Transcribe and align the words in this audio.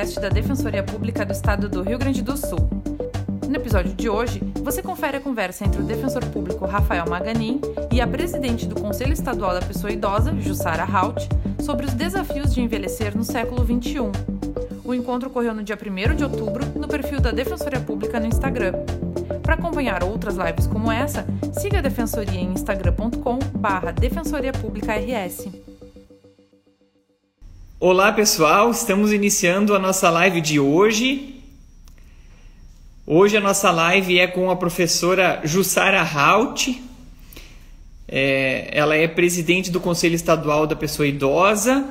podcast 0.00 0.20
da 0.20 0.28
Defensoria 0.30 0.82
Pública 0.82 1.26
do 1.26 1.32
Estado 1.32 1.68
do 1.68 1.82
Rio 1.82 1.98
Grande 1.98 2.22
do 2.22 2.34
Sul. 2.34 2.70
No 3.46 3.54
episódio 3.54 3.92
de 3.94 4.08
hoje, 4.08 4.40
você 4.62 4.80
confere 4.80 5.18
a 5.18 5.20
conversa 5.20 5.66
entre 5.66 5.78
o 5.78 5.84
defensor 5.84 6.24
público 6.26 6.64
Rafael 6.64 7.06
Maganin 7.06 7.60
e 7.92 8.00
a 8.00 8.06
presidente 8.06 8.66
do 8.66 8.80
Conselho 8.80 9.12
Estadual 9.12 9.52
da 9.52 9.60
Pessoa 9.60 9.92
Idosa, 9.92 10.34
Jussara 10.40 10.84
Haut, 10.84 11.28
sobre 11.62 11.84
os 11.84 11.92
desafios 11.92 12.54
de 12.54 12.62
envelhecer 12.62 13.14
no 13.14 13.22
século 13.22 13.62
XXI. 13.62 14.10
O 14.82 14.94
encontro 14.94 15.28
ocorreu 15.28 15.54
no 15.54 15.62
dia 15.62 15.76
1 15.76 16.14
de 16.16 16.24
outubro 16.24 16.64
no 16.76 16.88
perfil 16.88 17.20
da 17.20 17.30
Defensoria 17.30 17.80
Pública 17.80 18.18
no 18.18 18.26
Instagram. 18.26 18.72
Para 19.42 19.54
acompanhar 19.54 20.02
outras 20.02 20.36
lives 20.36 20.66
como 20.66 20.90
essa, 20.90 21.26
siga 21.52 21.78
a 21.80 21.82
Defensoria 21.82 22.40
em 22.40 22.52
instagram.com/barra 22.52 23.92
Defensoria 23.92 24.52
Pública 24.52 24.94
RS. 24.94 25.69
Olá 27.82 28.12
pessoal, 28.12 28.70
estamos 28.70 29.10
iniciando 29.10 29.74
a 29.74 29.78
nossa 29.78 30.10
live 30.10 30.42
de 30.42 30.60
hoje. 30.60 31.36
Hoje 33.06 33.38
a 33.38 33.40
nossa 33.40 33.70
live 33.70 34.18
é 34.18 34.26
com 34.26 34.50
a 34.50 34.56
professora 34.56 35.40
Jussara 35.44 36.02
Haut. 36.02 36.78
É, 38.06 38.68
ela 38.70 38.94
é 38.94 39.08
presidente 39.08 39.70
do 39.70 39.80
Conselho 39.80 40.14
Estadual 40.14 40.66
da 40.66 40.76
Pessoa 40.76 41.08
Idosa. 41.08 41.82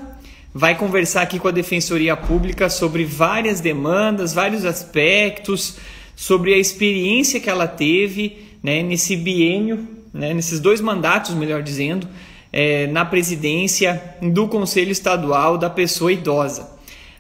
Vai 0.54 0.78
conversar 0.78 1.24
aqui 1.24 1.40
com 1.40 1.48
a 1.48 1.52
Defensoria 1.52 2.16
Pública 2.16 2.70
sobre 2.70 3.04
várias 3.04 3.60
demandas, 3.60 4.32
vários 4.32 4.66
aspectos, 4.66 5.78
sobre 6.16 6.54
a 6.54 6.58
experiência 6.60 7.40
que 7.40 7.50
ela 7.50 7.68
teve 7.68 8.46
né, 8.62 8.84
nesse 8.84 9.16
biênio, 9.16 9.88
né, 10.14 10.36
nesses 10.36 10.60
dois 10.60 10.82
mandatos, 10.82 11.34
melhor 11.34 11.64
dizendo, 11.64 12.08
é, 12.52 12.88
na 12.88 13.06
presidência 13.06 14.16
do 14.22 14.48
Conselho 14.48 14.92
Estadual 14.92 15.58
da 15.58 15.70
Pessoa 15.70 16.12
Idosa. 16.12 16.70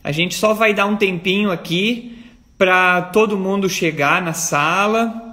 A 0.03 0.11
gente 0.11 0.35
só 0.35 0.53
vai 0.53 0.73
dar 0.73 0.85
um 0.85 0.95
tempinho 0.95 1.51
aqui 1.51 2.17
para 2.57 3.01
todo 3.01 3.37
mundo 3.37 3.69
chegar 3.69 4.21
na 4.21 4.33
sala, 4.33 5.29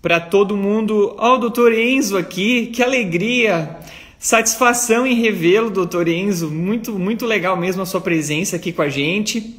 para 0.00 0.18
todo 0.18 0.56
mundo. 0.56 1.14
Ó, 1.18 1.32
oh, 1.32 1.34
o 1.34 1.38
doutor 1.38 1.72
Enzo 1.72 2.16
aqui, 2.16 2.66
que 2.66 2.82
alegria! 2.82 3.78
Satisfação 4.18 5.06
em 5.06 5.14
revê-lo, 5.14 5.70
doutor 5.70 6.06
Enzo. 6.06 6.50
Muito, 6.50 6.98
muito 6.98 7.24
legal 7.24 7.56
mesmo 7.56 7.82
a 7.82 7.86
sua 7.86 8.00
presença 8.02 8.56
aqui 8.56 8.70
com 8.70 8.82
a 8.82 8.88
gente. 8.88 9.56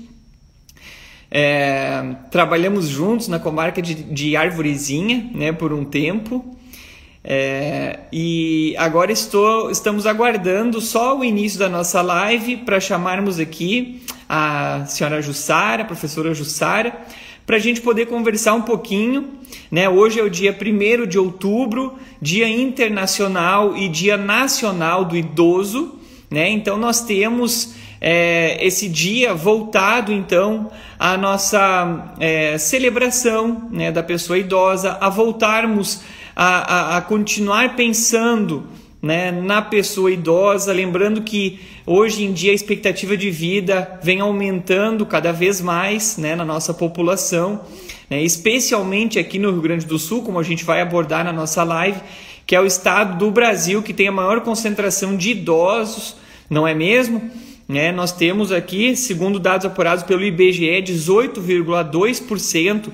É, 1.31 2.16
trabalhamos 2.30 2.88
juntos 2.88 3.27
na 3.27 3.39
comarca 3.39 3.81
de, 3.81 3.95
de 3.95 4.36
Arvorezinha 4.36 5.31
né, 5.33 5.52
por 5.52 5.73
um 5.73 5.83
tempo. 5.83 6.58
É, 7.23 8.00
e 8.11 8.75
agora 8.77 9.11
estou, 9.11 9.69
estamos 9.69 10.08
aguardando 10.08 10.81
só 10.81 11.17
o 11.17 11.23
início 11.23 11.59
da 11.59 11.69
nossa 11.69 12.02
live 12.02 12.58
para 12.58 12.80
chamarmos 12.80 13.39
aqui 13.39 14.02
a 14.27 14.86
senhora 14.88 15.22
Jussara, 15.22 15.83
a 15.83 15.86
professora 15.86 16.33
Jussara, 16.33 16.95
para 17.45 17.58
a 17.58 17.59
gente 17.59 17.81
poder 17.81 18.05
conversar 18.05 18.53
um 18.53 18.61
pouquinho. 18.61 19.31
Né? 19.69 19.89
Hoje 19.89 20.19
é 20.19 20.23
o 20.23 20.30
dia 20.30 20.58
1 20.58 21.05
de 21.05 21.19
outubro, 21.19 21.95
Dia 22.22 22.47
Internacional 22.47 23.75
e 23.75 23.89
Dia 23.89 24.16
Nacional 24.16 25.03
do 25.03 25.17
Idoso. 25.17 25.99
Né? 26.30 26.49
Então 26.49 26.77
nós 26.77 27.02
temos 27.02 27.75
é, 27.99 28.58
esse 28.66 28.88
dia 28.88 29.33
voltado 29.33 30.14
então 30.14 30.72
à 30.97 31.17
nossa 31.17 32.16
é, 32.19 32.58
celebração 32.58 33.67
né, 33.69 33.92
da 33.92 34.02
pessoa 34.02 34.39
idosa, 34.39 34.97
a 35.02 35.09
voltarmos 35.09 36.02
a, 36.44 36.95
a, 36.95 36.97
a 36.97 37.02
continuar 37.02 37.75
pensando 37.75 38.64
né, 39.00 39.31
na 39.31 39.61
pessoa 39.61 40.11
idosa, 40.11 40.73
lembrando 40.73 41.22
que 41.22 41.59
hoje 41.86 42.23
em 42.23 42.33
dia 42.33 42.52
a 42.52 42.56
expectativa 42.56 43.16
de 43.16 43.30
vida 43.30 44.00
vem 44.02 44.22
aumentando 44.22 45.06
cada 45.06 45.31
vez 45.31 45.61
mais 45.61 46.17
né, 46.17 46.36
na 46.36 46.44
nossa 46.44 46.73
população, 46.73 47.61
né, 48.09 48.23
especialmente 48.23 49.20
aqui 49.20 49.38
no 49.38 49.52
Rio 49.52 49.61
Grande 49.61 49.86
do 49.86 49.99
Sul, 49.99 50.23
como 50.23 50.39
a 50.39 50.43
gente 50.43 50.65
vai 50.65 50.82
abordar 50.82 51.23
na 51.23 51.32
nossa 51.32 51.64
live, 51.64 51.99
que 52.48 52.55
é 52.55 52.60
o 52.60 52.65
estado 52.65 53.20
do 53.20 53.30
Brasil 53.30 53.83
que 53.83 53.94
tem 53.94 54.08
a 54.08 54.11
maior 54.11 54.42
concentração 54.42 55.15
de 55.15 55.33
idosos, 55.33 56.15
não 56.49 56.67
é 56.67 56.73
mesmo? 56.73 57.30
Né? 57.67 57.92
Nós 57.92 58.11
temos 58.11 58.52
aqui, 58.52 58.95
segundo 58.95 59.39
dados 59.39 59.67
apurados 59.67 60.04
pelo 60.04 60.23
IBGE, 60.23 60.82
18,2% 60.82 62.89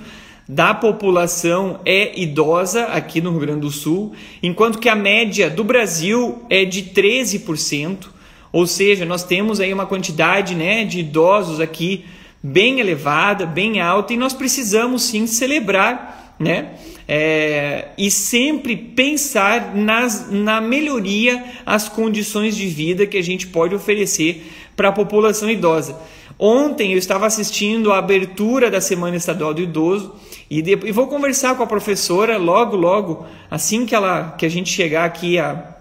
da 0.47 0.73
população 0.73 1.79
é 1.85 2.19
idosa 2.19 2.85
aqui 2.85 3.19
no 3.19 3.31
Rio 3.31 3.39
Grande 3.41 3.61
do 3.61 3.71
Sul, 3.71 4.13
enquanto 4.41 4.79
que 4.79 4.87
a 4.87 4.95
média 4.95 5.49
do 5.49 5.63
Brasil 5.63 6.43
é 6.49 6.63
de 6.63 6.83
13%. 6.83 8.07
Ou 8.51 8.65
seja, 8.65 9.05
nós 9.05 9.23
temos 9.23 9.59
aí 9.59 9.73
uma 9.73 9.85
quantidade 9.85 10.55
né, 10.55 10.85
de 10.85 10.99
idosos 10.99 11.59
aqui 11.59 12.05
bem 12.41 12.79
elevada, 12.79 13.45
bem 13.45 13.81
alta, 13.81 14.13
e 14.13 14.17
nós 14.17 14.33
precisamos 14.33 15.03
sim 15.03 15.27
celebrar 15.27 16.27
né? 16.39 16.73
É, 17.07 17.87
e 17.97 18.11
sempre 18.11 18.75
pensar 18.75 19.73
nas, 19.75 20.29
na 20.29 20.59
melhoria 20.59 21.43
as 21.65 21.87
condições 21.87 22.55
de 22.55 22.67
vida 22.67 23.07
que 23.07 23.17
a 23.17 23.23
gente 23.23 23.47
pode 23.47 23.73
oferecer 23.73 24.45
para 24.75 24.89
a 24.89 24.91
população 24.91 25.49
idosa. 25.49 25.97
Ontem 26.39 26.91
eu 26.91 26.99
estava 26.99 27.25
assistindo 27.25 27.91
a 27.91 27.97
abertura 27.97 28.69
da 28.69 28.79
Semana 28.79 29.15
Estadual 29.15 29.55
do 29.55 29.61
Idoso 29.61 30.13
e, 30.49 30.61
de, 30.61 30.71
e 30.71 30.91
vou 30.91 31.07
conversar 31.07 31.55
com 31.55 31.63
a 31.63 31.67
professora 31.67 32.37
logo, 32.37 32.75
logo, 32.75 33.25
assim 33.49 33.87
que, 33.87 33.95
ela, 33.95 34.35
que 34.37 34.45
a 34.45 34.49
gente 34.49 34.69
chegar 34.69 35.05
aqui 35.05 35.39
a, 35.39 35.75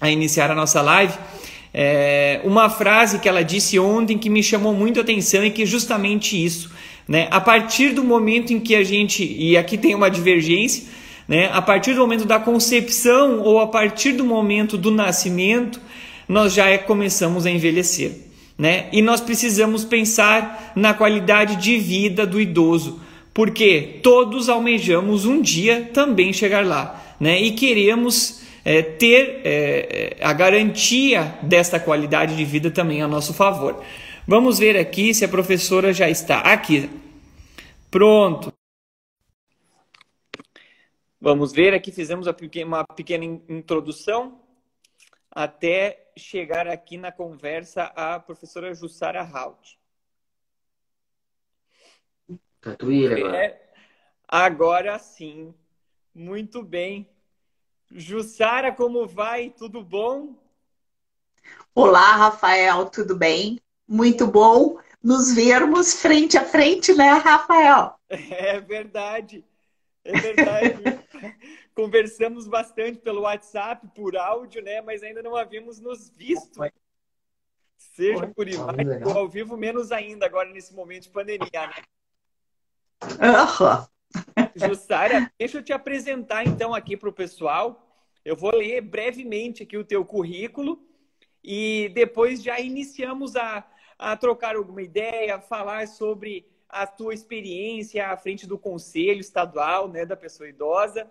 a 0.00 0.10
iniciar 0.10 0.50
a 0.50 0.54
nossa 0.54 0.80
live. 0.80 1.12
É, 1.74 2.40
uma 2.42 2.70
frase 2.70 3.18
que 3.18 3.28
ela 3.28 3.44
disse 3.44 3.78
ontem 3.78 4.16
que 4.16 4.30
me 4.30 4.42
chamou 4.42 4.72
muito 4.72 4.98
a 4.98 5.02
atenção 5.02 5.44
e 5.44 5.50
que 5.50 5.64
é 5.64 5.66
justamente 5.66 6.42
isso. 6.42 6.70
Né? 7.06 7.28
A 7.30 7.40
partir 7.40 7.90
do 7.90 8.02
momento 8.02 8.50
em 8.50 8.60
que 8.60 8.74
a 8.74 8.82
gente, 8.82 9.22
e 9.22 9.58
aqui 9.58 9.76
tem 9.76 9.94
uma 9.94 10.10
divergência, 10.10 10.84
né? 11.28 11.50
a 11.52 11.60
partir 11.60 11.92
do 11.92 12.00
momento 12.00 12.24
da 12.24 12.40
concepção 12.40 13.40
ou 13.40 13.60
a 13.60 13.66
partir 13.66 14.12
do 14.12 14.24
momento 14.24 14.78
do 14.78 14.90
nascimento, 14.90 15.78
nós 16.26 16.54
já 16.54 16.66
é, 16.66 16.78
começamos 16.78 17.44
a 17.44 17.50
envelhecer 17.50 18.27
né? 18.58 18.88
E 18.92 19.00
nós 19.00 19.20
precisamos 19.20 19.84
pensar 19.84 20.72
na 20.74 20.92
qualidade 20.92 21.56
de 21.56 21.78
vida 21.78 22.26
do 22.26 22.40
idoso, 22.40 23.00
porque 23.32 24.00
todos 24.02 24.48
almejamos 24.48 25.24
um 25.24 25.40
dia 25.40 25.88
também 25.94 26.32
chegar 26.32 26.66
lá, 26.66 27.14
né? 27.20 27.40
E 27.40 27.52
queremos 27.52 28.42
é, 28.64 28.82
ter 28.82 29.40
é, 29.44 30.16
a 30.20 30.32
garantia 30.32 31.38
desta 31.42 31.78
qualidade 31.78 32.36
de 32.36 32.44
vida 32.44 32.70
também 32.70 33.00
a 33.00 33.06
nosso 33.06 33.32
favor. 33.32 33.80
Vamos 34.26 34.58
ver 34.58 34.76
aqui 34.76 35.14
se 35.14 35.24
a 35.24 35.28
professora 35.28 35.92
já 35.92 36.10
está 36.10 36.40
aqui. 36.40 36.90
Pronto. 37.90 38.52
Vamos 41.20 41.52
ver 41.52 41.74
aqui, 41.74 41.90
fizemos 41.90 42.26
uma 42.26 42.84
pequena 42.84 43.24
introdução 43.48 44.38
até 45.30 46.07
chegar 46.18 46.66
aqui 46.68 46.96
na 46.96 47.12
conversa 47.12 47.84
a 47.96 48.18
professora 48.20 48.74
Jussara 48.74 49.22
Halt. 49.22 49.78
Tatuíra 52.60 53.16
agora. 53.16 53.36
É, 53.36 53.60
agora 54.26 54.98
sim. 54.98 55.54
Muito 56.14 56.62
bem. 56.62 57.08
Jussara, 57.90 58.72
como 58.72 59.06
vai? 59.06 59.50
Tudo 59.50 59.82
bom? 59.82 60.34
Olá, 61.74 62.16
Rafael, 62.16 62.86
tudo 62.90 63.16
bem? 63.16 63.60
Muito 63.86 64.26
bom 64.26 64.78
nos 65.02 65.32
vermos 65.32 65.94
frente 65.94 66.36
a 66.36 66.44
frente, 66.44 66.92
né, 66.94 67.12
Rafael? 67.12 67.94
É 68.10 68.60
verdade. 68.60 69.44
É 70.04 70.14
verdade. 70.16 70.82
Conversamos 71.78 72.48
bastante 72.48 72.98
pelo 72.98 73.20
WhatsApp, 73.20 73.86
por 73.94 74.16
áudio, 74.16 74.60
né? 74.60 74.80
Mas 74.80 75.00
ainda 75.00 75.22
não 75.22 75.36
havíamos 75.36 75.78
nos 75.78 76.10
visto. 76.10 76.60
Seja 77.76 78.26
por 78.34 78.48
imagem 78.48 79.04
ou 79.06 79.16
ao 79.16 79.28
vivo, 79.28 79.56
menos 79.56 79.92
ainda 79.92 80.26
agora 80.26 80.50
nesse 80.50 80.74
momento 80.74 81.04
de 81.04 81.10
pandemia, 81.10 81.68
né? 81.68 81.84
Jussara, 84.56 85.32
deixa 85.38 85.58
eu 85.58 85.62
te 85.62 85.72
apresentar 85.72 86.44
então 86.44 86.74
aqui 86.74 86.96
para 86.96 87.10
o 87.10 87.12
pessoal. 87.12 87.88
Eu 88.24 88.34
vou 88.34 88.52
ler 88.52 88.80
brevemente 88.80 89.62
aqui 89.62 89.76
o 89.76 89.84
teu 89.84 90.04
currículo 90.04 90.84
e 91.44 91.92
depois 91.94 92.42
já 92.42 92.58
iniciamos 92.58 93.36
a, 93.36 93.64
a 93.96 94.16
trocar 94.16 94.56
alguma 94.56 94.82
ideia, 94.82 95.40
falar 95.40 95.86
sobre 95.86 96.44
a 96.68 96.88
tua 96.88 97.14
experiência 97.14 98.08
à 98.08 98.16
frente 98.16 98.48
do 98.48 98.58
Conselho 98.58 99.20
Estadual 99.20 99.86
né, 99.86 100.04
da 100.04 100.16
Pessoa 100.16 100.48
Idosa. 100.48 101.08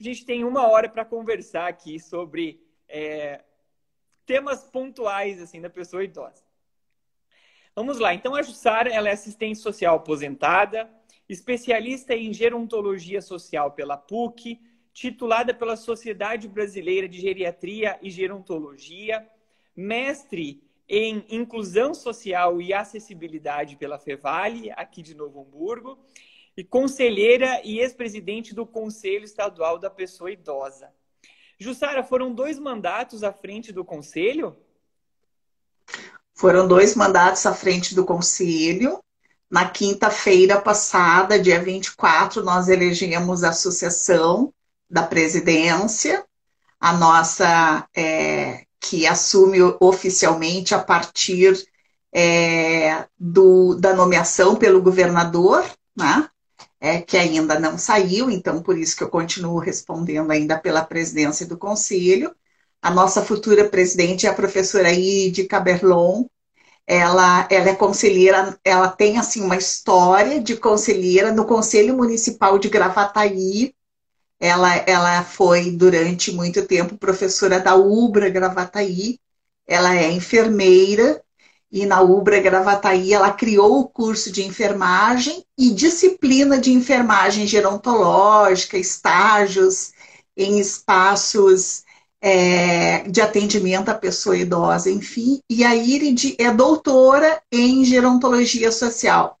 A 0.00 0.02
gente 0.02 0.24
tem 0.24 0.44
uma 0.44 0.66
hora 0.66 0.88
para 0.88 1.04
conversar 1.04 1.68
aqui 1.68 2.00
sobre 2.00 2.58
é, 2.88 3.44
temas 4.24 4.64
pontuais 4.64 5.42
assim 5.42 5.60
da 5.60 5.68
pessoa 5.68 6.02
idosa. 6.02 6.42
Vamos 7.76 7.98
lá. 7.98 8.14
Então, 8.14 8.34
a 8.34 8.40
Jussara 8.40 8.88
ela 8.88 9.10
é 9.10 9.12
assistente 9.12 9.58
social 9.58 9.96
aposentada, 9.96 10.90
especialista 11.28 12.14
em 12.14 12.32
gerontologia 12.32 13.20
social 13.20 13.72
pela 13.72 13.98
PUC, 13.98 14.58
titulada 14.92 15.52
pela 15.52 15.76
Sociedade 15.76 16.48
Brasileira 16.48 17.06
de 17.06 17.20
Geriatria 17.20 17.98
e 18.00 18.10
Gerontologia, 18.10 19.28
mestre 19.76 20.62
em 20.88 21.24
Inclusão 21.28 21.92
Social 21.94 22.60
e 22.60 22.72
Acessibilidade 22.72 23.76
pela 23.76 23.98
Fevale, 23.98 24.70
aqui 24.72 25.02
de 25.02 25.14
Novo 25.14 25.42
Hamburgo, 25.42 25.98
e 26.60 26.64
conselheira 26.64 27.62
e 27.64 27.78
ex-presidente 27.78 28.54
do 28.54 28.66
Conselho 28.66 29.24
Estadual 29.24 29.78
da 29.78 29.88
Pessoa 29.88 30.30
Idosa. 30.30 30.90
Jussara, 31.58 32.04
foram 32.04 32.34
dois 32.34 32.58
mandatos 32.58 33.22
à 33.22 33.32
frente 33.32 33.72
do 33.72 33.82
Conselho? 33.82 34.54
Foram 36.34 36.68
dois 36.68 36.94
mandatos 36.94 37.46
à 37.46 37.54
frente 37.54 37.94
do 37.94 38.04
Conselho. 38.04 39.02
Na 39.50 39.70
quinta-feira 39.70 40.60
passada, 40.60 41.40
dia 41.40 41.62
24, 41.62 42.44
nós 42.44 42.68
elegemos 42.68 43.42
a 43.42 43.48
Associação 43.48 44.52
da 44.88 45.02
Presidência, 45.02 46.26
a 46.78 46.92
nossa 46.92 47.88
é, 47.96 48.66
que 48.78 49.06
assume 49.06 49.60
oficialmente 49.80 50.74
a 50.74 50.78
partir 50.78 51.66
é, 52.12 53.06
do, 53.18 53.76
da 53.76 53.94
nomeação 53.94 54.56
pelo 54.56 54.82
governador, 54.82 55.64
né? 55.96 56.28
É, 56.80 57.00
que 57.02 57.16
ainda 57.16 57.60
não 57.60 57.76
saiu, 57.76 58.30
então 58.30 58.62
por 58.62 58.78
isso 58.78 58.96
que 58.96 59.02
eu 59.04 59.10
continuo 59.10 59.58
respondendo 59.58 60.30
ainda 60.30 60.58
pela 60.58 60.82
presidência 60.84 61.46
do 61.46 61.58
conselho. 61.58 62.34
A 62.80 62.90
nossa 62.90 63.22
futura 63.22 63.68
presidente 63.68 64.26
é 64.26 64.30
a 64.30 64.34
professora 64.34 64.90
Ide 64.92 65.44
Caberlon. 65.44 66.24
Ela, 66.86 67.46
ela 67.50 67.68
é 67.70 67.74
conselheira, 67.74 68.58
ela 68.64 68.88
tem 68.88 69.18
assim 69.18 69.42
uma 69.42 69.56
história 69.56 70.40
de 70.40 70.56
conselheira 70.56 71.32
no 71.32 71.46
Conselho 71.46 71.96
Municipal 71.96 72.58
de 72.58 72.68
Gravataí, 72.68 73.74
ela, 74.40 74.74
ela 74.86 75.22
foi, 75.22 75.70
durante 75.70 76.32
muito 76.32 76.66
tempo, 76.66 76.96
professora 76.96 77.60
da 77.60 77.76
UBRA 77.76 78.30
Gravataí. 78.30 79.20
Ela 79.66 79.94
é 79.96 80.10
enfermeira 80.10 81.22
e 81.70 81.86
na 81.86 82.00
UBRA 82.00 82.40
Gravataí 82.40 83.12
ela 83.12 83.30
criou 83.32 83.80
o 83.80 83.88
curso 83.88 84.32
de 84.32 84.44
enfermagem 84.44 85.44
e 85.56 85.70
disciplina 85.70 86.58
de 86.58 86.72
enfermagem 86.72 87.46
gerontológica, 87.46 88.76
estágios 88.76 89.92
em 90.36 90.58
espaços 90.58 91.84
é, 92.20 93.08
de 93.08 93.20
atendimento 93.20 93.88
à 93.88 93.94
pessoa 93.94 94.36
idosa, 94.36 94.90
enfim. 94.90 95.40
E 95.48 95.64
a 95.64 95.76
Irid 95.76 96.34
é 96.38 96.52
doutora 96.52 97.40
em 97.52 97.84
gerontologia 97.84 98.72
social. 98.72 99.38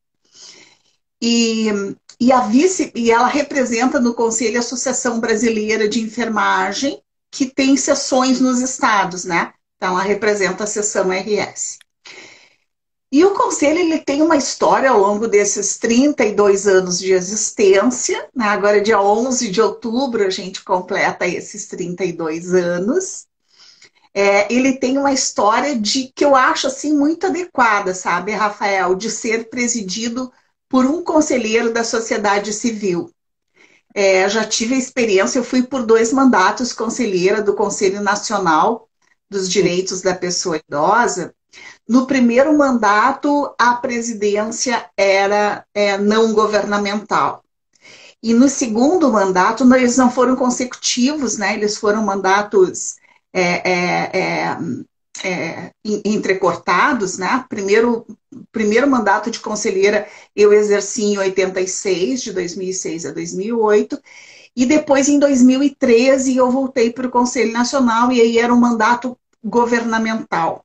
E 1.20 1.68
e 2.20 2.30
a 2.32 2.40
vice, 2.40 2.92
e 2.94 3.10
ela 3.10 3.26
representa 3.26 3.98
no 3.98 4.12
conselho 4.12 4.58
a 4.58 4.60
Associação 4.60 5.18
Brasileira 5.18 5.88
de 5.88 6.02
Enfermagem, 6.02 7.02
que 7.30 7.46
tem 7.46 7.78
sessões 7.78 8.38
nos 8.38 8.60
estados, 8.60 9.24
né? 9.24 9.54
Então 9.76 9.94
ela 9.94 10.02
representa 10.02 10.64
a 10.64 10.66
seção 10.66 11.08
RS. 11.10 11.78
E 13.12 13.24
o 13.24 13.34
conselho 13.34 13.80
ele 13.80 13.98
tem 13.98 14.22
uma 14.22 14.36
história 14.36 14.88
ao 14.88 15.00
longo 15.00 15.26
desses 15.26 15.78
32 15.78 16.68
anos 16.68 16.98
de 16.98 17.12
existência, 17.12 18.28
né? 18.34 18.46
Agora 18.46 18.80
dia 18.80 19.00
11 19.00 19.50
de 19.50 19.60
outubro 19.60 20.24
a 20.24 20.30
gente 20.30 20.62
completa 20.62 21.26
esses 21.26 21.66
32 21.66 22.54
anos. 22.54 23.26
É, 24.14 24.52
ele 24.52 24.74
tem 24.78 24.96
uma 24.98 25.12
história 25.12 25.78
de 25.78 26.12
que 26.14 26.24
eu 26.24 26.34
acho 26.36 26.66
assim 26.66 26.96
muito 26.96 27.26
adequada, 27.26 27.94
sabe, 27.94 28.32
Rafael, 28.32 28.94
de 28.94 29.10
ser 29.10 29.48
presidido 29.48 30.32
por 30.68 30.86
um 30.86 31.02
conselheiro 31.02 31.72
da 31.72 31.82
sociedade 31.82 32.52
civil. 32.52 33.10
É, 33.92 34.28
já 34.28 34.44
tive 34.44 34.74
a 34.74 34.78
experiência, 34.78 35.38
eu 35.38 35.44
fui 35.44 35.64
por 35.64 35.84
dois 35.84 36.12
mandatos 36.12 36.72
conselheira 36.72 37.42
do 37.42 37.54
Conselho 37.56 38.00
Nacional 38.00 38.88
dos 39.28 39.48
Direitos 39.48 40.00
da 40.00 40.14
Pessoa 40.14 40.56
Idosa. 40.58 41.34
No 41.88 42.06
primeiro 42.06 42.56
mandato, 42.56 43.54
a 43.58 43.74
presidência 43.74 44.88
era 44.96 45.64
é, 45.74 45.98
não 45.98 46.32
governamental. 46.32 47.42
E 48.22 48.34
no 48.34 48.48
segundo 48.48 49.10
mandato, 49.10 49.64
eles 49.74 49.96
não 49.96 50.10
foram 50.10 50.36
consecutivos, 50.36 51.38
né? 51.38 51.54
Eles 51.54 51.76
foram 51.76 52.04
mandatos 52.04 52.96
é, 53.32 53.70
é, 53.70 54.18
é 54.18 54.58
é, 55.22 55.70
entrecortados, 55.84 57.18
né? 57.18 57.44
Primeiro, 57.48 58.06
primeiro 58.50 58.88
mandato 58.88 59.30
de 59.30 59.40
conselheira 59.40 60.06
eu 60.34 60.52
exerci 60.52 61.02
em 61.02 61.18
86, 61.18 62.22
de 62.22 62.32
2006 62.32 63.06
a 63.06 63.12
2008, 63.12 64.00
e 64.56 64.66
depois 64.66 65.08
em 65.08 65.18
2013 65.18 66.36
eu 66.36 66.50
voltei 66.50 66.92
para 66.92 67.06
o 67.06 67.10
Conselho 67.10 67.52
Nacional 67.52 68.10
e 68.10 68.20
aí 68.20 68.38
era 68.38 68.52
um 68.52 68.58
mandato 68.58 69.16
governamental. 69.42 70.64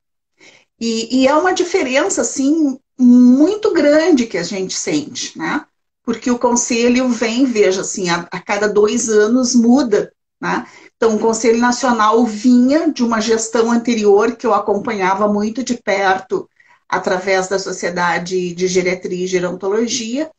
E, 0.80 1.22
e 1.22 1.28
é 1.28 1.36
uma 1.36 1.54
diferença, 1.54 2.22
assim, 2.22 2.78
muito 2.98 3.74
grande 3.74 4.26
que 4.26 4.38
a 4.38 4.44
gente 4.44 4.74
sente, 4.74 5.38
né? 5.38 5.66
Porque 6.04 6.30
o 6.30 6.40
conselho 6.40 7.10
vem, 7.10 7.46
veja, 7.46 7.82
assim, 7.82 8.10
a, 8.10 8.28
a 8.32 8.40
cada 8.40 8.68
dois 8.68 9.10
anos 9.10 9.56
muda, 9.56 10.12
né? 10.40 10.66
Então, 10.98 11.16
o 11.16 11.20
Conselho 11.20 11.60
Nacional 11.60 12.26
vinha 12.26 12.92
de 12.92 13.04
uma 13.04 13.20
gestão 13.20 13.72
anterior 13.72 14.36
que 14.36 14.48
eu 14.48 14.54
acompanhava 14.54 15.28
muito 15.28 15.62
de 15.64 15.76
perto 15.76 16.50
através 16.88 17.48
da 17.48 17.60
Sociedade 17.60 18.54
de 18.54 18.68
Geriatria 18.68 19.26
e 19.26 19.28
Gerontologia. 19.28 20.32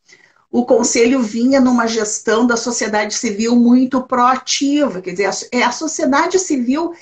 O 0.51 0.65
Conselho 0.65 1.21
vinha 1.21 1.61
numa 1.61 1.87
gestão 1.87 2.47
da 2.47 2.57
sociedade 2.57 3.15
civil 3.15 3.55
muito 3.55 4.03
proativa, 4.05 5.03
quer 5.03 5.11
dizer, 5.11 5.49
é 5.53 5.63
a 5.63 5.73
sociedade 5.73 6.39
civil 6.39 6.95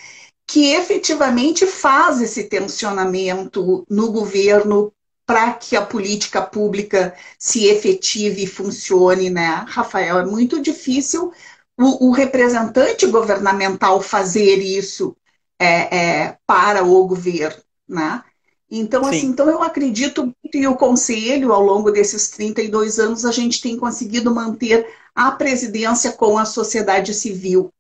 que 0.54 0.70
efetivamente 0.70 1.66
faz 1.66 2.20
esse 2.20 2.44
tensionamento 2.44 3.84
no 3.90 4.12
governo 4.12 4.92
para 5.26 5.52
que 5.52 5.74
a 5.74 5.84
política 5.84 6.40
pública 6.40 7.12
se 7.36 7.66
efetive 7.66 8.44
e 8.44 8.46
funcione, 8.46 9.30
né? 9.30 9.64
Rafael, 9.66 10.20
é 10.20 10.24
muito 10.24 10.62
difícil 10.62 11.32
o, 11.76 12.06
o 12.06 12.10
representante 12.12 13.04
governamental 13.08 14.00
fazer 14.00 14.58
isso 14.58 15.16
é, 15.58 15.96
é, 15.96 16.38
para 16.46 16.84
o 16.84 17.04
governo, 17.04 17.60
né? 17.88 18.22
Então, 18.70 19.04
assim, 19.04 19.26
então 19.26 19.50
eu 19.50 19.60
acredito 19.60 20.22
muito 20.22 20.56
e 20.56 20.68
o 20.68 20.76
conselho, 20.76 21.52
ao 21.52 21.64
longo 21.64 21.90
desses 21.90 22.28
32 22.28 23.00
anos, 23.00 23.24
a 23.24 23.32
gente 23.32 23.60
tem 23.60 23.76
conseguido 23.76 24.32
manter 24.32 24.86
a 25.16 25.32
presidência 25.32 26.12
com 26.12 26.38
a 26.38 26.44
sociedade 26.44 27.12
civil 27.12 27.72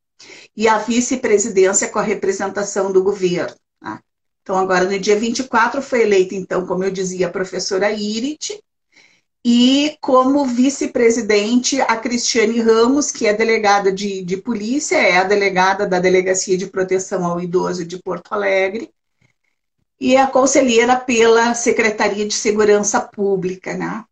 e 0.56 0.68
a 0.68 0.78
vice-presidência 0.78 1.88
com 1.88 1.98
a 1.98 2.02
representação 2.02 2.92
do 2.92 3.02
governo. 3.02 3.56
Né? 3.82 3.98
Então, 4.42 4.56
agora 4.56 4.84
no 4.84 4.98
dia 4.98 5.16
24 5.16 5.82
foi 5.82 6.02
eleita, 6.02 6.34
então, 6.34 6.66
como 6.66 6.84
eu 6.84 6.90
dizia, 6.90 7.26
a 7.26 7.30
professora 7.30 7.90
Irit, 7.90 8.62
e 9.44 9.98
como 10.00 10.46
vice-presidente 10.46 11.78
a 11.82 11.96
Cristiane 11.96 12.60
Ramos, 12.60 13.10
que 13.10 13.26
é 13.26 13.34
delegada 13.34 13.92
de, 13.92 14.22
de 14.22 14.38
polícia, 14.38 14.96
é 14.96 15.18
a 15.18 15.24
delegada 15.24 15.86
da 15.86 16.00
Delegacia 16.00 16.56
de 16.56 16.66
Proteção 16.66 17.26
ao 17.26 17.40
Idoso 17.40 17.84
de 17.84 17.98
Porto 18.02 18.32
Alegre, 18.32 18.90
e 20.00 20.16
é 20.16 20.22
a 20.22 20.26
conselheira 20.26 20.96
pela 20.96 21.54
Secretaria 21.54 22.26
de 22.26 22.34
Segurança 22.34 23.00
Pública, 23.00 23.74
né? 23.74 24.04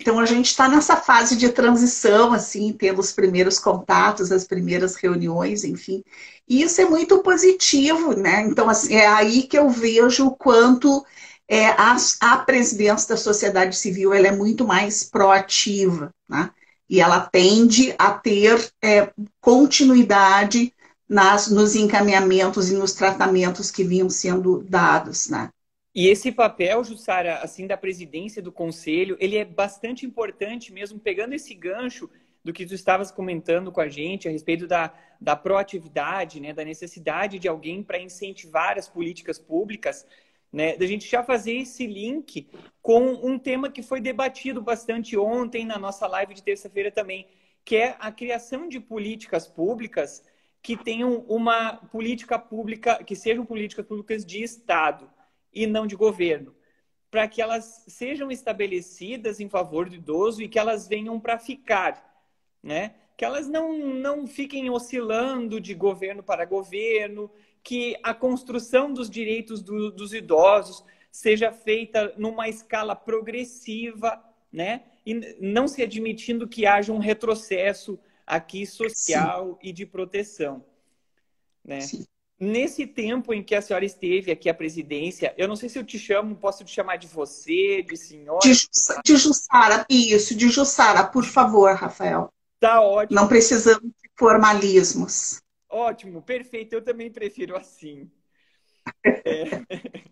Então 0.00 0.18
a 0.18 0.26
gente 0.26 0.46
está 0.46 0.68
nessa 0.68 0.96
fase 0.96 1.36
de 1.36 1.48
transição, 1.50 2.32
assim, 2.32 2.72
tendo 2.72 3.00
os 3.00 3.12
primeiros 3.12 3.58
contatos, 3.58 4.30
as 4.30 4.44
primeiras 4.44 4.94
reuniões, 4.96 5.64
enfim. 5.64 6.04
E 6.48 6.62
isso 6.62 6.80
é 6.80 6.84
muito 6.84 7.20
positivo, 7.22 8.14
né? 8.16 8.42
Então, 8.42 8.68
assim, 8.70 8.94
é 8.94 9.06
aí 9.06 9.42
que 9.42 9.58
eu 9.58 9.68
vejo 9.68 10.26
o 10.26 10.36
quanto 10.36 11.04
é, 11.48 11.66
a, 11.68 11.96
a 12.20 12.38
presidência 12.38 13.08
da 13.08 13.16
sociedade 13.16 13.76
civil 13.76 14.12
ela 14.12 14.28
é 14.28 14.32
muito 14.32 14.66
mais 14.66 15.02
proativa, 15.02 16.10
né? 16.28 16.50
e 16.88 17.00
ela 17.00 17.20
tende 17.20 17.94
a 17.98 18.12
ter 18.12 18.72
é, 18.82 19.12
continuidade 19.40 20.72
nas, 21.08 21.48
nos 21.48 21.74
encaminhamentos 21.74 22.70
e 22.70 22.74
nos 22.74 22.92
tratamentos 22.92 23.70
que 23.70 23.84
vinham 23.84 24.08
sendo 24.08 24.62
dados. 24.68 25.28
Né? 25.28 25.50
E 25.94 26.06
esse 26.06 26.30
papel, 26.30 26.84
Jussara, 26.84 27.38
assim, 27.38 27.66
da 27.66 27.76
presidência 27.76 28.42
do 28.42 28.52
conselho, 28.52 29.16
ele 29.18 29.36
é 29.36 29.44
bastante 29.44 30.04
importante 30.04 30.72
mesmo, 30.72 31.00
pegando 31.00 31.34
esse 31.34 31.54
gancho 31.54 32.08
do 32.44 32.52
que 32.52 32.64
tu 32.64 32.74
estavas 32.74 33.10
comentando 33.10 33.72
com 33.72 33.80
a 33.80 33.88
gente 33.88 34.28
a 34.28 34.30
respeito 34.30 34.66
da, 34.66 34.92
da 35.20 35.34
proatividade, 35.34 36.40
né, 36.40 36.52
da 36.52 36.64
necessidade 36.64 37.38
de 37.38 37.48
alguém 37.48 37.82
para 37.82 37.98
incentivar 37.98 38.78
as 38.78 38.88
políticas 38.88 39.38
públicas 39.38 40.06
né, 40.52 40.76
da 40.76 40.86
gente 40.86 41.08
já 41.08 41.22
fazer 41.22 41.52
esse 41.52 41.86
link 41.86 42.48
com 42.80 43.00
um 43.00 43.38
tema 43.38 43.70
que 43.70 43.82
foi 43.82 44.00
debatido 44.00 44.62
bastante 44.62 45.16
ontem 45.16 45.64
na 45.64 45.78
nossa 45.78 46.06
live 46.06 46.32
de 46.34 46.42
terça-feira 46.42 46.90
também, 46.90 47.26
que 47.64 47.76
é 47.76 47.96
a 47.98 48.10
criação 48.10 48.68
de 48.68 48.80
políticas 48.80 49.46
públicas 49.46 50.22
que 50.62 50.76
tenham 50.76 51.18
uma 51.28 51.74
política 51.76 52.38
pública, 52.38 53.02
que 53.04 53.14
sejam 53.14 53.44
políticas 53.44 53.86
públicas 53.86 54.24
de 54.24 54.42
Estado 54.42 55.08
e 55.52 55.66
não 55.66 55.86
de 55.86 55.96
governo, 55.96 56.54
para 57.10 57.26
que 57.26 57.40
elas 57.40 57.84
sejam 57.88 58.30
estabelecidas 58.30 59.40
em 59.40 59.48
favor 59.48 59.88
do 59.88 59.94
idoso 59.94 60.42
e 60.42 60.48
que 60.48 60.58
elas 60.58 60.86
venham 60.86 61.18
para 61.18 61.38
ficar, 61.38 62.22
né? 62.62 62.94
Que 63.16 63.24
elas 63.24 63.48
não, 63.48 63.78
não 63.78 64.26
fiquem 64.26 64.70
oscilando 64.70 65.60
de 65.60 65.74
governo 65.74 66.22
para 66.22 66.44
governo, 66.44 67.30
que 67.62 67.96
a 68.02 68.14
construção 68.14 68.92
dos 68.92 69.10
direitos 69.10 69.62
do, 69.62 69.90
dos 69.90 70.12
idosos 70.12 70.84
seja 71.10 71.50
feita 71.50 72.14
numa 72.16 72.48
escala 72.48 72.94
progressiva, 72.94 74.22
né? 74.52 74.84
E 75.04 75.14
não 75.40 75.66
se 75.66 75.82
admitindo 75.82 76.46
que 76.46 76.66
haja 76.66 76.92
um 76.92 76.98
retrocesso 76.98 77.98
aqui 78.26 78.66
social 78.66 79.58
Sim. 79.60 79.68
e 79.68 79.72
de 79.72 79.86
proteção, 79.86 80.64
né? 81.64 81.80
Sim. 81.80 82.04
Nesse 82.40 82.86
tempo 82.86 83.34
em 83.34 83.42
que 83.42 83.54
a 83.54 83.60
senhora 83.60 83.84
esteve 83.84 84.30
aqui 84.30 84.48
à 84.48 84.54
presidência, 84.54 85.34
eu 85.36 85.48
não 85.48 85.56
sei 85.56 85.68
se 85.68 85.76
eu 85.76 85.84
te 85.84 85.98
chamo, 85.98 86.36
posso 86.36 86.64
te 86.64 86.70
chamar 86.70 86.96
de 86.96 87.08
você, 87.08 87.82
de 87.82 87.96
senhora? 87.96 88.38
De, 88.40 88.52
de 89.04 89.16
Jussara, 89.16 89.84
isso, 89.90 90.36
de 90.36 90.48
Jussara, 90.48 91.04
por 91.04 91.24
favor, 91.24 91.74
Rafael. 91.74 92.32
Tá 92.60 92.80
ótimo. 92.80 93.20
Não 93.20 93.26
precisamos 93.26 93.82
de 93.82 94.10
formalismos. 94.16 95.40
Ótimo, 95.68 96.22
perfeito, 96.22 96.74
eu 96.74 96.82
também 96.82 97.10
prefiro 97.10 97.56
assim. 97.56 98.08
É. 99.04 99.44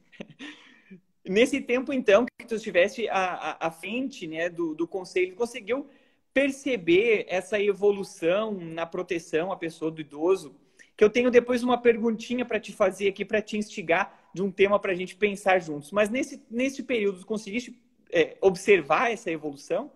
Nesse 1.28 1.60
tempo, 1.60 1.92
então, 1.92 2.26
que 2.38 2.46
tu 2.46 2.56
estivesse 2.56 3.08
à, 3.08 3.56
à, 3.60 3.70
frente 3.70 4.26
né, 4.26 4.48
do, 4.48 4.74
do 4.74 4.86
conselho, 4.86 5.34
conseguiu 5.34 5.88
perceber 6.32 7.24
essa 7.28 7.60
evolução 7.60 8.52
na 8.52 8.84
proteção 8.84 9.50
à 9.50 9.56
pessoa 9.56 9.90
do 9.90 10.00
idoso? 10.00 10.54
Que 10.96 11.04
eu 11.04 11.10
tenho 11.10 11.30
depois 11.30 11.62
uma 11.62 11.76
perguntinha 11.76 12.44
para 12.44 12.58
te 12.58 12.72
fazer 12.72 13.08
aqui, 13.08 13.24
para 13.24 13.42
te 13.42 13.56
instigar 13.56 14.30
de 14.32 14.42
um 14.42 14.50
tema 14.50 14.78
para 14.78 14.92
a 14.92 14.94
gente 14.94 15.14
pensar 15.14 15.58
juntos. 15.58 15.90
Mas 15.90 16.08
nesse, 16.08 16.42
nesse 16.50 16.82
período, 16.82 17.24
conseguiste 17.26 17.78
é, 18.10 18.36
observar 18.40 19.12
essa 19.12 19.30
evolução? 19.30 19.90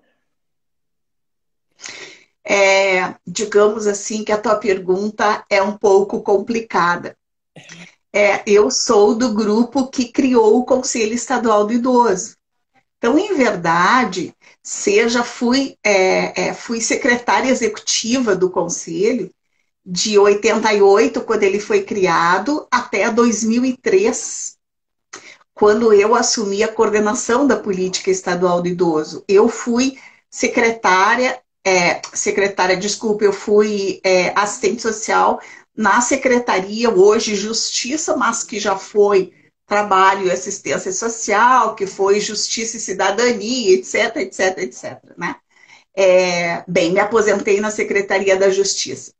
É, 2.44 3.14
digamos 3.26 3.86
assim 3.86 4.24
que 4.24 4.32
a 4.32 4.40
tua 4.40 4.56
pergunta 4.56 5.44
é 5.48 5.62
um 5.62 5.76
pouco 5.76 6.22
complicada. 6.22 7.16
É, 8.12 8.42
eu 8.46 8.70
sou 8.70 9.14
do 9.14 9.32
grupo 9.32 9.88
que 9.88 10.10
criou 10.10 10.58
o 10.58 10.64
Conselho 10.64 11.14
Estadual 11.14 11.66
do 11.66 11.72
Idoso. 11.72 12.36
Então, 12.98 13.18
em 13.18 13.34
verdade, 13.34 14.34
seja 14.62 15.22
fui, 15.22 15.76
é, 15.82 16.48
é, 16.48 16.54
fui 16.54 16.80
secretária 16.80 17.48
executiva 17.48 18.36
do 18.36 18.50
Conselho 18.50 19.32
de 19.90 20.16
88, 20.16 21.20
quando 21.22 21.42
ele 21.42 21.58
foi 21.58 21.82
criado, 21.82 22.64
até 22.70 23.10
2003, 23.10 24.56
quando 25.52 25.92
eu 25.92 26.14
assumi 26.14 26.62
a 26.62 26.72
coordenação 26.72 27.44
da 27.44 27.56
política 27.56 28.08
estadual 28.08 28.62
do 28.62 28.68
idoso. 28.68 29.24
Eu 29.26 29.48
fui 29.48 29.98
secretária, 30.30 31.40
é, 31.66 32.00
secretária, 32.14 32.76
desculpa, 32.76 33.24
eu 33.24 33.32
fui 33.32 34.00
é, 34.04 34.32
assistente 34.38 34.80
social 34.80 35.40
na 35.76 36.00
secretaria 36.00 36.88
hoje 36.88 37.34
Justiça, 37.34 38.16
mas 38.16 38.44
que 38.44 38.60
já 38.60 38.76
foi 38.76 39.32
Trabalho 39.66 40.28
e 40.28 40.30
Assistência 40.30 40.92
Social, 40.92 41.74
que 41.74 41.86
foi 41.86 42.20
Justiça 42.20 42.76
e 42.76 42.80
Cidadania, 42.80 43.74
etc, 43.74 44.16
etc, 44.18 44.58
etc. 44.58 44.98
Né? 45.18 45.34
É, 45.96 46.62
bem, 46.68 46.92
me 46.92 47.00
aposentei 47.00 47.60
na 47.60 47.72
Secretaria 47.72 48.36
da 48.36 48.50
Justiça. 48.50 49.12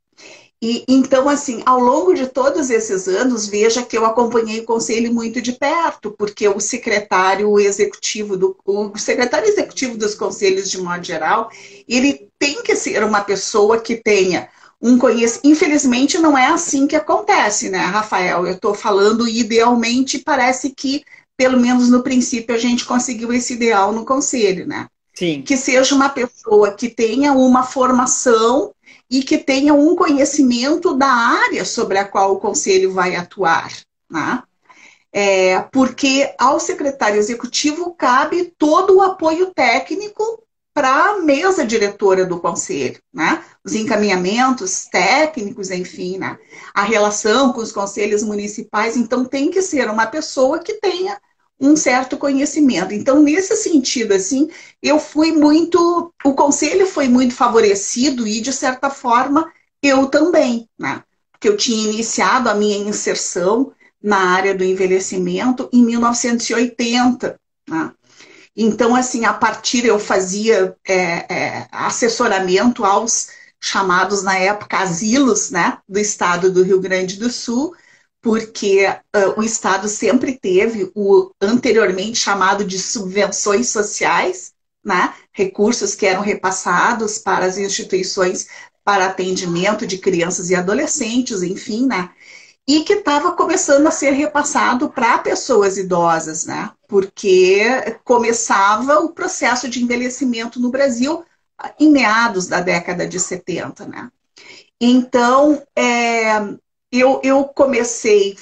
E 0.62 0.84
então, 0.86 1.26
assim, 1.26 1.62
ao 1.64 1.80
longo 1.80 2.12
de 2.12 2.26
todos 2.26 2.68
esses 2.68 3.08
anos, 3.08 3.46
veja 3.46 3.82
que 3.82 3.96
eu 3.96 4.04
acompanhei 4.04 4.60
o 4.60 4.66
conselho 4.66 5.12
muito 5.12 5.40
de 5.40 5.52
perto, 5.52 6.10
porque 6.10 6.46
o 6.46 6.60
secretário 6.60 7.58
executivo 7.58 8.36
do 8.36 8.54
o 8.66 8.98
secretário 8.98 9.48
executivo 9.48 9.96
dos 9.96 10.14
conselhos 10.14 10.70
de 10.70 10.78
modo 10.78 11.02
geral, 11.02 11.50
ele 11.88 12.28
tem 12.38 12.62
que 12.62 12.76
ser 12.76 13.02
uma 13.02 13.22
pessoa 13.22 13.80
que 13.80 13.96
tenha 13.96 14.48
um 14.82 14.98
conhecimento. 14.98 15.46
Infelizmente, 15.46 16.18
não 16.18 16.36
é 16.36 16.48
assim 16.48 16.86
que 16.86 16.96
acontece, 16.96 17.70
né, 17.70 17.78
Rafael? 17.78 18.46
Eu 18.46 18.54
estou 18.54 18.74
falando 18.74 19.26
idealmente, 19.26 20.18
parece 20.18 20.70
que, 20.70 21.02
pelo 21.38 21.58
menos 21.58 21.88
no 21.88 22.02
princípio, 22.02 22.54
a 22.54 22.58
gente 22.58 22.84
conseguiu 22.84 23.32
esse 23.32 23.54
ideal 23.54 23.92
no 23.92 24.04
conselho, 24.04 24.66
né? 24.66 24.88
Sim. 25.14 25.42
Que 25.42 25.56
seja 25.56 25.94
uma 25.94 26.08
pessoa 26.08 26.72
que 26.72 26.88
tenha 26.88 27.32
uma 27.32 27.62
formação 27.62 28.72
e 29.10 29.22
que 29.22 29.38
tenha 29.38 29.74
um 29.74 29.96
conhecimento 29.96 30.94
da 30.96 31.08
área 31.08 31.64
sobre 31.64 31.98
a 31.98 32.04
qual 32.04 32.32
o 32.32 32.40
conselho 32.40 32.92
vai 32.92 33.16
atuar, 33.16 33.72
né? 34.08 34.42
É, 35.12 35.60
porque 35.72 36.32
ao 36.38 36.60
secretário 36.60 37.18
executivo 37.18 37.92
cabe 37.94 38.54
todo 38.56 38.98
o 38.98 39.02
apoio 39.02 39.52
técnico 39.52 40.44
para 40.72 41.10
a 41.10 41.18
mesa 41.18 41.66
diretora 41.66 42.24
do 42.24 42.40
conselho, 42.40 43.00
né? 43.12 43.44
Os 43.64 43.74
encaminhamentos 43.74 44.86
técnicos, 44.86 45.70
enfim, 45.70 46.16
né? 46.16 46.38
A 46.72 46.82
relação 46.82 47.52
com 47.52 47.60
os 47.60 47.72
conselhos 47.72 48.22
municipais, 48.22 48.96
então 48.96 49.24
tem 49.24 49.50
que 49.50 49.60
ser 49.60 49.90
uma 49.90 50.06
pessoa 50.06 50.60
que 50.60 50.74
tenha 50.74 51.20
um 51.60 51.76
certo 51.76 52.16
conhecimento. 52.16 52.94
Então, 52.94 53.22
nesse 53.22 53.54
sentido, 53.56 54.12
assim, 54.12 54.48
eu 54.82 54.98
fui 54.98 55.32
muito, 55.32 56.12
o 56.24 56.34
conselho 56.34 56.86
foi 56.86 57.06
muito 57.06 57.34
favorecido 57.34 58.26
e, 58.26 58.40
de 58.40 58.52
certa 58.52 58.88
forma, 58.88 59.52
eu 59.82 60.06
também, 60.06 60.68
né? 60.78 61.02
Porque 61.32 61.48
eu 61.48 61.56
tinha 61.56 61.90
iniciado 61.90 62.48
a 62.48 62.54
minha 62.54 62.78
inserção 62.78 63.72
na 64.02 64.30
área 64.30 64.54
do 64.54 64.64
envelhecimento 64.64 65.68
em 65.72 65.84
1980, 65.84 67.38
né? 67.68 67.92
Então, 68.56 68.96
assim, 68.96 69.24
a 69.24 69.32
partir 69.32 69.84
eu 69.84 69.98
fazia 69.98 70.74
é, 70.86 70.94
é, 71.32 71.68
assessoramento 71.70 72.84
aos 72.84 73.28
chamados 73.60 74.22
na 74.22 74.36
época 74.36 74.78
asilos, 74.78 75.50
né, 75.50 75.78
do 75.88 75.98
estado 75.98 76.50
do 76.50 76.62
Rio 76.62 76.80
Grande 76.80 77.16
do 77.16 77.30
Sul, 77.30 77.74
porque 78.22 78.86
uh, 78.86 79.40
o 79.40 79.42
estado 79.42 79.88
sempre 79.88 80.38
teve 80.38 80.90
o 80.94 81.30
anteriormente 81.40 82.18
chamado 82.18 82.64
de 82.64 82.78
subvenções 82.78 83.68
sociais, 83.68 84.52
né, 84.84 85.14
recursos 85.32 85.94
que 85.94 86.06
eram 86.06 86.22
repassados 86.22 87.18
para 87.18 87.46
as 87.46 87.58
instituições 87.58 88.46
para 88.84 89.06
atendimento 89.06 89.86
de 89.86 89.98
crianças 89.98 90.50
e 90.50 90.54
adolescentes, 90.54 91.42
enfim, 91.42 91.86
né, 91.86 92.10
e 92.66 92.84
que 92.84 92.94
estava 92.94 93.32
começando 93.32 93.86
a 93.86 93.90
ser 93.90 94.12
repassado 94.12 94.90
para 94.90 95.18
pessoas 95.18 95.76
idosas, 95.76 96.44
né? 96.46 96.70
Porque 96.86 97.64
começava 98.04 99.00
o 99.00 99.12
processo 99.12 99.68
de 99.68 99.82
envelhecimento 99.82 100.60
no 100.60 100.70
Brasil 100.70 101.24
em 101.78 101.90
meados 101.90 102.46
da 102.46 102.60
década 102.60 103.08
de 103.08 103.18
70, 103.18 103.86
né? 103.86 104.08
Então, 104.80 105.62
é, 105.76 106.38
eu, 106.92 107.20
eu 107.22 107.44
comecei, 107.44 108.36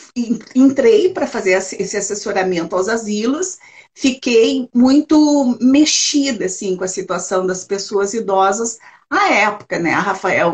entrei 0.55 1.13
para 1.13 1.27
fazer 1.27 1.53
esse 1.53 1.97
assessoramento 1.97 2.75
aos 2.75 2.89
asilos, 2.89 3.59
fiquei 3.95 4.69
muito 4.75 5.59
mexida 5.61 6.47
assim 6.47 6.77
com 6.77 6.85
a 6.85 6.89
situação 6.89 7.47
das 7.47 7.65
pessoas 7.65 8.15
idosas 8.15 8.79
à 9.11 9.33
época, 9.33 9.79
né, 9.79 9.93
Rafael, 9.93 10.53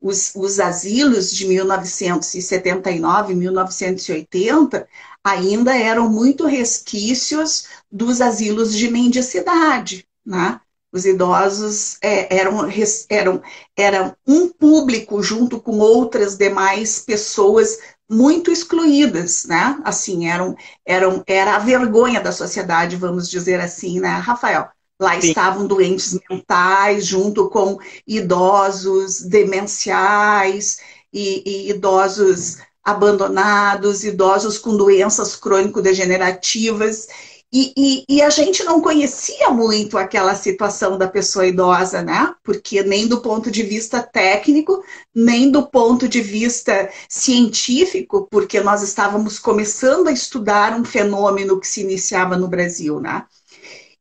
os, 0.00 0.32
os 0.36 0.60
asilos 0.60 1.32
de 1.32 1.46
1979, 1.46 3.34
1980, 3.34 4.88
ainda 5.24 5.76
eram 5.76 6.08
muito 6.08 6.46
resquícios 6.46 7.66
dos 7.90 8.20
asilos 8.20 8.76
de 8.76 8.88
mendicidade, 8.90 10.06
né? 10.24 10.60
Os 10.96 11.04
idosos 11.04 11.98
é, 12.00 12.38
eram, 12.38 12.66
eram, 13.10 13.42
eram 13.76 14.16
um 14.26 14.48
público 14.48 15.22
junto 15.22 15.60
com 15.60 15.78
outras 15.78 16.38
demais 16.38 17.00
pessoas 17.00 17.76
muito 18.08 18.50
excluídas, 18.50 19.44
né? 19.44 19.78
Assim, 19.84 20.26
eram, 20.26 20.56
eram, 20.86 21.22
era 21.26 21.56
a 21.56 21.58
vergonha 21.58 22.18
da 22.18 22.32
sociedade, 22.32 22.96
vamos 22.96 23.28
dizer 23.28 23.60
assim, 23.60 24.00
né, 24.00 24.08
Rafael? 24.08 24.70
Lá 24.98 25.20
Sim. 25.20 25.28
estavam 25.28 25.66
doentes 25.66 26.18
mentais, 26.30 27.04
junto 27.04 27.50
com 27.50 27.76
idosos 28.06 29.20
demenciais 29.20 30.78
e, 31.12 31.42
e 31.44 31.70
idosos 31.72 32.56
abandonados, 32.82 34.02
idosos 34.02 34.56
com 34.56 34.74
doenças 34.74 35.36
crônico-degenerativas. 35.36 37.06
E, 37.52 37.72
e, 37.76 38.04
e, 38.08 38.22
a 38.22 38.28
gente 38.28 38.64
não 38.64 38.80
conhecia 38.80 39.50
muito 39.50 39.96
aquela 39.96 40.34
situação 40.34 40.98
da 40.98 41.06
pessoa 41.06 41.46
idosa, 41.46 42.02
né? 42.02 42.34
Porque 42.42 42.82
nem 42.82 43.06
do 43.06 43.20
ponto 43.20 43.50
de 43.50 43.62
vista 43.62 44.02
técnico, 44.02 44.84
nem 45.14 45.50
do 45.50 45.64
ponto 45.64 46.08
de 46.08 46.20
vista 46.20 46.90
científico, 47.08 48.26
porque 48.30 48.60
nós 48.60 48.82
estávamos 48.82 49.38
começando 49.38 50.08
a 50.08 50.12
estudar 50.12 50.78
um 50.78 50.84
fenômeno 50.84 51.60
que 51.60 51.68
se 51.68 51.82
iniciava 51.82 52.36
no 52.36 52.48
Brasil, 52.48 53.00
né? 53.00 53.24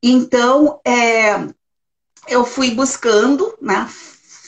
Então, 0.02 0.82
é, 0.86 1.48
eu 2.28 2.46
fui 2.46 2.72
buscando, 2.72 3.56
né, 3.62 3.88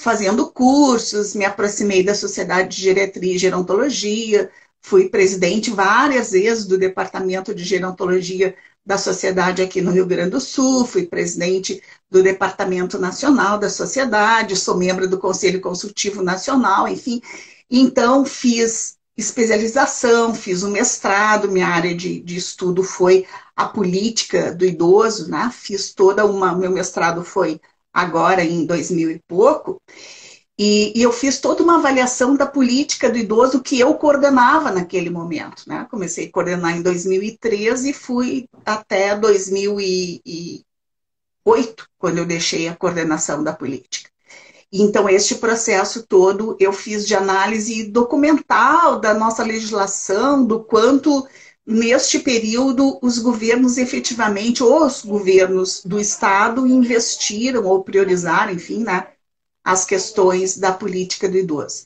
fazendo 0.01 0.51
cursos, 0.51 1.36
me 1.36 1.46
aproximei 1.46 2.04
da 2.04 2.16
Sociedade 2.16 2.75
de 2.75 2.84
Geriatria 2.84 3.36
e 3.36 3.38
Gerontologia, 3.38 4.50
fui 4.82 5.10
presidente 5.10 5.70
várias 5.72 6.32
vezes 6.32 6.66
do 6.66 6.77
Departamento 6.77 7.54
de 7.54 7.63
Gerontologia 7.63 8.56
da 8.88 8.98
Sociedade 8.98 9.62
aqui 9.62 9.82
no 9.82 9.91
Rio 9.91 10.06
Grande 10.06 10.29
do 10.32 10.39
Sul, 10.39 10.86
fui 10.86 11.06
presidente 11.06 11.84
do 12.10 12.24
Departamento 12.24 12.98
Nacional 12.98 13.60
da 13.60 13.70
Sociedade, 13.70 14.56
sou 14.56 14.77
membro 14.77 15.10
do 15.10 15.17
Conselho 15.20 15.60
Consultivo 15.60 16.24
Nacional, 16.24 16.88
enfim. 16.88 17.22
Então, 17.70 18.24
fiz 18.24 18.96
especialização, 19.17 20.34
fiz 20.34 20.63
um 20.63 20.72
mestrado, 20.72 21.51
minha 21.51 21.67
área 21.67 21.94
de, 21.94 22.22
de 22.22 22.38
estudo 22.38 22.82
foi 22.82 23.27
a 23.58 23.67
política 23.67 24.56
do 24.56 24.63
idoso, 24.63 25.29
né? 25.29 25.51
Fiz 25.53 25.94
toda 25.94 26.25
uma, 26.25 26.56
meu 26.56 26.72
mestrado 26.72 27.25
foi 27.25 27.60
agora 27.91 28.41
em 28.41 28.65
2000 28.65 29.12
e 29.12 29.20
pouco, 29.27 29.82
e, 30.58 30.98
e, 30.98 31.04
eu 31.04 31.12
fiz 31.12 31.40
toda 31.40 31.62
uma 31.62 31.78
avaliação 31.78 32.36
da 32.36 32.48
política 32.48 33.12
do 33.12 33.18
idoso 33.18 33.62
que 33.62 33.80
eu 33.80 33.94
coordenava 33.94 34.72
naquele 34.72 35.10
momento. 35.10 35.64
Né? 35.68 35.86
Comecei 35.92 36.28
a 36.28 36.32
coordenar 36.32 36.76
em 36.76 36.82
2013 36.82 37.92
e 37.92 37.94
fui 37.94 38.50
até 38.66 39.16
2008, 39.16 40.66
quando 42.00 42.18
eu 42.18 42.26
deixei 42.26 42.68
a 42.68 42.76
coordenação 42.76 43.44
da 43.44 43.54
política. 43.54 44.10
Então, 44.72 45.08
este 45.08 45.36
processo 45.36 46.06
todo 46.08 46.58
eu 46.60 46.74
fiz 46.74 47.06
de 47.08 47.14
análise 47.16 47.84
documental 47.86 49.00
da 49.00 49.14
nossa 49.14 49.44
legislação, 49.44 50.44
do 50.44 50.60
quanto, 50.60 51.28
neste 51.66 52.20
período, 52.20 52.98
os 53.02 53.20
governos 53.20 53.78
efetivamente, 53.78 54.64
os 54.64 55.06
governos 55.06 55.84
do 55.86 56.00
Estado, 56.00 56.66
investiram 56.68 57.64
ou 57.66 57.84
priorizaram, 57.84 58.54
enfim, 58.54 58.84
né, 58.84 59.08
as 59.67 59.83
questões 59.83 60.57
da 60.57 60.71
política 60.71 61.27
do 61.27 61.38
idoso. 61.38 61.86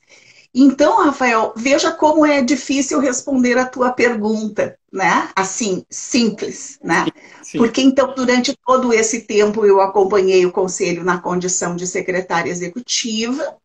Então, 0.54 1.04
Rafael, 1.04 1.52
veja 1.56 1.92
como 1.92 2.24
é 2.24 2.40
difícil 2.40 3.00
responder 3.00 3.58
a 3.58 3.66
tua 3.66 3.92
pergunta, 3.92 4.78
né? 4.94 5.30
Assim, 5.36 5.84
simples, 5.90 6.78
né? 6.84 7.08
Sim. 7.42 7.58
Porque 7.58 7.82
então, 7.82 8.14
durante 8.14 8.56
todo 8.68 8.94
esse 8.94 9.22
tempo, 9.22 9.66
eu 9.66 9.82
acompanhei 9.82 10.46
o 10.46 10.52
conselho 10.52 11.04
na 11.04 11.20
condição 11.20 11.76
de 11.76 11.88
secretária 11.88 12.52
executiva. 12.52 13.58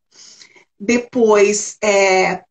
Depois, 0.80 1.76
é, 1.85 2.42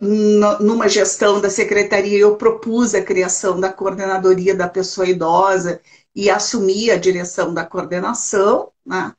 numa 0.00 0.88
gestão 0.88 1.40
da 1.40 1.48
secretaria, 1.48 2.18
eu 2.18 2.34
propus 2.34 2.92
a 2.92 3.02
criação 3.02 3.60
da 3.60 3.72
coordenadoria 3.72 4.54
da 4.54 4.66
pessoa 4.66 5.06
idosa 5.06 5.80
e 6.12 6.28
assumi 6.28 6.90
a 6.90 6.96
direção 6.96 7.54
da 7.54 7.64
coordenação, 7.64 8.72
né? 8.84 9.12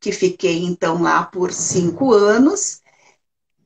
Que 0.00 0.12
fiquei 0.12 0.64
então 0.64 1.02
lá 1.02 1.24
por 1.24 1.52
cinco 1.52 2.12
anos. 2.12 2.80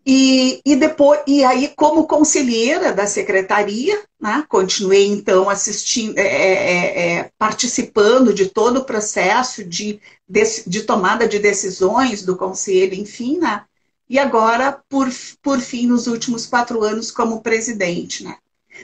E, 0.04 0.60
e 0.64 0.76
depois, 0.76 1.20
e 1.26 1.44
aí, 1.44 1.68
como 1.76 2.06
conselheira 2.06 2.92
da 2.92 3.06
secretaria, 3.06 4.02
né, 4.18 4.44
continuei 4.48 5.06
então 5.06 5.48
assistindo, 5.48 6.18
é, 6.18 6.22
é, 6.22 6.52
é, 6.52 7.12
é, 7.18 7.30
participando 7.38 8.32
de 8.32 8.46
todo 8.46 8.78
o 8.78 8.84
processo 8.84 9.62
de, 9.62 10.00
de, 10.28 10.42
de, 10.66 10.82
tomada 10.82 11.28
de 11.28 11.38
decisões 11.38 12.24
do 12.24 12.36
conselho, 12.36 12.94
enfim, 12.94 13.38
né? 13.38 13.64
E 14.08 14.18
agora, 14.18 14.82
por, 14.88 15.08
por 15.42 15.60
fim, 15.60 15.86
nos 15.86 16.06
últimos 16.06 16.46
quatro 16.46 16.82
anos, 16.82 17.10
como 17.10 17.42
presidente, 17.42 18.24
né? 18.24 18.36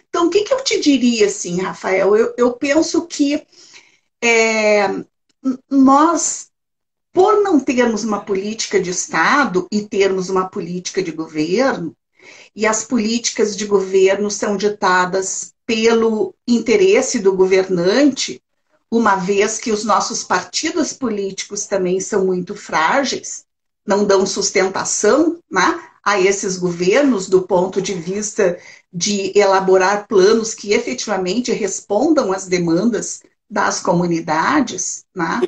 Então, 0.09 0.27
o 0.27 0.31
que, 0.31 0.45
que 0.45 0.53
eu 0.53 0.63
te 0.63 0.79
diria, 0.79 1.27
assim, 1.27 1.61
Rafael? 1.61 2.15
Eu, 2.15 2.35
eu 2.37 2.53
penso 2.53 3.07
que 3.07 3.43
é, 4.23 4.89
nós 5.71 6.51
por 7.17 7.43
não 7.43 7.59
termos 7.59 8.05
uma 8.05 8.21
política 8.21 8.79
de 8.79 8.91
Estado 8.91 9.67
e 9.73 9.81
termos 9.81 10.29
uma 10.29 10.51
política 10.51 11.03
de 11.03 11.11
governo, 11.11 11.97
e 12.55 12.67
as 12.67 12.85
políticas 12.85 13.57
de 13.57 13.65
governo 13.65 14.31
são 14.31 14.55
ditadas 14.55 15.55
pelo 15.65 16.35
interesse 16.47 17.19
do 17.19 17.33
governante, 17.33 18.43
uma 18.91 19.17
vez 19.17 19.59
que 19.59 19.73
os 19.73 19.83
nossos 19.83 20.23
partidos 20.23 20.93
políticos 20.93 21.65
também 21.65 22.01
são 22.01 22.27
muito 22.27 22.55
frágeis, 22.55 23.47
não 23.87 24.05
dão 24.05 24.27
sustentação 24.27 25.39
né, 25.51 25.81
a 26.05 26.21
esses 26.21 26.59
governos 26.59 27.31
do 27.31 27.41
ponto 27.41 27.81
de 27.81 27.95
vista 27.95 28.59
de 28.93 29.33
elaborar 29.35 30.07
planos 30.07 30.53
que 30.53 30.75
efetivamente 30.75 31.51
respondam 31.51 32.31
às 32.31 32.47
demandas 32.47 33.23
das 33.49 33.81
comunidades. 33.81 35.07
Né? 35.15 35.41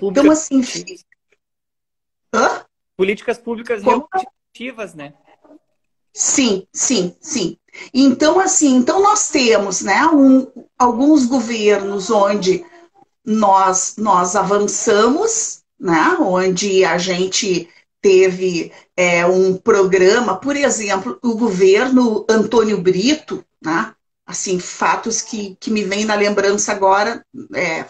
Então, 0.00 0.28
assim, 0.32 0.62
Hã? 2.34 2.64
Políticas 2.96 3.38
públicas 3.38 3.82
Como? 3.82 4.08
ativas, 4.52 4.94
né? 4.94 5.14
Sim, 6.14 6.66
sim, 6.72 7.16
sim. 7.20 7.56
Então, 7.92 8.38
assim, 8.38 8.76
então 8.76 9.02
nós 9.02 9.30
temos 9.30 9.80
né, 9.80 10.06
um, 10.06 10.46
alguns 10.78 11.24
governos 11.24 12.10
onde 12.10 12.64
nós, 13.24 13.96
nós 13.96 14.36
avançamos, 14.36 15.62
né, 15.80 16.16
onde 16.20 16.84
a 16.84 16.98
gente 16.98 17.68
teve 18.00 18.72
é, 18.96 19.24
um 19.24 19.56
programa, 19.56 20.36
por 20.36 20.56
exemplo, 20.56 21.18
o 21.22 21.34
governo 21.34 22.26
Antônio 22.28 22.80
Brito, 22.80 23.44
né, 23.62 23.94
assim, 24.26 24.58
fatos 24.58 25.22
que, 25.22 25.56
que 25.58 25.70
me 25.70 25.82
vêm 25.82 26.04
na 26.04 26.14
lembrança 26.14 26.72
agora, 26.72 27.24
é, 27.54 27.86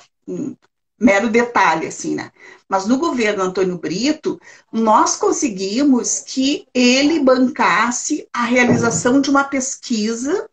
mero 1.02 1.28
detalhe, 1.28 1.88
assim, 1.88 2.14
né? 2.14 2.30
Mas 2.68 2.86
no 2.86 2.96
governo 2.96 3.42
Antônio 3.42 3.76
Brito, 3.76 4.40
nós 4.72 5.16
conseguimos 5.16 6.20
que 6.20 6.66
ele 6.72 7.18
bancasse 7.18 8.28
a 8.32 8.44
realização 8.44 9.20
de 9.20 9.28
uma 9.28 9.42
pesquisa 9.42 10.48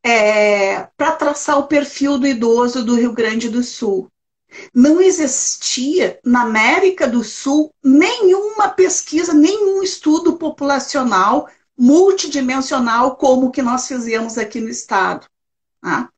é, 0.00 0.86
para 0.96 1.12
traçar 1.12 1.58
o 1.58 1.66
perfil 1.66 2.18
do 2.18 2.26
idoso 2.26 2.84
do 2.84 2.94
Rio 2.94 3.12
Grande 3.12 3.48
do 3.48 3.64
Sul. 3.64 4.08
Não 4.72 5.00
existia 5.00 6.20
na 6.24 6.42
América 6.42 7.08
do 7.08 7.24
Sul 7.24 7.74
nenhuma 7.82 8.68
pesquisa, 8.68 9.34
nenhum 9.34 9.82
estudo 9.82 10.36
populacional 10.36 11.48
multidimensional 11.76 13.16
como 13.16 13.46
o 13.46 13.50
que 13.50 13.62
nós 13.62 13.88
fizemos 13.88 14.38
aqui 14.38 14.60
no 14.60 14.68
estado. 14.68 15.26
Tá? 15.80 16.08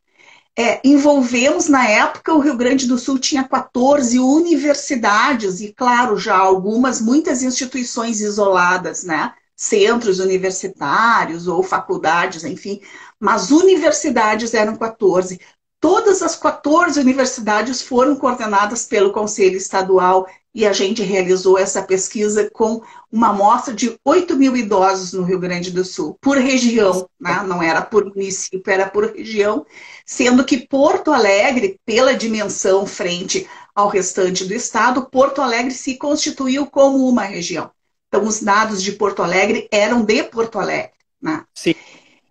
É, 0.57 0.81
envolvemos, 0.85 1.69
na 1.69 1.88
época, 1.88 2.33
o 2.33 2.38
Rio 2.38 2.57
Grande 2.57 2.87
do 2.87 2.97
Sul 2.99 3.19
tinha 3.19 3.43
14 3.43 4.19
universidades, 4.21 5.61
e, 5.61 5.73
claro, 5.73 6.17
já 6.17 6.37
algumas, 6.37 7.01
muitas 7.01 7.43
instituições 7.43 8.21
isoladas, 8.21 9.03
né? 9.05 9.35
Centros 9.57 10.21
universitários 10.21 11.49
ou 11.49 11.62
faculdades, 11.62 12.45
enfim, 12.45 12.81
mas 13.19 13.51
universidades 13.51 14.53
eram 14.55 14.77
14. 14.77 15.40
Todas 15.85 16.23
as 16.23 16.35
14 16.35 16.99
universidades 16.99 17.83
foram 17.83 18.16
coordenadas 18.16 18.87
pelo 18.87 19.12
Conselho 19.12 19.59
Estadual 19.59 20.27
e 20.55 20.66
a 20.66 20.73
gente 20.73 21.03
realizou 21.03 21.59
essa 21.59 21.83
pesquisa 21.83 22.49
com 22.51 22.81
uma 23.12 23.29
amostra 23.29 23.75
de 23.75 23.94
8 24.03 24.35
mil 24.35 24.57
idosos 24.57 25.12
no 25.12 25.25
Rio 25.25 25.38
Grande 25.38 25.70
do 25.70 25.85
Sul, 25.85 26.16
por 26.23 26.38
região, 26.38 27.07
né? 27.20 27.44
não 27.47 27.62
era 27.62 27.83
por 27.83 28.07
município, 28.07 28.73
era 28.73 28.88
por 28.88 29.12
região, 29.12 29.66
sendo 30.07 30.42
que 30.42 30.66
Porto 30.66 31.12
Alegre, 31.12 31.79
pela 31.85 32.14
dimensão 32.14 32.87
frente 32.87 33.47
ao 33.75 33.88
restante 33.88 34.47
do 34.47 34.55
estado, 34.55 35.11
Porto 35.11 35.42
Alegre 35.42 35.75
se 35.75 35.99
constituiu 35.99 36.64
como 36.64 37.07
uma 37.07 37.25
região. 37.25 37.70
Então, 38.09 38.27
os 38.27 38.40
dados 38.40 38.83
de 38.83 38.92
Porto 38.92 39.23
Alegre 39.23 39.68
eram 39.70 40.03
de 40.03 40.23
Porto 40.23 40.59
Alegre. 40.59 40.92
Né? 41.20 41.44
Sim. 41.55 41.75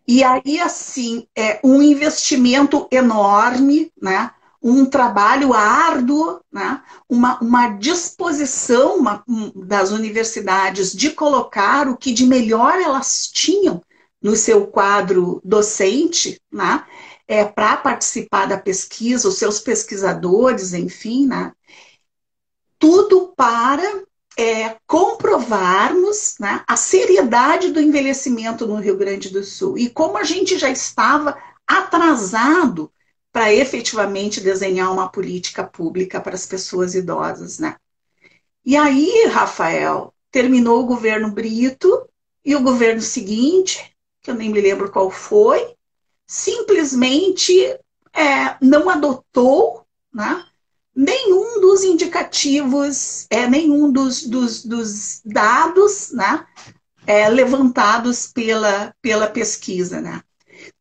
E 0.08 0.24
aí, 0.24 0.60
assim, 0.60 1.28
é 1.36 1.60
um 1.64 1.82
investimento 1.82 2.88
enorme, 2.92 3.92
né? 4.02 4.32
um 4.62 4.86
trabalho 4.86 5.54
árduo, 5.54 6.40
né? 6.52 6.82
uma, 7.10 7.38
uma 7.40 7.68
disposição 7.70 8.98
uma, 8.98 9.24
um, 9.28 9.52
das 9.66 9.92
universidades 9.92 10.94
de 10.94 11.12
colocar 11.12 11.88
o 11.90 11.98
que 11.98 12.14
de 12.14 12.26
melhor 12.26 12.80
elas 12.80 13.28
tinham 13.28 13.82
no 14.22 14.38
seu 14.38 14.68
quadro 14.68 15.42
docente, 15.44 16.42
né? 16.52 16.86
é, 17.28 17.44
para 17.44 17.78
participar 17.78 18.46
da 18.46 18.58
pesquisa, 18.58 19.28
os 19.28 19.38
seus 19.38 19.60
pesquisadores, 19.60 20.74
enfim, 20.74 21.28
né? 21.28 21.52
tudo 22.80 23.34
para 23.36 24.04
é, 24.38 24.78
comprovarmos 24.88 26.36
né, 26.40 26.64
a 26.68 26.76
seriedade 26.76 27.72
do 27.72 27.80
envelhecimento 27.80 28.68
no 28.68 28.76
Rio 28.76 28.98
Grande 28.98 29.30
do 29.30 29.44
Sul 29.44 29.78
e 29.78 29.90
como 29.90 30.18
a 30.18 30.24
gente 30.24 30.58
já 30.58 30.70
estava 30.70 31.38
atrasado 31.68 32.92
para 33.32 33.54
efetivamente 33.54 34.42
desenhar 34.42 34.92
uma 34.92 35.10
política 35.10 35.64
pública 35.64 36.22
para 36.22 36.36
as 36.36 36.46
pessoas 36.46 36.94
idosas, 36.94 37.58
né? 37.58 37.76
E 38.64 38.78
aí, 38.78 39.28
Rafael, 39.28 40.14
terminou 40.32 40.82
o 40.82 40.86
governo 40.86 41.32
Brito 41.32 42.08
e 42.46 42.56
o 42.56 42.62
governo 42.62 43.02
seguinte, 43.02 43.96
que 44.22 44.30
eu 44.30 44.36
nem 44.36 44.50
me 44.50 44.62
lembro 44.62 44.92
qual 44.92 45.10
foi, 45.10 45.76
simplesmente 46.28 47.54
é, 48.14 48.56
não 48.62 48.90
adotou 48.90 49.86
né, 50.14 50.46
nenhum 50.96 51.60
dos 51.60 51.84
indicativos, 51.84 53.26
é, 53.30 53.48
nenhum 53.48 53.92
dos, 53.92 54.24
dos, 54.24 54.64
dos 54.64 55.22
dados 55.26 56.12
né, 56.12 56.46
é, 57.08 57.28
levantados 57.30 58.28
pela, 58.28 58.94
pela 59.02 59.28
pesquisa. 59.28 60.00
Né? 60.00 60.22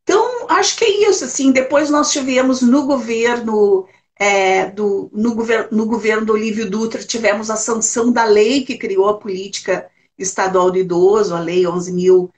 Então, 0.02 0.46
acho 0.48 0.76
que 0.76 0.84
é 0.84 1.08
isso. 1.08 1.24
Assim, 1.24 1.52
depois 1.52 1.90
nós 1.90 2.12
tivemos 2.12 2.60
no 2.60 2.86
governo 2.86 3.86
é, 4.18 4.66
do, 4.66 5.10
no, 5.12 5.34
governo, 5.34 5.68
no 5.72 5.86
governo 5.86 6.26
do 6.26 6.32
Olívio 6.34 6.70
Dutra, 6.70 7.02
tivemos 7.02 7.50
a 7.50 7.56
sanção 7.56 8.12
da 8.12 8.24
lei 8.24 8.64
que 8.64 8.78
criou 8.78 9.08
a 9.08 9.18
política 9.18 9.90
estadual 10.18 10.70
do 10.70 10.78
idoso, 10.78 11.34
a 11.34 11.40
Lei 11.40 11.62
11.000 11.62 12.30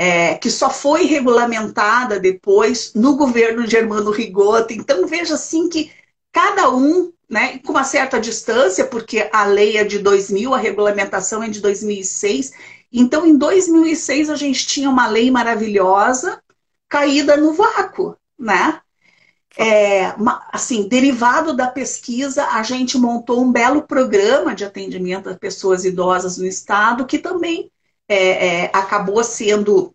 é, 0.00 0.34
817, 0.34 0.38
que 0.40 0.50
só 0.50 0.70
foi 0.70 1.06
regulamentada 1.06 2.20
depois 2.20 2.92
no 2.94 3.16
governo 3.16 3.64
de 3.64 3.72
Germano 3.72 4.12
Rigotta. 4.12 4.72
Então, 4.72 5.08
veja 5.08 5.34
assim 5.34 5.68
que 5.68 5.90
cada 6.32 6.70
um, 6.70 7.12
né, 7.28 7.58
com 7.58 7.72
uma 7.72 7.82
certa 7.82 8.20
distância, 8.20 8.86
porque 8.86 9.28
a 9.32 9.44
lei 9.44 9.76
é 9.76 9.82
de 9.82 9.98
2000, 9.98 10.54
a 10.54 10.58
regulamentação 10.58 11.42
é 11.42 11.48
de 11.48 11.60
2006. 11.60 12.52
Então, 12.92 13.26
em 13.26 13.36
2006, 13.36 14.30
a 14.30 14.36
gente 14.36 14.66
tinha 14.68 14.88
uma 14.88 15.08
lei 15.08 15.32
maravilhosa 15.32 16.40
caída 16.88 17.36
no 17.36 17.52
vácuo, 17.52 18.16
né? 18.38 18.80
É, 19.60 20.14
assim, 20.52 20.86
derivado 20.88 21.52
da 21.52 21.66
pesquisa, 21.66 22.46
a 22.46 22.62
gente 22.62 22.96
montou 22.96 23.42
um 23.42 23.50
belo 23.50 23.82
programa 23.82 24.54
de 24.54 24.64
atendimento 24.64 25.28
a 25.28 25.34
pessoas 25.34 25.84
idosas 25.84 26.38
no 26.38 26.46
estado, 26.46 27.04
que 27.04 27.18
também 27.18 27.68
é, 28.08 28.46
é, 28.46 28.70
acabou 28.72 29.22
sendo 29.22 29.94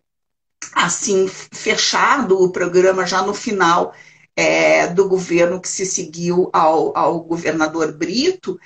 assim 0.74 1.28
fechado 1.28 2.40
o 2.40 2.50
programa 2.50 3.06
já 3.06 3.22
no 3.22 3.34
final 3.34 3.92
é, 4.36 4.86
do 4.88 5.08
governo 5.08 5.60
que 5.60 5.68
se 5.68 5.84
seguiu 5.84 6.48
ao, 6.52 6.96
ao 6.96 7.20
governador 7.20 7.92
Brito 7.92 8.58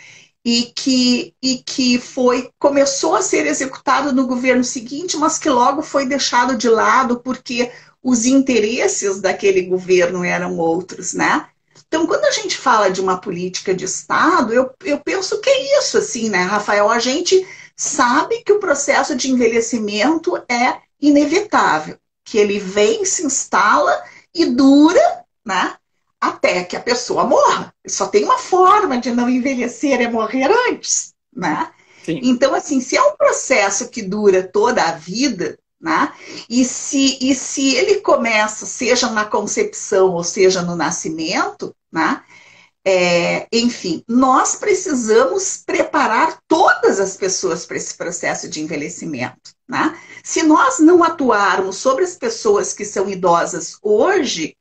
e 0.45 0.73
que, 0.75 1.35
e 1.43 1.59
que 1.59 1.99
foi 1.99 2.51
começou 2.59 3.15
a 3.15 3.23
ser 3.23 3.47
executado 3.47 4.13
no 4.13 4.27
governo 4.27 4.65
seguinte, 4.65 5.17
mas 5.17 5.39
que 5.39 5.51
logo 5.51 5.83
foi 5.83 6.07
deixado 6.07 6.57
de 6.57 6.69
lado 6.69 7.21
porque 7.21 7.71
os 8.03 8.25
interesses 8.25 9.21
daquele 9.21 9.63
governo 9.63 10.25
eram 10.25 10.57
outros, 10.57 11.13
né? 11.13 11.49
Então, 11.87 12.07
quando 12.07 12.25
a 12.25 12.31
gente 12.31 12.57
fala 12.57 12.91
de 12.91 13.01
uma 13.01 13.19
política 13.19 13.75
de 13.75 13.85
Estado, 13.85 14.53
eu, 14.53 14.71
eu 14.85 15.01
penso 15.01 15.41
que 15.41 15.49
é 15.49 15.79
isso, 15.79 15.99
assim, 15.99 16.29
né, 16.29 16.43
Rafael? 16.43 16.91
A 16.91 16.99
gente 16.99 17.47
sabe 17.79 18.43
que 18.43 18.53
o 18.53 18.59
processo 18.59 19.15
de 19.15 19.31
envelhecimento 19.31 20.37
é 20.51 20.81
inevitável, 21.01 21.97
que 22.25 22.37
ele 22.37 22.59
vem, 22.59 23.05
se 23.05 23.25
instala 23.25 24.03
e 24.35 24.47
dura, 24.47 25.25
né? 25.47 25.77
Até 26.21 26.65
que 26.65 26.77
a 26.77 26.81
pessoa 26.81 27.25
morra. 27.25 27.73
Só 27.87 28.09
tem 28.09 28.25
uma 28.25 28.39
forma 28.39 28.99
de 28.99 29.13
não 29.13 29.31
envelhecer, 29.31 30.01
é 30.01 30.11
morrer 30.11 30.51
antes, 30.69 31.15
né? 31.33 31.71
Sim. 32.05 32.19
Então, 32.25 32.53
assim, 32.53 32.81
se 32.81 32.97
é 32.97 33.03
um 33.03 33.17
processo 33.17 33.89
que 33.89 34.03
dura 34.03 34.43
toda 34.43 34.83
a 34.83 34.93
vida, 34.93 35.57
né? 35.81 36.13
E, 36.51 36.65
se, 36.65 37.17
e 37.21 37.33
se 37.33 37.77
ele 37.77 38.01
começa, 38.01 38.67
seja 38.67 39.09
na 39.11 39.25
concepção 39.25 40.15
ou 40.15 40.25
seja 40.25 40.63
no 40.63 40.75
nascimento, 40.75 41.73
né? 41.93 42.25
É, 42.85 43.47
enfim, 43.53 44.03
nós 44.09 44.55
precisamos 44.55 45.63
preparar 45.65 46.39
todas 46.49 47.01
as 47.01 47.17
pessoas 47.17 47.67
para 47.67 47.77
esse 47.77 47.95
processo 47.95 48.49
de 48.49 48.61
envelhecimento. 48.61 49.53
Né? 49.69 49.99
Se 50.25 50.43
nós 50.43 50.79
não 50.79 51.05
atuarmos 51.05 51.77
sobre 51.77 52.05
as 52.05 52.17
pessoas 52.17 52.73
que 52.73 52.85
são 52.85 53.09
idosas 53.09 53.77
hoje, 53.83 54.57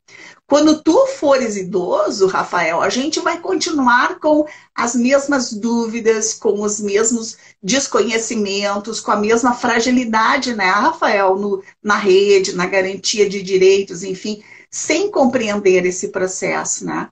quando 0.46 0.82
tu 0.82 1.08
fores 1.08 1.58
idoso, 1.58 2.26
Rafael, 2.26 2.82
a 2.82 2.90
gente 2.90 3.20
vai 3.20 3.40
continuar 3.40 4.18
com 4.20 4.46
as 4.74 4.96
mesmas 4.96 5.52
dúvidas, 5.52 6.34
com 6.34 6.62
os 6.62 6.80
mesmos 6.80 7.38
desconhecimentos, 7.62 9.02
com 9.02 9.12
a 9.12 9.18
mesma 9.18 9.54
fragilidade, 9.54 10.56
né, 10.56 10.70
Rafael, 10.70 11.36
no, 11.36 11.62
na 11.84 11.98
rede, 11.98 12.56
na 12.56 12.66
garantia 12.66 13.28
de 13.28 13.42
direitos, 13.44 14.04
enfim, 14.04 14.42
sem 14.72 15.12
compreender 15.12 15.86
esse 15.86 16.10
processo, 16.10 16.86
né? 16.86 17.10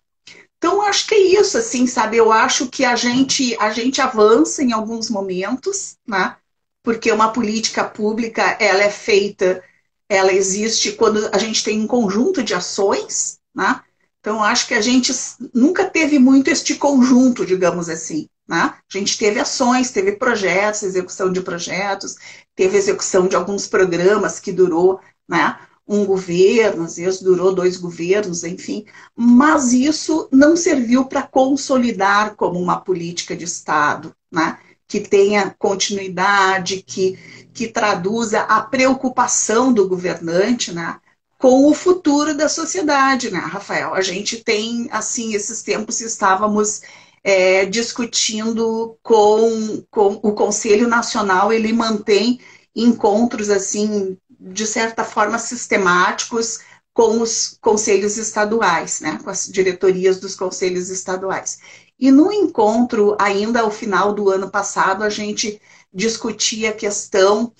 Então, 0.58 0.82
acho 0.82 1.08
que 1.08 1.16
é 1.16 1.40
isso, 1.40 1.58
assim, 1.58 1.86
sabe? 1.86 2.18
Eu 2.18 2.32
acho 2.32 2.68
que 2.68 2.84
a 2.86 2.96
gente, 2.96 3.56
a 3.60 3.72
gente 3.72 4.02
avança 4.02 4.64
em 4.64 4.72
alguns 4.72 5.10
momentos, 5.10 5.98
né? 6.08 6.38
Porque 6.84 7.12
uma 7.12 7.32
política 7.32 7.84
pública, 7.84 8.58
ela 8.60 8.84
é 8.84 8.90
feita 8.90 9.64
ela 10.10 10.32
existe 10.32 10.94
quando 10.94 11.30
a 11.34 11.38
gente 11.38 11.64
tem 11.64 11.82
um 11.82 11.88
conjunto 11.88 12.44
de 12.44 12.54
ações, 12.54 13.40
né? 13.54 13.82
Então, 14.20 14.44
acho 14.44 14.68
que 14.68 14.74
a 14.74 14.82
gente 14.82 15.14
nunca 15.54 15.86
teve 15.86 16.18
muito 16.18 16.50
este 16.50 16.76
conjunto, 16.76 17.46
digamos 17.46 17.90
assim. 17.90 18.28
Né? 18.48 18.58
A 18.58 18.98
gente 18.98 19.18
teve 19.18 19.40
ações, 19.40 19.92
teve 19.92 20.14
projetos, 20.14 20.84
execução 20.84 21.32
de 21.32 21.42
projetos, 21.42 22.16
teve 22.56 22.78
execução 22.78 23.28
de 23.28 23.36
alguns 23.36 23.68
programas 23.68 24.40
que 24.40 24.52
durou 24.52 25.00
né, 25.28 25.60
um 25.88 26.06
governo, 26.06 26.84
às 26.84 26.96
vezes 26.98 27.22
durou 27.22 27.54
dois 27.54 27.78
governos, 27.78 28.44
enfim, 28.44 28.86
mas 29.16 29.72
isso 29.74 30.28
não 30.32 30.56
serviu 30.56 31.06
para 31.06 31.24
consolidar 31.24 32.36
como 32.36 32.60
uma 32.60 32.82
política 32.82 33.36
de 33.36 33.46
Estado. 33.46 34.16
Né? 34.32 34.58
que 34.88 35.00
tenha 35.00 35.50
continuidade, 35.58 36.84
que, 36.84 37.18
que 37.54 37.68
traduza 37.68 38.42
a 38.42 38.62
preocupação 38.62 39.74
do 39.74 39.88
governante, 39.88 40.72
né? 40.72 41.00
com 41.38 41.70
o 41.70 41.74
futuro 41.74 42.36
da 42.36 42.48
sociedade, 42.48 43.30
né, 43.30 43.40
Rafael? 43.40 43.94
A 43.94 44.02
gente 44.02 44.44
tem, 44.44 44.88
assim, 44.92 45.34
esses 45.34 45.62
tempos 45.62 46.02
estávamos 46.02 46.82
é, 47.24 47.66
discutindo 47.66 48.98
com, 49.04 49.84
com 49.92 50.20
o 50.24 50.34
Conselho 50.34 50.88
Nacional, 50.88 51.52
ele 51.52 51.74
mantém 51.74 52.40
encontros, 52.76 53.50
assim, 53.50 54.18
de 54.40 54.66
certa 54.66 55.04
forma 55.04 55.38
sistemáticos 55.38 56.60
com 56.94 57.22
os 57.22 57.58
conselhos 57.60 58.18
estaduais, 58.18 59.02
né, 59.02 59.20
com 59.22 59.30
as 59.30 59.48
diretorias 59.48 60.20
dos 60.20 60.36
conselhos 60.36 60.90
estaduais. 60.90 61.60
E 62.00 62.10
no 62.10 62.32
encontro, 62.32 63.18
ainda 63.20 63.62
ao 63.62 63.72
final 63.72 64.14
do 64.14 64.30
ano 64.30 64.50
passado, 64.50 65.04
a 65.04 65.10
gente 65.10 65.62
discutia 65.94 66.70
a 66.70 66.74
questão. 66.74 67.52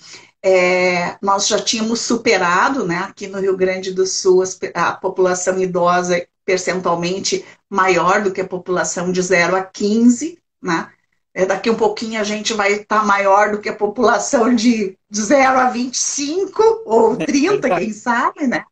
É, 0.42 1.18
nós 1.20 1.46
já 1.46 1.58
tínhamos 1.58 2.00
superado, 2.00 2.86
né, 2.86 2.98
aqui 2.98 3.26
no 3.26 3.40
Rio 3.40 3.56
Grande 3.56 3.92
do 3.92 4.06
Sul, 4.06 4.42
a 4.74 4.92
população 4.92 5.60
idosa 5.60 6.26
percentualmente 6.44 7.44
maior 7.68 8.22
do 8.22 8.32
que 8.32 8.40
a 8.40 8.46
população 8.46 9.10
de 9.10 9.20
0 9.20 9.56
a 9.56 9.62
15, 9.64 10.38
né? 10.62 10.90
É, 11.36 11.44
daqui 11.44 11.68
um 11.68 11.74
pouquinho 11.74 12.18
a 12.18 12.24
gente 12.24 12.54
vai 12.54 12.72
estar 12.72 13.04
maior 13.04 13.50
do 13.50 13.60
que 13.60 13.68
a 13.68 13.74
população 13.74 14.54
de, 14.54 14.96
de 15.10 15.22
0 15.22 15.58
a 15.58 15.68
25 15.68 16.82
ou 16.86 17.14
30, 17.14 17.68
é 17.68 17.78
quem 17.78 17.92
sabe, 17.92 18.46
né? 18.46 18.64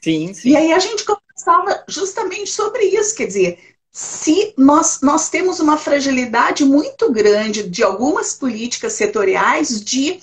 Sim, 0.00 0.32
sim. 0.32 0.50
E 0.50 0.56
aí 0.56 0.72
a 0.72 0.78
gente 0.78 1.04
conversava 1.04 1.82
justamente 1.88 2.52
sobre 2.52 2.84
isso, 2.84 3.16
quer 3.16 3.26
dizer, 3.26 3.58
se 3.90 4.54
nós, 4.56 5.00
nós 5.02 5.28
temos 5.28 5.58
uma 5.58 5.76
fragilidade 5.76 6.64
muito 6.64 7.10
grande 7.10 7.68
de 7.68 7.82
algumas 7.82 8.32
políticas 8.32 8.92
setoriais 8.92 9.82
de 9.82 10.20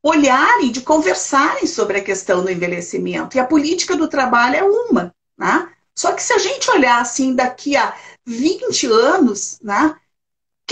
olharem, 0.00 0.70
de 0.70 0.82
conversarem 0.82 1.66
sobre 1.66 1.98
a 1.98 2.04
questão 2.04 2.44
do 2.44 2.52
envelhecimento. 2.52 3.36
E 3.36 3.40
a 3.40 3.44
política 3.44 3.96
do 3.96 4.06
trabalho 4.06 4.54
é 4.54 4.62
uma. 4.62 5.12
Né? 5.36 5.68
Só 5.92 6.12
que 6.12 6.22
se 6.22 6.32
a 6.32 6.38
gente 6.38 6.70
olhar 6.70 7.00
assim 7.00 7.34
daqui 7.34 7.76
a 7.76 7.96
20 8.24 8.86
anos, 8.86 9.58
né, 9.60 9.96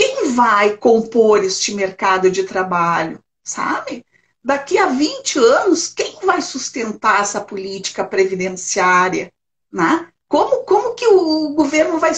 quem 0.01 0.33
vai 0.33 0.77
compor 0.77 1.43
este 1.43 1.75
mercado 1.75 2.31
de 2.31 2.43
trabalho? 2.43 3.23
Sabe? 3.43 4.03
Daqui 4.43 4.75
a 4.79 4.87
20 4.87 5.37
anos, 5.37 5.89
quem 5.89 6.17
vai 6.23 6.41
sustentar 6.41 7.21
essa 7.21 7.39
política 7.39 8.03
previdenciária? 8.03 9.31
Né? 9.71 10.07
Como, 10.27 10.63
como 10.63 10.95
que 10.95 11.05
o 11.05 11.49
governo 11.53 11.99
vai, 11.99 12.13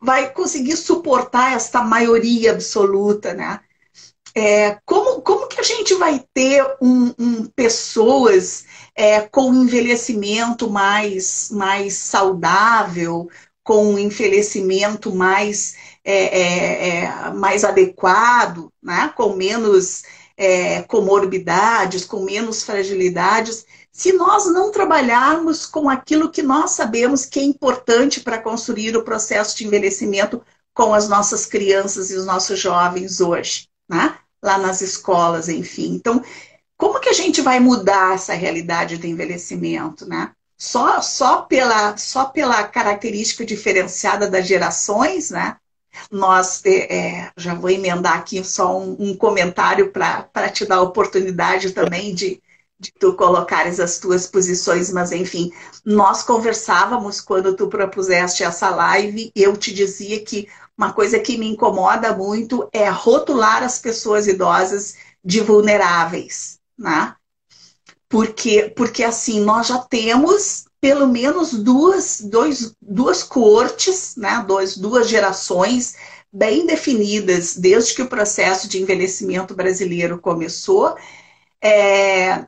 vai 0.00 0.30
conseguir 0.30 0.76
suportar 0.76 1.54
esta 1.54 1.82
maioria 1.82 2.52
absoluta, 2.52 3.34
né? 3.34 3.58
É, 4.36 4.78
como, 4.84 5.20
como 5.22 5.48
que 5.48 5.60
a 5.60 5.64
gente 5.64 5.94
vai 5.94 6.24
ter 6.32 6.64
um, 6.80 7.12
um 7.18 7.46
pessoas 7.46 8.64
é, 8.94 9.22
com 9.22 9.52
envelhecimento 9.54 10.70
mais, 10.70 11.50
mais 11.50 11.94
saudável, 11.94 13.28
com 13.64 13.94
um 13.94 13.98
envelhecimento 13.98 15.12
mais, 15.14 15.74
é, 16.04 16.40
é, 16.40 17.04
é 17.04 17.30
mais 17.32 17.64
adequado, 17.64 18.70
né? 18.82 19.12
com 19.16 19.34
menos 19.34 20.02
é, 20.36 20.82
comorbidades, 20.82 22.04
com 22.04 22.20
menos 22.20 22.62
fragilidades, 22.62 23.64
se 23.92 24.12
nós 24.12 24.46
não 24.46 24.70
trabalharmos 24.72 25.66
com 25.66 25.88
aquilo 25.88 26.30
que 26.30 26.42
nós 26.42 26.72
sabemos 26.72 27.24
que 27.24 27.38
é 27.38 27.44
importante 27.44 28.20
para 28.20 28.42
construir 28.42 28.96
o 28.96 29.04
processo 29.04 29.56
de 29.56 29.66
envelhecimento 29.66 30.42
com 30.74 30.92
as 30.92 31.08
nossas 31.08 31.46
crianças 31.46 32.10
e 32.10 32.16
os 32.16 32.26
nossos 32.26 32.58
jovens 32.58 33.20
hoje, 33.20 33.68
né? 33.88 34.18
lá 34.42 34.58
nas 34.58 34.82
escolas, 34.82 35.48
enfim. 35.48 35.94
Então, 35.94 36.22
como 36.76 37.00
que 37.00 37.08
a 37.08 37.14
gente 37.14 37.40
vai 37.40 37.58
mudar 37.60 38.14
essa 38.14 38.34
realidade 38.34 38.98
do 38.98 39.06
envelhecimento, 39.06 40.06
né? 40.06 40.32
Só, 40.56 41.00
só, 41.00 41.42
pela, 41.42 41.96
só 41.96 42.26
pela 42.26 42.62
característica 42.64 43.44
diferenciada 43.44 44.28
das 44.28 44.46
gerações, 44.46 45.30
né? 45.30 45.56
Nós, 46.10 46.62
é, 46.64 46.96
é 46.96 47.32
já 47.36 47.54
vou 47.54 47.70
emendar 47.70 48.18
aqui 48.18 48.42
só 48.44 48.78
um, 48.78 48.96
um 48.98 49.16
comentário 49.16 49.90
para 49.90 50.48
te 50.50 50.64
dar 50.64 50.76
a 50.76 50.82
oportunidade 50.82 51.72
também 51.72 52.14
de, 52.14 52.42
de 52.78 52.92
tu 52.98 53.14
colocares 53.14 53.80
as 53.80 53.98
tuas 53.98 54.26
posições, 54.26 54.92
mas 54.92 55.12
enfim, 55.12 55.52
nós 55.84 56.22
conversávamos 56.22 57.20
quando 57.20 57.56
tu 57.56 57.68
propuseste 57.68 58.42
essa 58.42 58.70
live, 58.70 59.32
eu 59.34 59.56
te 59.56 59.72
dizia 59.72 60.22
que 60.24 60.48
uma 60.76 60.92
coisa 60.92 61.18
que 61.20 61.38
me 61.38 61.48
incomoda 61.48 62.14
muito 62.14 62.68
é 62.72 62.88
rotular 62.88 63.62
as 63.62 63.78
pessoas 63.78 64.26
idosas 64.26 64.96
de 65.24 65.40
vulneráveis, 65.40 66.58
né? 66.76 67.14
Porque, 68.08 68.72
porque 68.76 69.02
assim, 69.02 69.40
nós 69.40 69.68
já 69.68 69.78
temos 69.78 70.63
pelo 70.84 71.08
menos 71.08 71.54
duas, 71.54 72.20
dois, 72.20 72.76
duas 72.78 73.22
cortes, 73.22 74.16
né? 74.16 74.44
Dois, 74.46 74.76
duas 74.76 75.08
gerações 75.08 75.96
bem 76.30 76.66
definidas 76.66 77.56
desde 77.56 77.94
que 77.94 78.02
o 78.02 78.08
processo 78.08 78.68
de 78.68 78.82
envelhecimento 78.82 79.54
brasileiro 79.54 80.20
começou, 80.20 80.94
é, 81.58 82.44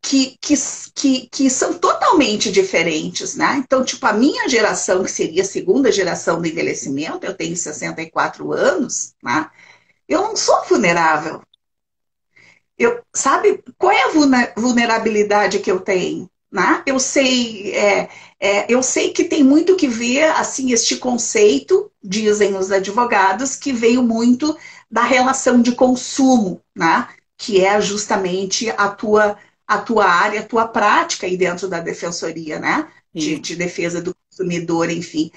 que, 0.00 0.38
que, 0.40 0.54
que, 0.94 1.28
que, 1.28 1.50
são 1.50 1.74
totalmente 1.74 2.52
diferentes, 2.52 3.34
né? 3.34 3.56
Então, 3.58 3.84
tipo, 3.84 4.06
a 4.06 4.12
minha 4.12 4.48
geração, 4.48 5.02
que 5.02 5.10
seria 5.10 5.42
a 5.42 5.44
segunda 5.44 5.90
geração 5.90 6.40
do 6.40 6.46
envelhecimento, 6.46 7.26
eu 7.26 7.34
tenho 7.34 7.56
64 7.56 8.52
anos, 8.52 9.12
né? 9.20 9.50
Eu 10.08 10.22
não 10.22 10.36
sou 10.36 10.64
vulnerável. 10.68 11.42
Eu, 12.78 13.02
sabe, 13.12 13.60
qual 13.76 13.90
é 13.90 14.04
a 14.04 14.54
vulnerabilidade 14.56 15.58
que 15.58 15.70
eu 15.72 15.80
tenho? 15.80 16.30
Né? 16.50 16.82
Eu 16.86 16.98
sei, 16.98 17.74
é, 17.74 18.08
é, 18.38 18.72
eu 18.72 18.82
sei 18.82 19.12
que 19.12 19.24
tem 19.24 19.42
muito 19.42 19.76
que 19.76 19.88
ver 19.88 20.24
assim 20.32 20.72
este 20.72 20.96
conceito, 20.96 21.90
dizem 22.02 22.56
os 22.56 22.70
advogados, 22.70 23.56
que 23.56 23.72
veio 23.72 24.02
muito 24.02 24.56
da 24.90 25.02
relação 25.02 25.60
de 25.60 25.72
consumo, 25.72 26.60
né? 26.74 27.08
que 27.36 27.64
é 27.64 27.80
justamente 27.80 28.70
a 28.70 28.88
tua 28.88 29.36
a 29.66 29.78
tua 29.78 30.04
área, 30.04 30.40
a 30.40 30.44
tua 30.44 30.68
prática 30.68 31.26
aí 31.26 31.36
dentro 31.36 31.66
da 31.68 31.80
defensoria, 31.80 32.58
né? 32.58 32.88
De, 33.12 33.38
de, 33.38 33.56
defesa 33.56 34.00
do 34.00 34.14
consumidor, 34.30 34.90
enfim. 34.90 35.32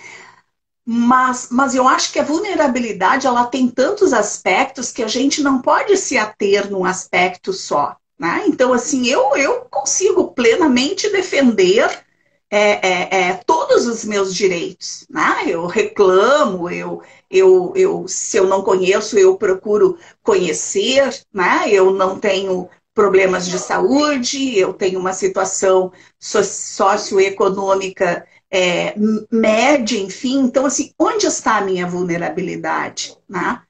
Mas, 0.85 1.47
mas 1.49 1.73
eu 1.73 1.87
acho 1.87 2.11
que 2.11 2.19
a 2.19 2.23
vulnerabilidade 2.23 3.25
ela 3.25 3.45
tem 3.45 3.67
tantos 3.69 4.13
aspectos 4.13 4.91
que 4.91 5.01
a 5.01 5.07
gente 5.07 5.41
não 5.41 5.61
pode 5.61 5.95
se 5.97 6.17
ater 6.17 6.69
num 6.69 6.85
aspecto 6.85 7.53
só. 7.53 7.95
Né? 8.19 8.43
Então, 8.47 8.73
assim, 8.73 9.07
eu, 9.07 9.35
eu 9.37 9.61
consigo 9.69 10.33
plenamente 10.33 11.09
defender 11.09 12.03
é, 12.51 12.87
é, 12.87 13.27
é, 13.27 13.33
todos 13.45 13.87
os 13.87 14.03
meus 14.03 14.35
direitos. 14.35 15.05
Né? 15.09 15.45
Eu 15.47 15.65
reclamo, 15.65 16.69
eu, 16.69 17.01
eu, 17.31 17.71
eu, 17.75 18.07
se 18.07 18.37
eu 18.37 18.47
não 18.47 18.61
conheço, 18.61 19.17
eu 19.17 19.37
procuro 19.37 19.97
conhecer, 20.21 21.23
né? 21.33 21.63
eu 21.69 21.91
não 21.91 22.19
tenho 22.19 22.69
problemas 22.93 23.47
de 23.47 23.57
saúde, 23.57 24.57
eu 24.57 24.73
tenho 24.73 24.99
uma 24.99 25.13
situação 25.13 25.93
socioeconômica 26.19 28.27
é, 28.51 28.95
média, 29.31 29.97
enfim. 29.97 30.41
Então, 30.41 30.65
assim, 30.65 30.91
onde 30.99 31.25
está 31.25 31.57
a 31.57 31.61
minha 31.61 31.87
vulnerabilidade? 31.87 33.15
Né? 33.29 33.61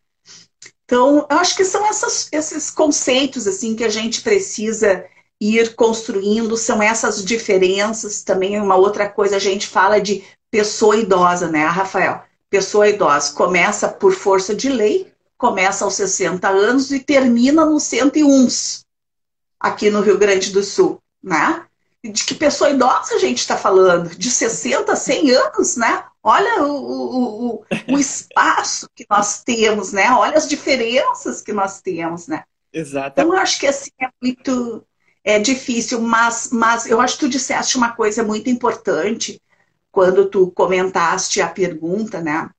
Então, 0.89 1.27
eu 1.29 1.37
acho 1.37 1.55
que 1.55 1.63
são 1.63 1.85
essas, 1.85 2.27
esses 2.31 2.71
conceitos 2.71 3.45
assim 3.45 3.75
que 3.75 3.83
a 3.83 3.89
gente 3.89 4.21
precisa 4.21 5.05
ir 5.39 5.75
construindo, 5.75 6.57
são 6.57 6.81
essas 6.81 7.23
diferenças. 7.23 8.23
Também 8.23 8.59
uma 8.59 8.75
outra 8.75 9.07
coisa, 9.07 9.35
a 9.35 9.39
gente 9.39 9.67
fala 9.67 10.01
de 10.01 10.23
pessoa 10.49 10.97
idosa, 10.97 11.47
né, 11.47 11.63
Rafael? 11.63 12.23
Pessoa 12.49 12.89
idosa 12.89 13.33
começa 13.33 13.87
por 13.87 14.13
força 14.13 14.55
de 14.55 14.67
lei, 14.67 15.13
começa 15.37 15.85
aos 15.85 15.93
60 15.93 16.49
anos 16.49 16.91
e 16.91 16.99
termina 16.99 17.63
nos 17.67 17.83
101 17.83 18.47
aqui 19.59 19.91
no 19.91 20.01
Rio 20.01 20.17
Grande 20.17 20.51
do 20.51 20.63
Sul, 20.63 20.99
né? 21.21 21.65
De 22.03 22.23
que 22.25 22.33
pessoa 22.33 22.71
idosa 22.71 23.13
a 23.13 23.19
gente 23.19 23.37
está 23.37 23.55
falando? 23.55 24.09
De 24.09 24.31
60, 24.31 24.95
100 24.95 25.31
anos, 25.35 25.75
né? 25.75 26.03
Olha 26.21 26.63
o, 26.63 26.73
o, 26.73 27.47
o, 27.47 27.65
o 27.93 27.97
espaço 27.99 28.89
que 28.95 29.05
nós 29.09 29.43
temos, 29.43 29.93
né? 29.93 30.11
Olha 30.11 30.37
as 30.37 30.47
diferenças 30.47 31.41
que 31.41 31.53
nós 31.53 31.81
temos, 31.81 32.27
né? 32.27 32.43
Exato. 32.71 33.19
Então, 33.19 33.33
eu 33.33 33.39
acho 33.39 33.59
que 33.59 33.67
assim 33.67 33.91
é 33.99 34.07
muito 34.21 34.85
é 35.23 35.37
difícil, 35.37 36.01
mas, 36.01 36.49
mas 36.51 36.85
eu 36.85 36.99
acho 37.01 37.15
que 37.15 37.25
tu 37.25 37.29
disseste 37.29 37.77
uma 37.77 37.91
coisa 37.91 38.23
muito 38.23 38.49
importante 38.49 39.41
quando 39.91 40.29
tu 40.29 40.51
comentaste 40.51 41.41
a 41.41 41.47
pergunta, 41.47 42.21
né? 42.21 42.49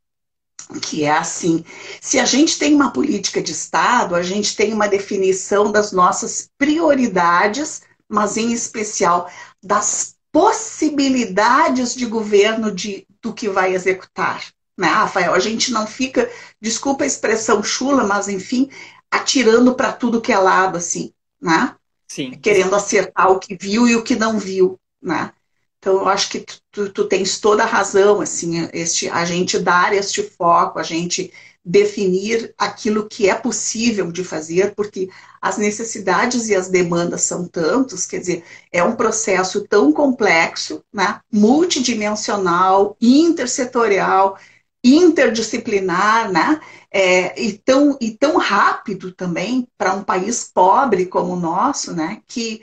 Que 0.82 1.04
é 1.04 1.10
assim: 1.10 1.64
se 2.00 2.18
a 2.18 2.24
gente 2.24 2.58
tem 2.58 2.74
uma 2.74 2.92
política 2.92 3.42
de 3.42 3.52
Estado, 3.52 4.14
a 4.14 4.22
gente 4.22 4.54
tem 4.54 4.72
uma 4.72 4.88
definição 4.88 5.72
das 5.72 5.90
nossas 5.90 6.50
prioridades, 6.58 7.82
mas 8.08 8.36
em 8.36 8.52
especial 8.52 9.28
das 9.62 10.16
possibilidades 10.30 11.94
de 11.94 12.06
governo 12.06 12.70
de, 12.70 13.06
do 13.22 13.32
que 13.32 13.48
vai 13.48 13.74
executar. 13.74 14.44
Né, 14.76 14.88
Rafael? 14.88 15.34
A 15.34 15.38
gente 15.38 15.70
não 15.72 15.86
fica, 15.86 16.30
desculpa 16.60 17.04
a 17.04 17.06
expressão 17.06 17.62
chula, 17.62 18.04
mas 18.04 18.28
enfim, 18.28 18.70
atirando 19.10 19.74
para 19.74 19.92
tudo 19.92 20.20
que 20.20 20.32
é 20.32 20.38
lado, 20.38 20.78
assim, 20.78 21.12
né? 21.40 21.74
Sim. 22.08 22.32
Querendo 22.32 22.74
acertar 22.74 23.30
o 23.30 23.38
que 23.38 23.56
viu 23.56 23.86
e 23.86 23.94
o 23.94 24.02
que 24.02 24.16
não 24.16 24.38
viu, 24.38 24.80
né? 25.02 25.32
Então, 25.78 25.94
eu 25.94 26.08
acho 26.08 26.28
que 26.28 26.40
tu, 26.40 26.60
tu, 26.70 26.90
tu 26.90 27.04
tens 27.06 27.40
toda 27.40 27.62
a 27.62 27.66
razão, 27.66 28.20
assim, 28.20 28.68
este, 28.72 29.08
a 29.08 29.24
gente 29.24 29.58
dar 29.58 29.94
este 29.94 30.22
foco, 30.22 30.78
a 30.78 30.82
gente 30.82 31.32
definir 31.64 32.54
aquilo 32.56 33.08
que 33.08 33.28
é 33.28 33.34
possível 33.34 34.10
de 34.10 34.24
fazer, 34.24 34.74
porque 34.74 35.10
as 35.40 35.58
necessidades 35.58 36.48
e 36.48 36.54
as 36.54 36.68
demandas 36.68 37.22
são 37.22 37.46
tantos, 37.46 38.06
quer 38.06 38.18
dizer, 38.18 38.44
é 38.72 38.82
um 38.82 38.96
processo 38.96 39.66
tão 39.68 39.92
complexo, 39.92 40.82
né, 40.92 41.20
multidimensional, 41.32 42.96
intersetorial, 43.00 44.38
interdisciplinar, 44.82 46.32
né, 46.32 46.60
é, 46.90 47.40
e, 47.40 47.58
tão, 47.58 47.96
e 48.00 48.12
tão 48.16 48.38
rápido 48.38 49.12
também 49.12 49.68
para 49.76 49.94
um 49.94 50.02
país 50.02 50.50
pobre 50.52 51.06
como 51.06 51.34
o 51.34 51.40
nosso, 51.40 51.94
né, 51.94 52.22
que 52.26 52.62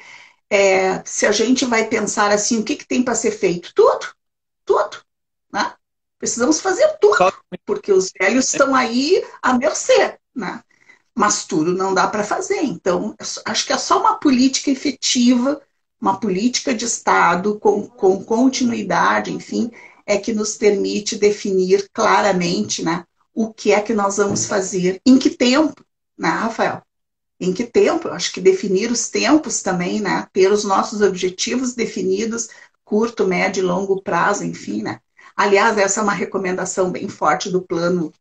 é, 0.49 1.03
se 1.05 1.25
a 1.25 1.31
gente 1.31 1.65
vai 1.65 1.87
pensar 1.87 2.31
assim, 2.31 2.59
o 2.59 2.63
que, 2.63 2.75
que 2.75 2.87
tem 2.87 3.03
para 3.03 3.15
ser 3.15 3.31
feito? 3.31 3.73
Tudo, 3.73 4.07
tudo, 4.65 4.97
né? 5.53 5.76
Precisamos 6.19 6.59
fazer 6.59 6.87
tudo, 6.99 7.15
porque 7.65 7.91
os 7.91 8.11
velhos 8.19 8.51
estão 8.51 8.73
aí 8.73 9.23
à 9.41 9.53
mercê, 9.53 10.17
né? 10.35 10.63
Mas 11.15 11.45
tudo 11.45 11.73
não 11.73 11.93
dá 11.93 12.07
para 12.07 12.23
fazer. 12.23 12.61
Então, 12.61 13.15
acho 13.45 13.65
que 13.65 13.73
é 13.73 13.77
só 13.77 13.99
uma 13.99 14.19
política 14.19 14.71
efetiva, 14.71 15.61
uma 15.99 16.19
política 16.19 16.73
de 16.73 16.85
Estado 16.85 17.59
com, 17.59 17.87
com 17.87 18.23
continuidade, 18.23 19.31
enfim, 19.31 19.71
é 20.05 20.17
que 20.17 20.33
nos 20.33 20.55
permite 20.55 21.15
definir 21.15 21.89
claramente 21.91 22.83
né, 22.83 23.03
o 23.33 23.53
que 23.53 23.71
é 23.71 23.81
que 23.81 23.93
nós 23.93 24.17
vamos 24.17 24.45
fazer, 24.45 25.01
em 25.05 25.17
que 25.17 25.29
tempo, 25.29 25.83
né, 26.17 26.29
Rafael? 26.29 26.81
Em 27.39 27.53
que 27.53 27.65
tempo? 27.65 28.07
Eu 28.07 28.13
acho 28.13 28.31
que 28.31 28.41
definir 28.41 28.91
os 28.91 29.09
tempos 29.09 29.61
também, 29.61 29.99
né? 29.99 30.27
Ter 30.33 30.51
os 30.51 30.63
nossos 30.63 31.01
objetivos 31.01 31.75
definidos, 31.75 32.49
curto, 32.83 33.27
médio 33.27 33.61
e 33.61 33.65
longo 33.65 34.01
prazo, 34.01 34.43
enfim, 34.43 34.81
né? 34.81 34.99
Aliás, 35.37 35.77
essa 35.77 35.99
é 35.99 36.03
uma 36.03 36.13
recomendação 36.13 36.91
bem 36.91 37.07
forte 37.07 37.51
do 37.51 37.61
plano 37.61 38.11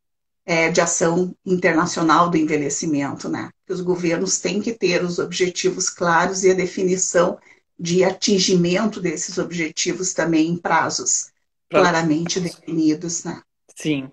é, 0.45 0.71
de 0.71 0.83
ação 0.83 1.35
internacional 1.45 2.29
do 2.29 2.37
envelhecimento, 2.37 3.27
né? 3.27 3.51
Que 3.67 3.73
os 3.73 3.81
governos 3.81 4.39
têm 4.39 4.61
que 4.61 4.75
ter 4.75 5.03
os 5.03 5.19
objetivos 5.19 5.89
claros 5.89 6.45
e 6.45 6.51
a 6.51 6.55
definição 6.55 7.39
de 7.79 8.05
atingimento 8.05 9.01
desses 9.01 9.39
objetivos 9.39 10.13
também 10.13 10.49
em 10.49 10.57
prazos 10.57 11.33
claramente 11.71 12.39
definidos, 12.39 13.25
né? 13.25 13.41
Sim. 13.75 14.11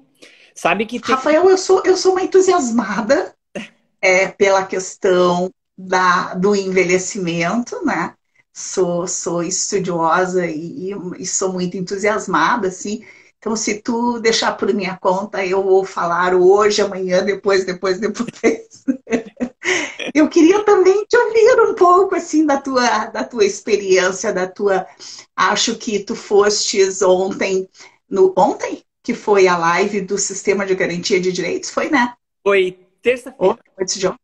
Sabe 0.55 0.85
que 0.85 0.99
tem... 0.99 1.13
Rafael, 1.13 1.49
eu 1.49 1.57
sou 1.57 1.83
eu 1.85 1.97
sou 1.97 2.13
uma 2.13 2.23
entusiasmada 2.23 3.35
é, 4.01 4.29
pela 4.29 4.65
questão 4.65 5.51
da, 5.77 6.33
do 6.35 6.55
envelhecimento, 6.55 7.83
né? 7.85 8.15
Sou, 8.53 9.07
sou 9.07 9.43
estudiosa 9.43 10.45
e, 10.45 10.91
e, 11.17 11.25
sou 11.25 11.51
muito 11.51 11.75
entusiasmada, 11.75 12.67
assim. 12.67 13.03
Então, 13.39 13.55
se 13.55 13.81
tu 13.81 14.19
deixar 14.19 14.53
por 14.55 14.73
minha 14.73 14.95
conta, 14.97 15.45
eu 15.45 15.61
vou 15.63 15.83
falar 15.83 16.33
hoje, 16.33 16.81
amanhã, 16.81 17.23
depois, 17.25 17.65
depois, 17.65 17.99
depois. 17.99 18.29
eu 20.13 20.29
queria 20.29 20.63
também 20.63 21.03
te 21.05 21.17
ouvir 21.17 21.61
um 21.61 21.75
pouco, 21.75 22.15
assim, 22.15 22.45
da 22.45 22.61
tua, 22.61 23.07
da 23.07 23.23
tua 23.23 23.43
experiência, 23.43 24.31
da 24.31 24.47
tua... 24.47 24.87
Acho 25.35 25.75
que 25.75 25.99
tu 25.99 26.15
fostes 26.15 27.01
ontem, 27.01 27.67
no 28.09 28.33
ontem, 28.37 28.83
que 29.01 29.13
foi 29.13 29.47
a 29.47 29.57
live 29.57 30.01
do 30.01 30.17
Sistema 30.17 30.65
de 30.65 30.75
Garantia 30.75 31.19
de 31.19 31.31
Direitos, 31.31 31.69
foi, 31.69 31.89
né? 31.89 32.13
Foi 32.41 32.79
terça-feira. 33.01 33.59
Antes 33.77 33.95
de 33.95 34.07
ontem. 34.07 34.22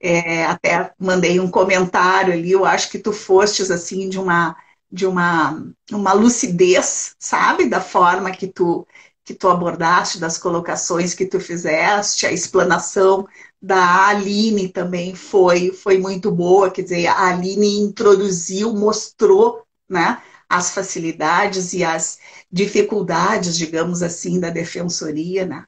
É, 0.00 0.44
até 0.44 0.92
mandei 0.98 1.40
um 1.40 1.50
comentário 1.50 2.32
ali, 2.32 2.52
eu 2.52 2.64
acho 2.64 2.90
que 2.90 2.98
tu 2.98 3.12
fostes 3.12 3.70
assim 3.70 4.08
de 4.08 4.18
uma 4.18 4.56
de 4.90 5.06
uma, 5.06 5.70
uma 5.92 6.14
lucidez, 6.14 7.14
sabe, 7.18 7.68
da 7.68 7.80
forma 7.80 8.30
que 8.30 8.46
tu 8.48 8.86
que 9.24 9.34
tu 9.34 9.48
abordaste, 9.50 10.18
das 10.18 10.38
colocações 10.38 11.12
que 11.12 11.26
tu 11.26 11.38
fizeste, 11.38 12.24
a 12.26 12.32
explanação 12.32 13.26
da 13.60 14.06
Aline 14.08 14.68
também 14.70 15.14
foi 15.14 15.72
foi 15.72 15.98
muito 15.98 16.30
boa, 16.30 16.70
quer 16.70 16.82
dizer, 16.82 17.06
a 17.08 17.28
Aline 17.28 17.80
introduziu, 17.80 18.72
mostrou, 18.74 19.62
né, 19.88 20.22
as 20.48 20.70
facilidades 20.70 21.72
e 21.74 21.84
as 21.84 22.18
dificuldades, 22.50 23.56
digamos 23.58 24.02
assim, 24.02 24.40
da 24.40 24.48
defensoria, 24.50 25.44
né? 25.44 25.64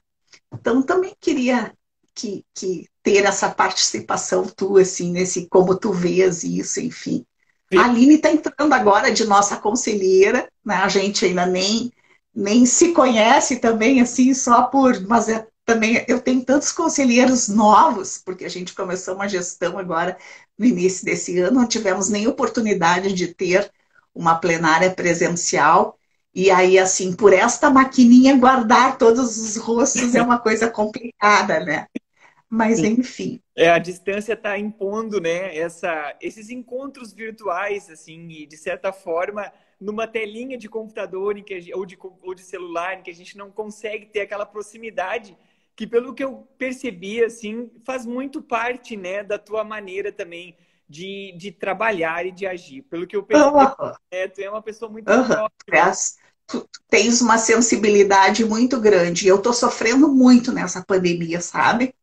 Então 0.53 0.81
também 0.81 1.15
queria 1.19 1.73
que, 2.21 2.45
que 2.53 2.87
ter 3.01 3.25
essa 3.25 3.49
participação 3.49 4.45
tua, 4.45 4.81
assim, 4.81 5.11
nesse 5.11 5.47
como 5.47 5.75
tu 5.75 5.91
vês 5.91 6.43
isso, 6.43 6.79
enfim. 6.79 7.25
Sim. 7.71 7.79
A 7.79 7.85
Aline 7.85 8.15
está 8.15 8.31
entrando 8.31 8.73
agora 8.73 9.11
de 9.11 9.25
nossa 9.25 9.57
conselheira, 9.57 10.47
né? 10.63 10.75
A 10.75 10.87
gente 10.87 11.25
ainda 11.25 11.45
nem, 11.45 11.91
nem 12.33 12.65
se 12.65 12.93
conhece 12.93 13.57
também, 13.57 13.99
assim, 14.01 14.33
só 14.33 14.63
por. 14.63 15.01
Mas 15.07 15.29
é, 15.29 15.47
também 15.65 16.05
eu 16.07 16.21
tenho 16.21 16.45
tantos 16.45 16.71
conselheiros 16.71 17.47
novos, 17.47 18.21
porque 18.23 18.45
a 18.45 18.49
gente 18.49 18.75
começou 18.75 19.15
uma 19.15 19.27
gestão 19.27 19.79
agora 19.79 20.15
no 20.57 20.65
início 20.65 21.03
desse 21.03 21.39
ano, 21.39 21.61
não 21.61 21.67
tivemos 21.67 22.07
nem 22.07 22.27
oportunidade 22.27 23.13
de 23.13 23.27
ter 23.33 23.71
uma 24.13 24.35
plenária 24.35 24.91
presencial. 24.91 25.97
E 26.33 26.49
aí, 26.49 26.77
assim, 26.79 27.13
por 27.13 27.33
esta 27.33 27.69
maquininha, 27.69 28.37
guardar 28.37 28.97
todos 28.97 29.37
os 29.37 29.57
rostos 29.57 30.15
é 30.15 30.21
uma 30.21 30.39
coisa 30.39 30.69
complicada, 30.69 31.59
né? 31.59 31.87
Mas, 32.53 32.79
enfim. 32.79 33.41
É, 33.55 33.69
a 33.69 33.79
distância 33.79 34.33
está 34.33 34.59
impondo, 34.59 35.21
né, 35.21 35.55
essa, 35.55 36.13
esses 36.19 36.49
encontros 36.49 37.13
virtuais, 37.13 37.89
assim, 37.89 38.27
e 38.27 38.45
de 38.45 38.57
certa 38.57 38.91
forma, 38.91 39.49
numa 39.79 40.05
telinha 40.05 40.57
de 40.57 40.67
computador 40.67 41.37
em 41.37 41.43
que, 41.43 41.73
ou, 41.73 41.85
de, 41.85 41.97
ou 42.21 42.35
de 42.35 42.41
celular, 42.41 42.99
em 42.99 43.03
que 43.03 43.09
a 43.09 43.15
gente 43.15 43.37
não 43.37 43.49
consegue 43.49 44.07
ter 44.07 44.19
aquela 44.19 44.45
proximidade 44.45 45.37
que, 45.77 45.87
pelo 45.87 46.13
que 46.13 46.25
eu 46.25 46.45
percebi, 46.57 47.23
assim, 47.23 47.71
faz 47.85 48.05
muito 48.05 48.41
parte, 48.41 48.97
né, 48.97 49.23
da 49.23 49.39
tua 49.39 49.63
maneira 49.63 50.11
também 50.11 50.57
de, 50.89 51.33
de 51.37 51.53
trabalhar 51.53 52.25
e 52.25 52.33
de 52.33 52.45
agir. 52.45 52.81
Pelo 52.81 53.07
que 53.07 53.15
eu 53.15 53.23
percebi, 53.23 53.55
uhum. 53.55 53.93
né, 54.11 54.27
tu 54.27 54.41
é 54.41 54.49
uma 54.49 54.61
pessoa 54.61 54.91
muito 54.91 55.09
uhum. 55.09 55.47
próxima. 55.65 56.21
Tu 56.47 56.67
tens 56.89 57.21
uma 57.21 57.37
sensibilidade 57.37 58.43
muito 58.43 58.77
grande. 58.77 59.25
Eu 59.25 59.37
estou 59.37 59.53
sofrendo 59.53 60.09
muito 60.09 60.51
nessa 60.51 60.83
pandemia, 60.83 61.39
sabe? 61.39 61.95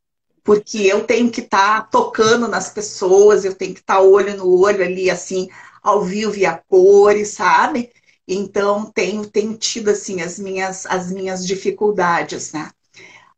Porque 0.49 0.79
eu 0.79 1.05
tenho 1.05 1.31
que 1.31 1.43
estar 1.43 1.83
tá 1.83 1.87
tocando 1.87 2.49
nas 2.49 2.71
pessoas, 2.71 3.45
eu 3.45 3.55
tenho 3.55 3.75
que 3.75 3.81
estar 3.81 3.97
tá 3.97 4.01
olho 4.01 4.35
no 4.35 4.49
olho 4.59 4.83
ali, 4.83 5.11
assim, 5.11 5.47
ao 5.83 6.03
vivo 6.03 6.39
e 6.39 6.47
a 6.47 6.57
cores, 6.57 7.29
sabe? 7.29 7.91
Então, 8.27 8.91
tenho, 8.91 9.29
tenho 9.29 9.59
tido, 9.59 9.91
assim, 9.91 10.23
as 10.23 10.39
minhas, 10.39 10.87
as 10.87 11.13
minhas 11.13 11.47
dificuldades, 11.47 12.55
né? 12.55 12.71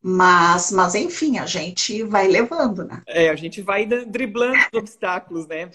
Mas, 0.00 0.70
mas, 0.70 0.94
enfim, 0.94 1.40
a 1.40 1.46
gente 1.46 2.04
vai 2.04 2.28
levando, 2.28 2.84
né? 2.84 3.02
É, 3.08 3.28
a 3.28 3.34
gente 3.34 3.60
vai 3.60 3.84
driblando 3.84 4.58
os 4.72 4.78
obstáculos, 4.78 5.48
né? 5.48 5.68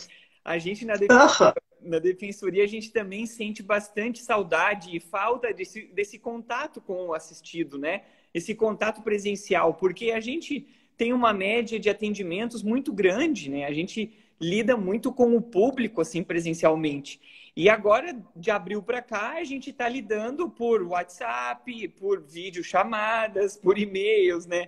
A 0.46 0.58
gente 0.58 0.86
na 0.86 0.94
defensoria, 0.94 1.54
uhum. 1.82 1.90
na 1.90 2.00
defensoria, 2.00 2.64
a 2.64 2.68
gente 2.68 2.94
também 2.94 3.26
sente 3.26 3.62
bastante 3.62 4.24
saudade 4.24 4.96
e 4.96 5.02
falta 5.02 5.54
desse, 5.54 5.82
desse 5.88 6.18
contato 6.18 6.80
com 6.80 7.08
o 7.08 7.14
assistido, 7.14 7.78
né? 7.78 8.04
Esse 8.34 8.56
contato 8.56 9.02
presencial, 9.02 9.74
porque 9.74 10.12
a 10.12 10.22
gente 10.22 10.66
tem 10.98 11.14
uma 11.14 11.34
média 11.34 11.80
de 11.80 11.90
atendimentos 11.90 12.64
muito 12.64 12.94
grande, 12.94 13.50
né? 13.50 13.66
A 13.66 13.74
gente 13.74 14.12
lida 14.40 14.76
muito 14.76 15.12
com 15.12 15.36
o 15.36 15.42
público, 15.42 16.02
assim, 16.02 16.24
presencialmente. 16.24 17.20
E 17.56 17.70
agora, 17.70 18.18
de 18.36 18.52
abril 18.52 18.84
para 18.84 19.02
cá, 19.02 19.36
a 19.38 19.44
gente 19.44 19.70
está 19.70 19.88
lidando 19.88 20.50
por 20.50 20.84
WhatsApp, 20.84 21.88
por 21.90 22.22
videochamadas, 22.22 23.56
por 23.56 23.78
e-mails, 23.78 24.46
né? 24.46 24.68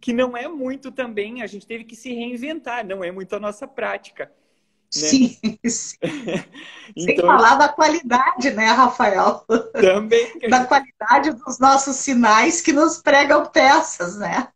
Que 0.00 0.12
não 0.12 0.36
é 0.36 0.46
muito 0.46 0.92
também, 0.92 1.42
a 1.42 1.46
gente 1.48 1.66
teve 1.66 1.82
que 1.82 1.96
se 1.96 2.14
reinventar, 2.14 2.86
não 2.86 3.02
é 3.02 3.10
muito 3.10 3.34
a 3.34 3.40
nossa 3.40 3.66
prática. 3.66 4.32
Né? 4.96 5.08
Sim, 5.08 5.38
sim. 5.68 5.96
então, 6.96 7.04
Sem 7.04 7.16
falar 7.16 7.56
da 7.56 7.68
qualidade, 7.68 8.50
né, 8.52 8.66
Rafael? 8.66 9.44
Também. 9.72 10.38
da 10.48 10.64
qualidade 10.64 11.32
dos 11.32 11.58
nossos 11.58 11.96
sinais 11.96 12.60
que 12.60 12.72
nos 12.72 12.98
pregam 12.98 13.44
peças, 13.46 14.16
né? 14.16 14.48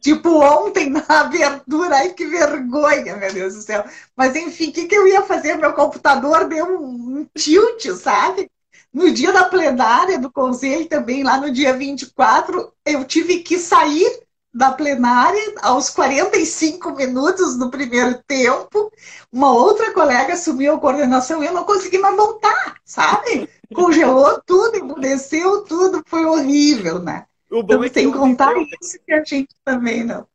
tipo 0.00 0.30
ontem 0.42 0.90
na 0.90 1.04
abertura, 1.08 1.96
ai 1.96 2.12
que 2.12 2.26
vergonha, 2.26 3.16
meu 3.16 3.32
Deus 3.32 3.54
do 3.54 3.62
céu. 3.62 3.84
Mas 4.16 4.34
enfim, 4.36 4.70
o 4.70 4.72
que, 4.72 4.86
que 4.86 4.94
eu 4.94 5.06
ia 5.06 5.22
fazer? 5.22 5.56
Meu 5.56 5.72
computador 5.72 6.48
deu 6.48 6.80
um 6.80 7.26
tilt, 7.36 7.84
sabe? 7.92 8.50
No 8.92 9.10
dia 9.10 9.32
da 9.32 9.44
plenária 9.44 10.18
do 10.20 10.30
conselho, 10.30 10.88
também 10.88 11.24
lá 11.24 11.36
no 11.36 11.50
dia 11.50 11.72
24, 11.72 12.72
eu 12.86 13.04
tive 13.04 13.40
que 13.40 13.58
sair 13.58 14.23
da 14.54 14.70
plenária, 14.70 15.54
aos 15.62 15.90
45 15.90 16.92
minutos 16.94 17.58
do 17.58 17.70
primeiro 17.70 18.22
tempo, 18.24 18.92
uma 19.32 19.52
outra 19.52 19.92
colega 19.92 20.34
assumiu 20.34 20.74
a 20.74 20.80
coordenação 20.80 21.42
e 21.42 21.46
eu 21.46 21.52
não 21.52 21.64
consegui 21.64 21.98
mais 21.98 22.14
voltar, 22.14 22.76
sabe? 22.84 23.48
Congelou 23.74 24.40
tudo, 24.46 24.76
emudeceu 24.76 25.64
tudo, 25.64 26.04
foi 26.06 26.24
horrível, 26.24 27.00
né? 27.00 27.26
O 27.50 27.64
bom 27.64 27.74
então, 27.74 27.84
é 27.84 27.88
que 27.88 27.94
sem 27.94 28.12
contar 28.12 28.54
isso 28.80 28.98
que 29.04 29.12
a 29.12 29.24
gente 29.24 29.54
também 29.64 30.04
não. 30.04 30.26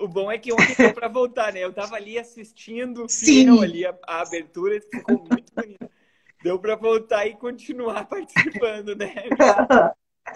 O 0.00 0.08
bom 0.08 0.30
é 0.30 0.36
que 0.36 0.52
ontem 0.52 0.74
deu 0.76 0.92
para 0.92 1.08
voltar, 1.08 1.52
né? 1.52 1.64
Eu 1.64 1.70
estava 1.70 1.96
ali 1.96 2.18
assistindo 2.18 3.06
Sim. 3.08 3.62
ali 3.62 3.86
a, 3.86 3.94
a 4.06 4.20
abertura, 4.20 4.80
ficou 4.80 5.24
muito 5.30 5.52
bonito. 5.54 5.90
Deu 6.42 6.58
para 6.58 6.76
voltar 6.76 7.26
e 7.26 7.34
continuar 7.34 8.04
participando, 8.06 8.94
né? 8.94 9.14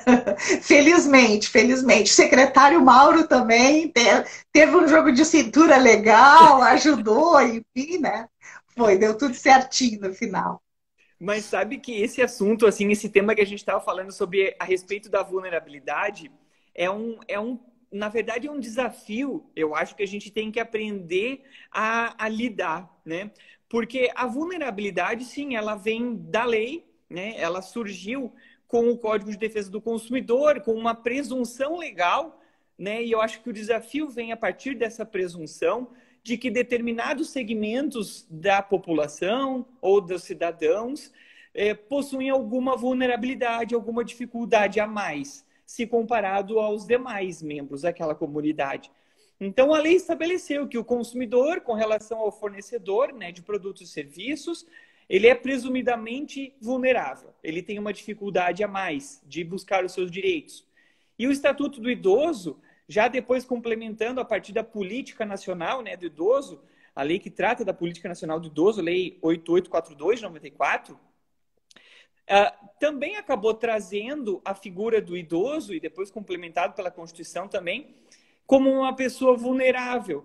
Felizmente, 0.63 1.49
felizmente. 1.49 2.11
O 2.11 2.15
secretário 2.15 2.81
Mauro 2.81 3.27
também 3.27 3.93
teve 4.53 4.77
um 4.77 4.89
jogo 4.89 5.13
de 5.13 5.25
cintura 5.25 5.77
legal, 5.77 6.63
ajudou, 6.75 7.41
enfim, 7.41 7.99
né? 7.99 8.29
Foi, 8.77 8.97
deu 8.97 9.17
tudo 9.17 9.35
certinho 9.35 10.01
no 10.01 10.15
final. 10.15 10.63
Mas 11.19 11.45
sabe 11.45 11.79
que 11.79 12.01
esse 12.01 12.23
assunto, 12.23 12.67
assim, 12.67 12.91
esse 12.91 13.09
tema 13.11 13.35
que 13.35 13.43
a 13.43 13.47
gente 13.47 13.59
estava 13.59 13.81
falando 13.81 14.11
sobre 14.11 14.57
a 14.59 14.65
respeito 14.65 15.11
da 15.11 15.23
vulnerabilidade, 15.23 16.31
é 16.75 16.91
um, 16.91 17.19
é 17.29 17.39
um, 17.39 17.61
na 17.93 18.09
verdade, 18.09 18.47
é 18.47 18.51
um 18.51 18.59
desafio. 18.59 19.51
Eu 19.55 19.75
acho 19.75 19.95
que 19.95 20.03
a 20.03 20.09
gente 20.09 20.31
tem 20.31 20.51
que 20.51 20.59
aprender 20.59 21.43
a, 21.71 22.25
a 22.25 22.29
lidar, 22.29 22.91
né? 23.05 23.31
Porque 23.69 24.11
a 24.15 24.27
vulnerabilidade, 24.27 25.25
sim, 25.27 25.57
ela 25.57 25.77
vem 25.77 26.17
da 26.17 26.45
lei, 26.45 26.87
né? 27.09 27.35
Ela 27.37 27.61
surgiu 27.61 28.33
com 28.71 28.89
o 28.89 28.97
Código 28.97 29.33
de 29.33 29.37
Defesa 29.37 29.69
do 29.69 29.81
Consumidor, 29.81 30.61
com 30.61 30.73
uma 30.73 30.95
presunção 30.95 31.77
legal, 31.77 32.41
né? 32.79 33.03
E 33.03 33.11
eu 33.11 33.21
acho 33.21 33.43
que 33.43 33.51
o 33.51 33.53
desafio 33.53 34.09
vem 34.09 34.31
a 34.31 34.37
partir 34.37 34.77
dessa 34.77 35.05
presunção 35.05 35.89
de 36.23 36.39
que 36.39 36.49
determinados 36.53 37.31
segmentos 37.31 38.25
da 38.31 38.63
população 38.63 39.67
ou 39.81 40.01
dos 40.01 40.23
cidadãos 40.23 41.11
é, 41.53 41.75
possuem 41.75 42.31
alguma 42.31 42.77
vulnerabilidade, 42.77 43.75
alguma 43.75 44.05
dificuldade 44.05 44.79
a 44.79 44.87
mais, 44.87 45.45
se 45.67 45.85
comparado 45.85 46.61
aos 46.61 46.87
demais 46.87 47.43
membros 47.43 47.83
daquela 47.83 48.15
comunidade. 48.15 48.89
Então, 49.41 49.75
a 49.75 49.81
lei 49.81 49.95
estabeleceu 49.95 50.69
que 50.69 50.79
o 50.79 50.85
consumidor, 50.85 51.63
com 51.63 51.73
relação 51.73 52.21
ao 52.21 52.31
fornecedor 52.31 53.13
né, 53.13 53.33
de 53.33 53.43
produtos 53.43 53.83
e 53.83 53.93
serviços, 53.93 54.65
ele 55.11 55.27
é 55.27 55.35
presumidamente 55.35 56.55
vulnerável. 56.61 57.35
Ele 57.43 57.61
tem 57.61 57.81
uma 57.81 57.93
dificuldade 57.93 58.63
a 58.63 58.69
mais 58.69 59.21
de 59.27 59.43
buscar 59.43 59.85
os 59.85 59.93
seus 59.93 60.09
direitos. 60.09 60.65
E 61.19 61.27
o 61.27 61.33
Estatuto 61.33 61.81
do 61.81 61.91
Idoso, 61.91 62.61
já 62.89 63.09
depois 63.09 63.45
complementando 63.45 64.21
a 64.21 64.25
partir 64.25 64.53
da 64.53 64.63
política 64.63 65.27
nacional 65.27 65.83
né, 65.83 65.97
do 65.97 66.07
idoso, 66.07 66.63
a 66.95 67.03
lei 67.03 67.19
que 67.19 67.29
trata 67.29 67.65
da 67.65 67.75
política 67.75 68.09
nacional 68.09 68.39
do 68.39 68.47
idoso, 68.47 68.81
lei 68.81 69.19
8842 69.21 70.21
de 70.21 70.25
94, 70.27 70.95
uh, 70.95 70.99
também 72.79 73.17
acabou 73.17 73.53
trazendo 73.53 74.41
a 74.45 74.55
figura 74.55 75.01
do 75.01 75.17
idoso, 75.17 75.75
e 75.75 75.81
depois 75.81 76.09
complementado 76.09 76.75
pela 76.75 76.91
Constituição 76.91 77.49
também, 77.49 77.97
como 78.47 78.71
uma 78.71 78.95
pessoa 78.95 79.37
vulnerável 79.37 80.25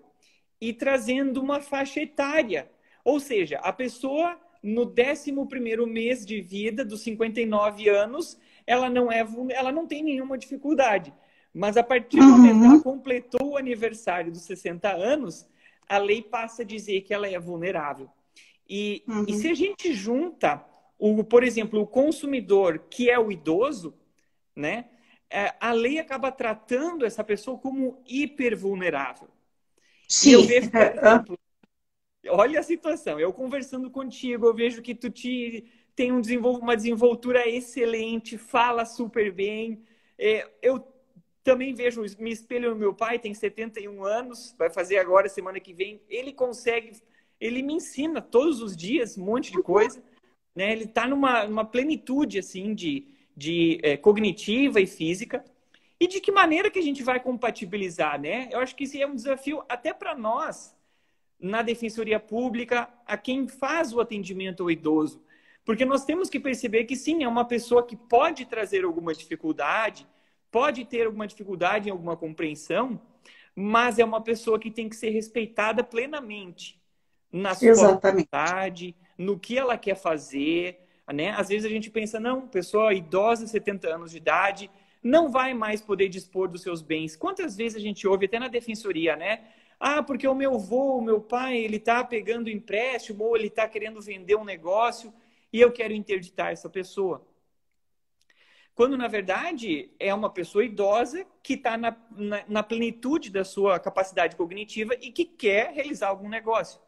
e 0.62 0.74
trazendo 0.74 1.42
uma 1.42 1.60
faixa 1.60 2.02
etária. 2.02 2.70
Ou 3.04 3.20
seja, 3.20 3.58
a 3.60 3.74
pessoa 3.74 4.40
no 4.66 4.92
11 4.92 5.32
mês 5.86 6.26
de 6.26 6.42
vida, 6.42 6.84
dos 6.84 7.02
59 7.02 7.88
anos, 7.88 8.38
ela 8.66 8.90
não, 8.90 9.12
é, 9.12 9.26
ela 9.52 9.72
não 9.72 9.86
tem 9.86 10.04
nenhuma 10.04 10.38
dificuldade. 10.38 11.14
Mas 11.54 11.78
a 11.78 11.84
partir 11.84 12.18
do 12.18 12.24
momento 12.24 12.60
que 12.60 12.66
ela 12.66 12.74
uhum. 12.74 12.82
completou 12.82 13.52
o 13.52 13.58
aniversário 13.58 14.32
dos 14.32 14.42
60 14.42 14.92
anos, 14.92 15.48
a 15.88 15.98
lei 15.98 16.22
passa 16.22 16.64
a 16.64 16.66
dizer 16.66 17.02
que 17.02 17.14
ela 17.14 17.30
é 17.30 17.40
vulnerável. 17.40 18.10
E, 18.68 19.04
uhum. 19.08 19.26
e 19.28 19.34
se 19.34 19.48
a 19.48 19.54
gente 19.54 19.94
junta, 19.94 20.66
o, 20.98 21.24
por 21.24 21.44
exemplo, 21.44 21.80
o 21.80 21.88
consumidor, 21.88 22.80
que 22.90 23.10
é 23.10 23.20
o 23.20 23.32
idoso, 23.32 23.94
né, 24.56 24.86
é, 25.30 25.54
a 25.60 25.72
lei 25.72 26.00
acaba 26.00 26.32
tratando 26.32 27.06
essa 27.06 27.24
pessoa 27.24 27.58
como 27.58 28.02
hipervulnerável. 28.08 29.28
Sim. 30.08 30.30
E 30.30 30.34
eu 30.34 30.44
vejo, 30.44 30.72
por 30.72 30.82
exemplo, 30.82 31.40
olha 32.30 32.60
a 32.60 32.64
situação. 32.64 33.20
Eu 33.20 33.34
conversando 33.34 33.90
contigo, 33.90 34.48
eu 34.48 34.54
vejo 34.54 34.82
que 34.82 34.96
tu 34.96 35.10
te, 35.10 35.66
tem 35.96 36.12
um 36.12 36.22
desenvol 36.22 36.58
uma 36.58 36.76
desenvoltura 36.76 37.48
excelente, 37.48 38.38
fala 38.38 38.86
super 38.86 39.32
bem. 39.32 39.84
É, 40.18 40.50
eu 40.62 40.86
também 41.44 41.74
vejo, 41.74 42.02
me 42.20 42.32
espelho 42.32 42.72
no 42.72 42.76
meu 42.76 42.94
pai, 42.94 43.20
tem 43.20 43.34
71 43.34 44.04
anos, 44.04 44.56
vai 44.58 44.70
fazer 44.70 44.98
agora, 44.98 45.30
semana 45.30 45.60
que 45.60 45.74
vem. 45.74 46.02
Ele 46.10 46.34
consegue, 46.34 46.92
ele 47.40 47.62
me 47.62 47.76
ensina 47.76 48.22
todos 48.22 48.62
os 48.62 48.76
dias 48.76 49.18
um 49.18 49.24
monte 49.24 49.52
de 49.52 49.62
coisa. 49.62 50.04
Né? 50.56 50.72
Ele 50.72 50.86
está 50.86 51.08
numa, 51.08 51.46
numa 51.46 51.66
plenitude 51.66 52.40
assim 52.40 52.74
de, 52.74 53.08
de 53.38 53.80
é, 53.84 53.96
cognitiva 53.96 54.82
e 54.82 54.88
física. 54.88 55.44
E 56.00 56.08
de 56.08 56.20
que 56.20 56.32
maneira 56.32 56.70
que 56.70 56.80
a 56.80 56.82
gente 56.82 57.04
vai 57.04 57.22
compatibilizar, 57.22 58.20
né? 58.20 58.50
Eu 58.52 58.60
acho 58.60 58.76
que 58.76 58.84
isso 58.84 58.98
é 58.98 59.08
um 59.08 59.16
desafio 59.16 59.64
até 59.70 59.94
para 59.94 60.14
nós, 60.14 60.75
na 61.46 61.62
Defensoria 61.62 62.20
Pública, 62.20 62.90
a 63.06 63.16
quem 63.16 63.48
faz 63.48 63.94
o 63.94 64.02
atendimento 64.02 64.64
ao 64.64 64.72
idoso. 64.72 65.24
Porque 65.64 65.86
nós 65.86 66.04
temos 66.04 66.28
que 66.28 66.40
perceber 66.40 66.86
que 66.86 66.96
sim, 66.96 67.24
é 67.24 67.28
uma 67.28 67.46
pessoa 67.46 67.86
que 67.86 67.96
pode 67.96 68.46
trazer 68.46 68.84
alguma 68.84 69.14
dificuldade, 69.14 70.08
pode 70.50 70.84
ter 70.86 71.06
alguma 71.06 71.28
dificuldade 71.28 71.88
em 71.88 71.92
alguma 71.92 72.18
compreensão, 72.18 73.00
mas 73.56 74.00
é 74.00 74.04
uma 74.06 74.22
pessoa 74.22 74.60
que 74.60 74.72
tem 74.72 74.90
que 74.90 74.96
ser 74.96 75.12
respeitada 75.12 75.84
plenamente 75.84 76.82
na 77.32 77.54
sua 77.54 77.70
Exatamente. 77.70 78.26
vontade, 78.26 78.96
no 79.16 79.38
que 79.38 79.56
ela 79.56 79.78
quer 79.78 79.96
fazer, 79.96 80.80
né? 81.14 81.30
Às 81.32 81.50
vezes 81.50 81.66
a 81.66 81.70
gente 81.70 81.92
pensa, 81.92 82.20
não, 82.20 82.48
pessoa 82.48 82.94
idosa, 82.94 83.46
70 83.46 83.88
anos 83.88 84.12
de 84.12 84.18
idade, 84.18 84.70
não 85.04 85.30
vai 85.30 85.54
mais 85.54 85.80
poder 85.80 86.10
dispor 86.10 86.48
dos 86.48 86.64
seus 86.64 86.82
bens. 86.82 87.16
Quantas 87.16 87.56
vezes 87.56 87.78
a 87.78 87.82
gente 87.82 88.08
ouve 88.08 88.26
até 88.26 88.40
na 88.40 88.48
defensoria, 88.48 89.16
né? 89.16 89.44
Ah, 89.80 90.02
porque 90.02 90.28
o 90.28 90.36
meu 90.36 90.56
avô, 90.56 90.98
o 90.98 91.02
meu 91.02 91.20
pai, 91.20 91.58
ele 91.58 91.78
está 91.78 92.04
pegando 92.04 92.50
empréstimo 92.50 93.24
ou 93.24 93.36
ele 93.36 93.48
está 93.48 93.68
querendo 93.68 94.02
vender 94.02 94.36
um 94.36 94.46
negócio 94.46 95.14
e 95.52 95.60
eu 95.60 95.72
quero 95.72 95.94
interditar 95.94 96.52
essa 96.52 96.70
pessoa. 96.70 97.26
Quando, 98.76 98.98
na 98.98 99.08
verdade, 99.08 99.90
é 99.98 100.14
uma 100.14 100.30
pessoa 100.30 100.66
idosa 100.66 101.26
que 101.42 101.54
está 101.54 101.78
na, 101.78 101.96
na, 102.12 102.44
na, 102.46 102.64
plenitude 102.64 103.30
da 103.30 103.46
sua 103.46 103.80
capacidade 103.80 104.36
cognitiva 104.36 104.94
e 104.96 105.14
que 105.14 105.24
quer 105.24 105.72
realizar 105.72 106.10
algum 106.10 106.28
negócio. 106.28 106.82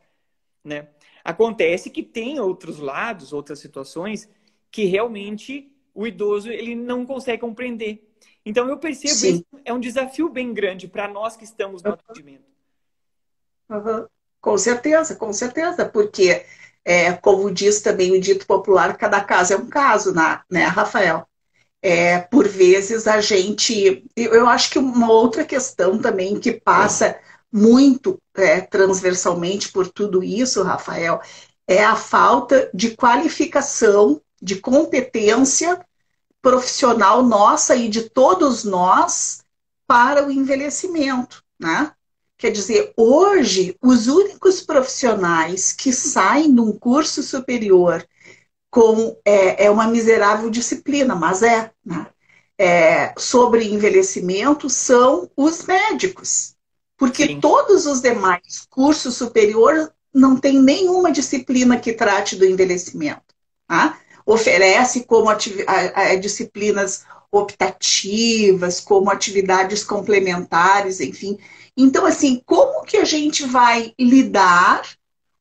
Né? 0.61 0.89
Acontece 1.23 1.89
que 1.89 2.03
tem 2.03 2.41
outros 2.41 2.77
lados, 2.77 3.31
outras 3.31 3.59
situações, 3.59 4.29
que 4.69 4.83
realmente 4.83 5.71
o 5.93 6.05
idoso 6.05 6.51
ele 6.51 6.75
não 6.75 7.05
consegue 7.05 7.39
compreender. 7.39 8.05
Então, 8.45 8.67
eu 8.67 8.77
percebo 8.77 9.13
Sim. 9.13 9.39
que 9.39 9.45
é 9.63 9.71
um 9.71 9.79
desafio 9.79 10.27
bem 10.27 10.53
grande 10.53 10.89
para 10.89 11.07
nós 11.07 11.37
que 11.37 11.45
estamos 11.45 11.81
no 11.81 11.93
atendimento. 11.93 12.56
Uhum. 13.69 14.05
Com 14.41 14.57
certeza, 14.57 15.15
com 15.15 15.33
certeza, 15.33 15.85
porque, 15.85 16.45
é, 16.85 17.13
como 17.13 17.51
diz 17.51 17.81
também 17.81 18.11
o 18.13 18.21
dito 18.21 18.45
popular, 18.45 18.97
cada 18.97 19.21
caso 19.23 19.53
é 19.53 19.57
um 19.57 19.67
caso, 19.67 20.13
né, 20.49 20.63
Rafael? 20.65 21.27
É, 21.81 22.19
por 22.19 22.47
vezes 22.47 23.07
a 23.07 23.21
gente. 23.21 24.05
Eu 24.15 24.47
acho 24.49 24.71
que 24.71 24.79
uma 24.79 25.11
outra 25.11 25.45
questão 25.45 25.99
também 25.99 26.39
que 26.39 26.53
passa 26.53 27.19
muito 27.51 28.19
é, 28.35 28.61
transversalmente 28.61 29.71
por 29.71 29.87
tudo 29.89 30.23
isso, 30.23 30.63
Rafael, 30.63 31.21
é 31.67 31.83
a 31.83 31.95
falta 31.95 32.69
de 32.73 32.95
qualificação, 32.95 34.21
de 34.41 34.57
competência 34.57 35.79
profissional 36.41 37.23
nossa 37.23 37.75
e 37.75 37.89
de 37.89 38.09
todos 38.09 38.63
nós 38.63 39.43
para 39.87 40.25
o 40.27 40.31
envelhecimento, 40.31 41.43
né? 41.59 41.93
Quer 42.37 42.51
dizer, 42.51 42.93
hoje, 42.95 43.75
os 43.81 44.07
únicos 44.07 44.61
profissionais 44.61 45.73
que 45.73 45.91
saem 45.91 46.53
de 46.53 46.61
um 46.61 46.71
curso 46.71 47.23
superior 47.23 48.05
com 48.69 49.17
é, 49.25 49.65
é 49.65 49.71
uma 49.71 49.87
miserável 49.87 50.49
disciplina, 50.49 51.15
mas 51.15 51.41
é, 51.41 51.71
né? 51.83 52.07
é, 52.57 53.13
sobre 53.17 53.65
envelhecimento 53.65 54.69
são 54.69 55.29
os 55.35 55.65
médicos, 55.65 56.55
porque 56.95 57.25
Sim. 57.25 57.39
todos 57.39 57.85
os 57.85 58.01
demais 58.01 58.67
cursos 58.69 59.15
superiores 59.15 59.89
não 60.13 60.35
tem 60.35 60.61
nenhuma 60.61 61.11
disciplina 61.11 61.79
que 61.79 61.93
trate 61.93 62.35
do 62.35 62.45
envelhecimento. 62.45 63.35
Tá? 63.67 63.99
oferece 64.27 65.05
como 65.05 65.29
a, 65.29 65.37
a, 65.95 66.15
disciplinas 66.15 67.05
optativas, 67.37 68.79
como 68.79 69.09
atividades 69.09 69.83
complementares, 69.83 70.99
enfim. 70.99 71.37
Então, 71.75 72.05
assim, 72.05 72.41
como 72.45 72.83
que 72.83 72.97
a 72.97 73.05
gente 73.05 73.45
vai 73.45 73.93
lidar 73.99 74.81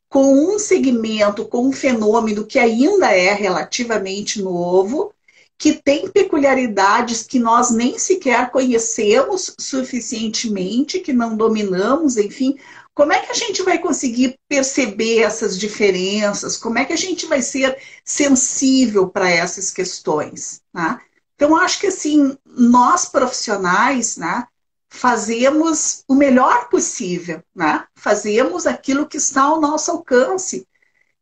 com 0.09 0.33
um 0.33 0.57
segmento, 0.57 1.45
com 1.45 1.67
um 1.67 1.71
fenômeno 1.71 2.45
que 2.45 2.59
ainda 2.59 3.11
é 3.11 3.33
relativamente 3.33 4.41
novo, 4.41 5.13
que 5.57 5.73
tem 5.73 6.07
peculiaridades 6.09 7.23
que 7.23 7.39
nós 7.39 7.71
nem 7.71 7.97
sequer 7.97 8.51
conhecemos 8.51 9.55
suficientemente, 9.59 10.99
que 10.99 11.11
não 11.11 11.35
dominamos, 11.35 12.15
enfim, 12.15 12.57
como 12.97 13.13
é 13.13 13.19
que 13.19 13.31
a 13.31 13.35
gente 13.35 13.61
vai 13.61 13.77
conseguir 13.77 14.39
perceber 14.49 15.19
essas 15.19 15.55
diferenças? 15.55 16.57
Como 16.57 16.79
é 16.79 16.85
que 16.85 16.93
a 16.93 16.97
gente 16.97 17.27
vai 17.27 17.43
ser 17.43 17.77
sensível 18.03 19.07
para 19.07 19.29
essas 19.29 19.69
questões? 19.69 20.61
Né? 20.73 20.99
Então, 21.37 21.55
acho 21.55 21.79
que 21.79 21.87
assim, 21.87 22.35
nós 22.45 23.05
profissionais, 23.05 24.17
né, 24.17 24.45
fazemos 24.89 26.03
o 26.07 26.15
melhor 26.15 26.67
possível, 26.69 27.43
né? 27.55 27.85
Fazemos 27.95 28.65
aquilo 28.65 29.07
que 29.07 29.17
está 29.17 29.43
ao 29.43 29.61
nosso 29.61 29.91
alcance. 29.91 30.67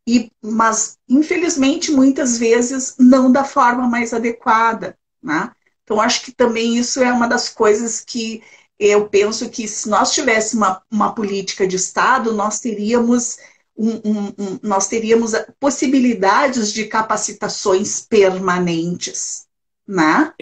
E, 0.07 0.31
mas, 0.41 0.97
infelizmente, 1.09 1.91
muitas 1.91 2.37
vezes 2.37 2.95
não 2.97 3.29
da 3.31 3.43
forma 3.43 3.87
mais 3.87 4.13
adequada, 4.13 4.97
né? 5.21 5.51
Então, 5.83 5.99
acho 5.99 6.23
que 6.23 6.31
também 6.31 6.77
isso 6.77 7.01
é 7.03 7.11
uma 7.11 7.27
das 7.27 7.49
coisas 7.49 7.99
que 8.01 8.41
eu 8.79 9.09
penso 9.09 9.49
que 9.49 9.67
se 9.67 9.89
nós 9.89 10.13
tivéssemos 10.13 10.65
uma, 10.67 10.81
uma 10.89 11.13
política 11.13 11.67
de 11.67 11.75
Estado, 11.75 12.33
nós 12.33 12.59
teríamos, 12.59 13.37
um, 13.75 13.89
um, 13.89 14.25
um, 14.37 14.59
nós 14.63 14.87
teríamos 14.87 15.31
possibilidades 15.59 16.71
de 16.71 16.85
capacitações 16.85 18.01
permanentes, 18.01 19.44
né? 19.87 20.33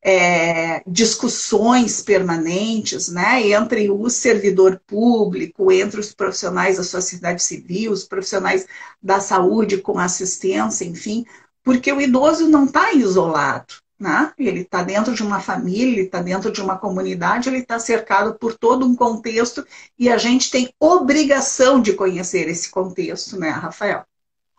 É, 0.00 0.82
discussões 0.86 2.00
permanentes 2.00 3.08
né, 3.08 3.48
entre 3.48 3.90
o 3.90 4.08
servidor 4.08 4.80
público, 4.86 5.72
entre 5.72 5.98
os 6.00 6.14
profissionais 6.14 6.76
da 6.76 6.84
sociedade 6.84 7.42
civil, 7.42 7.92
os 7.92 8.04
profissionais 8.04 8.64
da 9.02 9.20
saúde 9.20 9.78
com 9.78 9.98
assistência, 9.98 10.84
enfim, 10.84 11.26
porque 11.64 11.92
o 11.92 12.00
idoso 12.00 12.48
não 12.48 12.64
está 12.64 12.92
isolado. 12.92 13.74
Né? 13.98 14.32
Ele 14.38 14.60
está 14.60 14.84
dentro 14.84 15.12
de 15.12 15.24
uma 15.24 15.40
família, 15.40 15.92
ele 15.92 16.02
está 16.02 16.22
dentro 16.22 16.52
de 16.52 16.62
uma 16.62 16.78
comunidade, 16.78 17.48
ele 17.48 17.58
está 17.58 17.80
cercado 17.80 18.38
por 18.38 18.56
todo 18.56 18.86
um 18.86 18.94
contexto 18.94 19.66
e 19.98 20.08
a 20.08 20.16
gente 20.16 20.52
tem 20.52 20.72
obrigação 20.78 21.82
de 21.82 21.92
conhecer 21.94 22.48
esse 22.48 22.70
contexto, 22.70 23.36
né, 23.36 23.50
Rafael? 23.50 24.06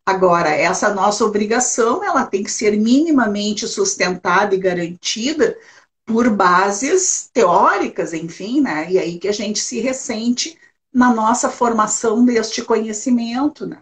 Agora, 0.10 0.49
essa 0.49 0.91
nossa 0.91 1.24
obrigação, 1.24 2.03
ela 2.03 2.26
tem 2.26 2.43
que 2.43 2.51
ser 2.51 2.76
minimamente 2.76 3.68
sustentada 3.68 4.55
e 4.55 4.60
garantida 4.60 5.55
por 6.03 6.32
bases 6.32 7.30
teóricas, 7.32 8.12
enfim, 8.12 8.60
né? 8.60 8.91
E 8.91 8.97
aí 8.97 9.20
que 9.20 9.28
a 9.28 9.32
gente 9.32 9.60
se 9.60 9.80
ressente 9.80 10.57
na 10.91 11.14
nossa 11.14 11.47
formação 11.47 12.26
deste 12.26 12.64
conhecimento, 12.64 13.68
né? 13.68 13.80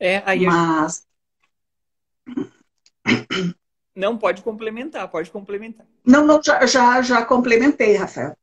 É, 0.00 0.20
aí 0.26 0.44
Mas... 0.46 1.06
Não, 3.94 4.18
pode 4.18 4.42
complementar, 4.42 5.08
pode 5.08 5.30
complementar. 5.30 5.86
Não, 6.04 6.26
não, 6.26 6.42
já, 6.42 6.66
já, 6.66 7.00
já 7.02 7.24
complementei, 7.24 7.94
Rafael. 7.94 8.36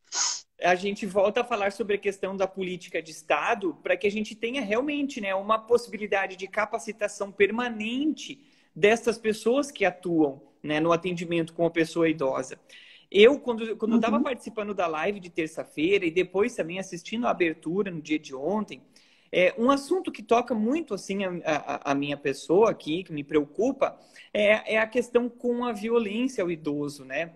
A 0.61 0.75
gente 0.75 1.05
volta 1.05 1.41
a 1.41 1.43
falar 1.43 1.71
sobre 1.71 1.95
a 1.95 1.99
questão 1.99 2.35
da 2.35 2.47
política 2.47 3.01
de 3.01 3.11
Estado 3.11 3.77
para 3.83 3.97
que 3.97 4.07
a 4.07 4.11
gente 4.11 4.35
tenha 4.35 4.61
realmente 4.61 5.19
né, 5.19 5.35
uma 5.35 5.59
possibilidade 5.59 6.37
de 6.37 6.47
capacitação 6.47 7.31
permanente 7.31 8.39
dessas 8.73 9.17
pessoas 9.17 9.69
que 9.69 9.83
atuam 9.83 10.41
né, 10.63 10.79
no 10.79 10.91
atendimento 10.91 11.53
com 11.53 11.65
a 11.65 11.69
pessoa 11.69 12.09
idosa. 12.09 12.59
Eu, 13.11 13.39
quando, 13.39 13.75
quando 13.77 13.91
uhum. 13.91 13.97
eu 13.97 14.01
estava 14.01 14.19
participando 14.21 14.73
da 14.73 14.87
live 14.87 15.19
de 15.19 15.29
terça-feira 15.29 16.05
e 16.05 16.11
depois 16.11 16.55
também 16.55 16.79
assistindo 16.79 17.27
a 17.27 17.31
abertura 17.31 17.91
no 17.91 18.01
dia 18.01 18.19
de 18.19 18.33
ontem, 18.33 18.81
é, 19.31 19.53
um 19.57 19.69
assunto 19.69 20.11
que 20.11 20.23
toca 20.23 20.55
muito 20.55 20.93
assim 20.93 21.23
a, 21.23 21.29
a, 21.45 21.91
a, 21.91 21.95
minha 21.95 22.17
pessoa 22.17 22.71
aqui, 22.71 23.03
que 23.03 23.13
me 23.13 23.23
preocupa, 23.23 23.99
é, 24.33 24.75
é, 24.75 24.77
a 24.77 24.87
questão 24.87 25.29
com 25.29 25.65
a 25.65 25.73
violência 25.73 26.43
ao 26.43 26.49
idoso, 26.49 27.03
né? 27.03 27.33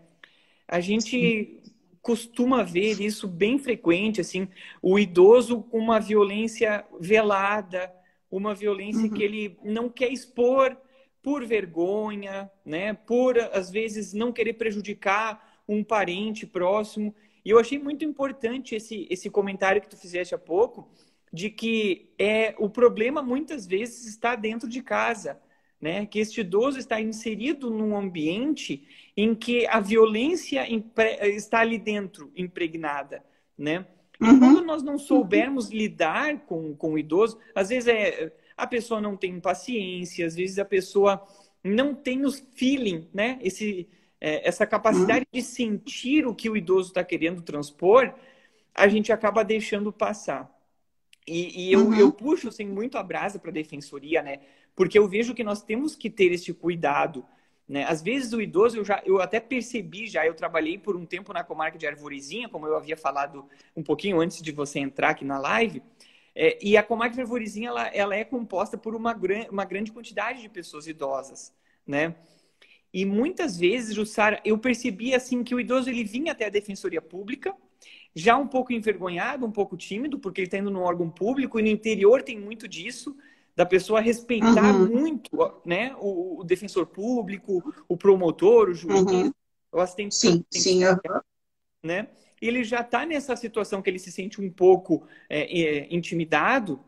A 0.67 0.79
gente 0.79 1.09
Sim. 1.09 1.61
Costuma 2.01 2.63
ver 2.63 3.01
isso 3.01 3.27
bem 3.27 3.57
frequente, 3.57 4.21
assim, 4.21 4.47
o 4.81 4.97
idoso 4.97 5.61
com 5.63 5.77
uma 5.77 5.99
violência 5.99 6.85
velada, 6.99 7.93
uma 8.31 8.53
violência 8.53 9.03
uhum. 9.03 9.09
que 9.09 9.23
ele 9.23 9.57
não 9.63 9.89
quer 9.89 10.11
expor 10.11 10.77
por 11.21 11.45
vergonha, 11.45 12.49
né? 12.65 12.93
Por 12.93 13.37
às 13.37 13.69
vezes 13.69 14.13
não 14.13 14.31
querer 14.31 14.53
prejudicar 14.53 15.61
um 15.67 15.83
parente 15.83 16.45
próximo. 16.45 17.13
E 17.43 17.49
eu 17.49 17.59
achei 17.59 17.77
muito 17.77 18.05
importante 18.05 18.75
esse, 18.75 19.07
esse 19.09 19.29
comentário 19.29 19.81
que 19.81 19.89
tu 19.89 19.97
fizeste 19.97 20.33
há 20.33 20.37
pouco, 20.37 20.89
de 21.31 21.49
que 21.49 22.13
é 22.17 22.55
o 22.57 22.69
problema 22.69 23.21
muitas 23.21 23.67
vezes 23.67 24.07
está 24.07 24.35
dentro 24.35 24.67
de 24.67 24.81
casa, 24.81 25.39
né? 25.81 26.05
Que 26.05 26.19
este 26.19 26.41
idoso 26.41 26.77
está 26.77 26.99
inserido 26.99 27.69
num 27.69 27.95
ambiente 27.95 28.85
em 29.15 29.33
que 29.33 29.65
a 29.67 29.79
violência 29.79 30.65
está 31.23 31.59
ali 31.59 31.77
dentro, 31.77 32.31
impregnada, 32.35 33.23
né? 33.57 33.85
E 34.19 34.25
uhum. 34.25 34.39
quando 34.39 34.61
nós 34.63 34.83
não 34.83 34.97
soubermos 34.97 35.69
lidar 35.69 36.39
com, 36.39 36.75
com 36.75 36.93
o 36.93 36.99
idoso, 36.99 37.39
às 37.55 37.69
vezes 37.69 37.87
é, 37.87 38.33
a 38.57 38.67
pessoa 38.67 38.99
não 38.99 39.15
tem 39.15 39.39
paciência, 39.39 40.25
às 40.25 40.35
vezes 40.35 40.59
a 40.59 40.65
pessoa 40.65 41.25
não 41.63 41.95
tem 41.95 42.25
os 42.25 42.45
feeling, 42.55 43.07
né? 43.13 43.39
Esse, 43.41 43.87
é, 44.19 44.47
essa 44.47 44.65
capacidade 44.65 45.21
uhum. 45.21 45.39
de 45.39 45.41
sentir 45.41 46.27
o 46.27 46.35
que 46.35 46.49
o 46.49 46.57
idoso 46.57 46.89
está 46.89 47.03
querendo 47.03 47.41
transpor, 47.41 48.13
a 48.75 48.87
gente 48.87 49.11
acaba 49.11 49.43
deixando 49.43 49.91
passar. 49.91 50.53
E, 51.25 51.67
e 51.67 51.71
eu, 51.71 51.85
uhum. 51.85 51.95
eu 51.95 52.11
puxo 52.11 52.49
assim, 52.49 52.65
muito 52.65 52.97
a 52.97 53.03
brasa 53.03 53.39
para 53.39 53.51
a 53.51 53.53
defensoria, 53.53 54.21
né? 54.21 54.39
Porque 54.79 54.97
eu 54.97 55.09
vejo 55.09 55.35
que 55.35 55.43
nós 55.43 55.61
temos 55.61 55.93
que 55.93 56.09
ter 56.09 56.31
esse 56.31 56.53
cuidado. 56.53 57.25
Né? 57.67 57.83
Às 57.83 58.01
vezes 58.01 58.31
o 58.31 58.39
idoso, 58.39 58.77
eu, 58.77 58.85
já, 58.85 59.03
eu 59.05 59.21
até 59.21 59.37
percebi 59.37 60.07
já, 60.07 60.25
eu 60.25 60.33
trabalhei 60.33 60.77
por 60.77 60.95
um 60.95 61.05
tempo 61.05 61.33
na 61.33 61.43
comarca 61.43 61.77
de 61.77 61.85
Arvorezinha, 61.85 62.47
como 62.47 62.65
eu 62.65 62.77
havia 62.77 62.95
falado 62.95 63.45
um 63.75 63.83
pouquinho 63.83 64.21
antes 64.21 64.41
de 64.41 64.53
você 64.53 64.79
entrar 64.79 65.09
aqui 65.09 65.25
na 65.25 65.37
live, 65.37 65.83
é, 66.33 66.57
e 66.61 66.77
a 66.77 66.81
comarca 66.81 67.13
de 67.13 67.19
Arvorezinha, 67.19 67.67
ela, 67.67 67.87
ela 67.87 68.15
é 68.15 68.23
composta 68.23 68.77
por 68.77 68.95
uma, 68.95 69.13
gran, 69.13 69.47
uma 69.51 69.65
grande 69.65 69.91
quantidade 69.91 70.41
de 70.41 70.47
pessoas 70.47 70.87
idosas, 70.87 71.53
né? 71.85 72.15
E 72.93 73.03
muitas 73.03 73.59
vezes, 73.59 73.93
Jussara, 73.93 74.39
eu 74.45 74.57
percebi 74.57 75.13
assim 75.13 75.43
que 75.43 75.53
o 75.53 75.59
idoso 75.59 75.89
ele 75.89 76.05
vinha 76.05 76.31
até 76.31 76.45
a 76.45 76.49
defensoria 76.49 77.01
pública, 77.01 77.53
já 78.15 78.37
um 78.37 78.47
pouco 78.47 78.71
envergonhado, 78.71 79.45
um 79.45 79.51
pouco 79.51 79.75
tímido, 79.75 80.17
porque 80.17 80.39
ele 80.39 80.47
está 80.47 80.57
indo 80.57 80.71
num 80.71 80.83
órgão 80.83 81.09
público 81.09 81.59
e 81.59 81.63
no 81.63 81.67
interior 81.67 82.23
tem 82.23 82.39
muito 82.39 82.65
disso, 82.65 83.13
da 83.59 83.65
pessoa 83.65 83.99
respeitar 83.99 84.73
uhum. 84.73 84.87
muito 84.87 85.31
né, 85.65 85.93
o, 85.99 86.39
o, 86.39 86.43
defensor 86.45 86.85
público, 86.85 87.61
o 87.89 87.97
promotor, 87.97 88.69
o 88.69 88.73
juiz, 88.73 89.01
uhum. 89.01 89.33
o 89.69 89.81
assistente. 89.81 90.15
Sim, 90.15 90.45
sim. 90.49 90.85
Uhum. 90.85 90.95
Né? 91.83 92.07
Ele 92.41 92.63
já 92.63 92.79
está 92.79 93.05
nessa 93.05 93.35
situação 93.35 93.81
que 93.81 93.89
ele 93.89 93.99
se 93.99 94.13
sente 94.13 94.39
um 94.39 94.49
pouco 94.49 95.05
é, 95.29 95.41
é, 95.61 95.93
intimidado. 95.93 96.79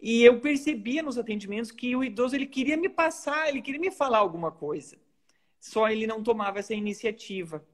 E 0.00 0.22
eu 0.22 0.38
percebia 0.38 1.02
nos 1.02 1.18
atendimentos 1.18 1.72
que 1.72 1.96
o 1.96 2.04
idoso 2.04 2.36
ele 2.36 2.46
queria 2.46 2.76
me 2.76 2.88
passar, 2.88 3.48
ele 3.48 3.60
queria 3.60 3.80
me 3.80 3.90
falar 3.90 4.18
alguma 4.18 4.52
coisa. 4.52 4.96
Só 5.58 5.88
ele 5.88 6.06
não 6.06 6.22
tomava 6.22 6.60
essa 6.60 6.72
iniciativa. 6.72 7.66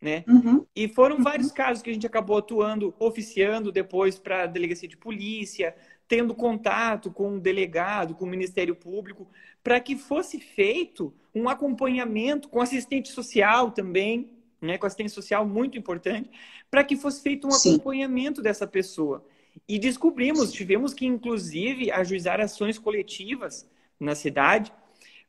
Né? 0.00 0.22
Uhum. 0.28 0.64
E 0.76 0.86
foram 0.86 1.20
vários 1.20 1.50
casos 1.50 1.82
que 1.82 1.90
a 1.90 1.92
gente 1.92 2.06
acabou 2.06 2.36
atuando, 2.36 2.94
oficiando 2.96 3.72
depois 3.72 4.20
para 4.20 4.44
a 4.44 4.46
delegacia 4.46 4.86
de 4.86 4.96
polícia, 4.96 5.74
tendo 6.14 6.32
contato 6.32 7.10
com 7.10 7.34
o 7.34 7.40
delegado, 7.40 8.14
com 8.14 8.24
o 8.24 8.28
Ministério 8.28 8.76
Público, 8.76 9.26
para 9.64 9.80
que 9.80 9.96
fosse 9.96 10.38
feito 10.38 11.12
um 11.34 11.48
acompanhamento 11.48 12.48
com 12.48 12.60
assistente 12.60 13.08
social 13.08 13.72
também, 13.72 14.30
né, 14.60 14.78
com 14.78 14.86
assistente 14.86 15.10
social 15.10 15.44
muito 15.44 15.76
importante, 15.76 16.30
para 16.70 16.84
que 16.84 16.94
fosse 16.94 17.20
feito 17.20 17.48
um 17.48 17.50
Sim. 17.50 17.74
acompanhamento 17.74 18.40
dessa 18.40 18.64
pessoa. 18.64 19.26
E 19.68 19.76
descobrimos, 19.76 20.52
tivemos 20.52 20.94
que 20.94 21.04
inclusive 21.04 21.90
ajuizar 21.90 22.40
ações 22.40 22.78
coletivas 22.78 23.68
na 23.98 24.14
cidade, 24.14 24.72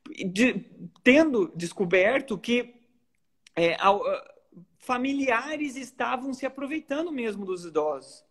de, 0.08 0.66
tendo 1.04 1.52
descoberto 1.56 2.38
que 2.38 2.76
é, 3.56 3.76
familiares 4.78 5.78
estavam 5.78 6.32
se 6.32 6.46
aproveitando 6.46 7.12
mesmo 7.12 7.44
dos 7.44 7.66
idosos, 7.66 8.24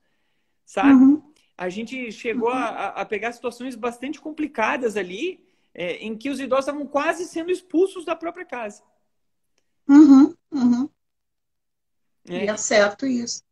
sabe? 0.65 0.93
Uhum 0.93 1.34
a 1.57 1.69
gente 1.69 2.11
chegou 2.11 2.51
uhum. 2.51 2.57
a, 2.57 2.89
a, 2.89 3.05
pegar 3.05 3.33
situações 3.33 3.75
bastante 3.75 4.21
complicadas 4.21 4.97
ali, 4.97 5.45
é, 5.73 5.97
em 5.97 6.17
que 6.17 6.31
os 6.31 6.41
idosos 6.41 6.67
estavam 6.67 6.87
quase 6.87 7.25
sendo 7.27 7.51
expulsos 7.51 8.05
da 8.05 8.17
própria 8.17 8.45
casa. 8.45 8.83
Uhum, 9.89 10.35
uhum. 10.53 10.89
É. 12.29 12.45
E 12.45 12.49
é 12.49 12.57
certo 12.57 13.07
isso. 13.07 13.43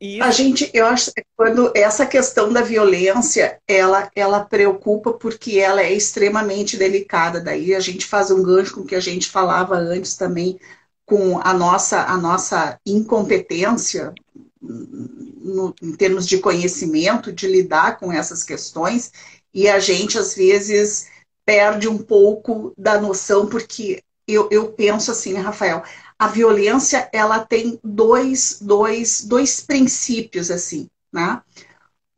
isso. 0.00 0.22
A 0.22 0.30
gente, 0.30 0.70
eu 0.72 0.86
acho 0.86 1.12
que 1.12 1.22
quando 1.36 1.72
essa 1.74 2.06
questão 2.06 2.52
da 2.52 2.62
violência, 2.62 3.60
ela, 3.66 4.10
ela 4.14 4.44
preocupa 4.44 5.12
porque 5.12 5.58
ela 5.58 5.82
é 5.82 5.92
extremamente 5.92 6.76
delicada. 6.76 7.40
Daí 7.40 7.74
a 7.74 7.80
gente 7.80 8.06
faz 8.06 8.30
um 8.30 8.42
gancho 8.42 8.74
com 8.74 8.80
o 8.82 8.86
que 8.86 8.94
a 8.94 9.00
gente 9.00 9.28
falava 9.28 9.76
antes 9.76 10.16
também, 10.16 10.58
com 11.04 11.40
a 11.42 11.52
nossa, 11.52 12.04
a 12.04 12.16
nossa 12.16 12.78
incompetência 12.86 14.14
no, 14.60 15.74
em 15.82 15.92
termos 15.92 16.26
de 16.26 16.38
conhecimento, 16.38 17.32
de 17.32 17.46
lidar 17.46 17.98
com 17.98 18.12
essas 18.12 18.44
questões, 18.44 19.12
e 19.52 19.68
a 19.68 19.78
gente, 19.78 20.18
às 20.18 20.34
vezes, 20.34 21.08
perde 21.44 21.88
um 21.88 21.98
pouco 21.98 22.72
da 22.76 23.00
noção, 23.00 23.46
porque 23.46 24.02
eu, 24.26 24.48
eu 24.50 24.72
penso 24.72 25.10
assim, 25.10 25.34
Rafael, 25.34 25.82
a 26.18 26.28
violência, 26.28 27.08
ela 27.12 27.38
tem 27.40 27.78
dois, 27.82 28.58
dois, 28.60 29.24
dois 29.24 29.60
princípios, 29.60 30.50
assim, 30.50 30.88
né? 31.12 31.40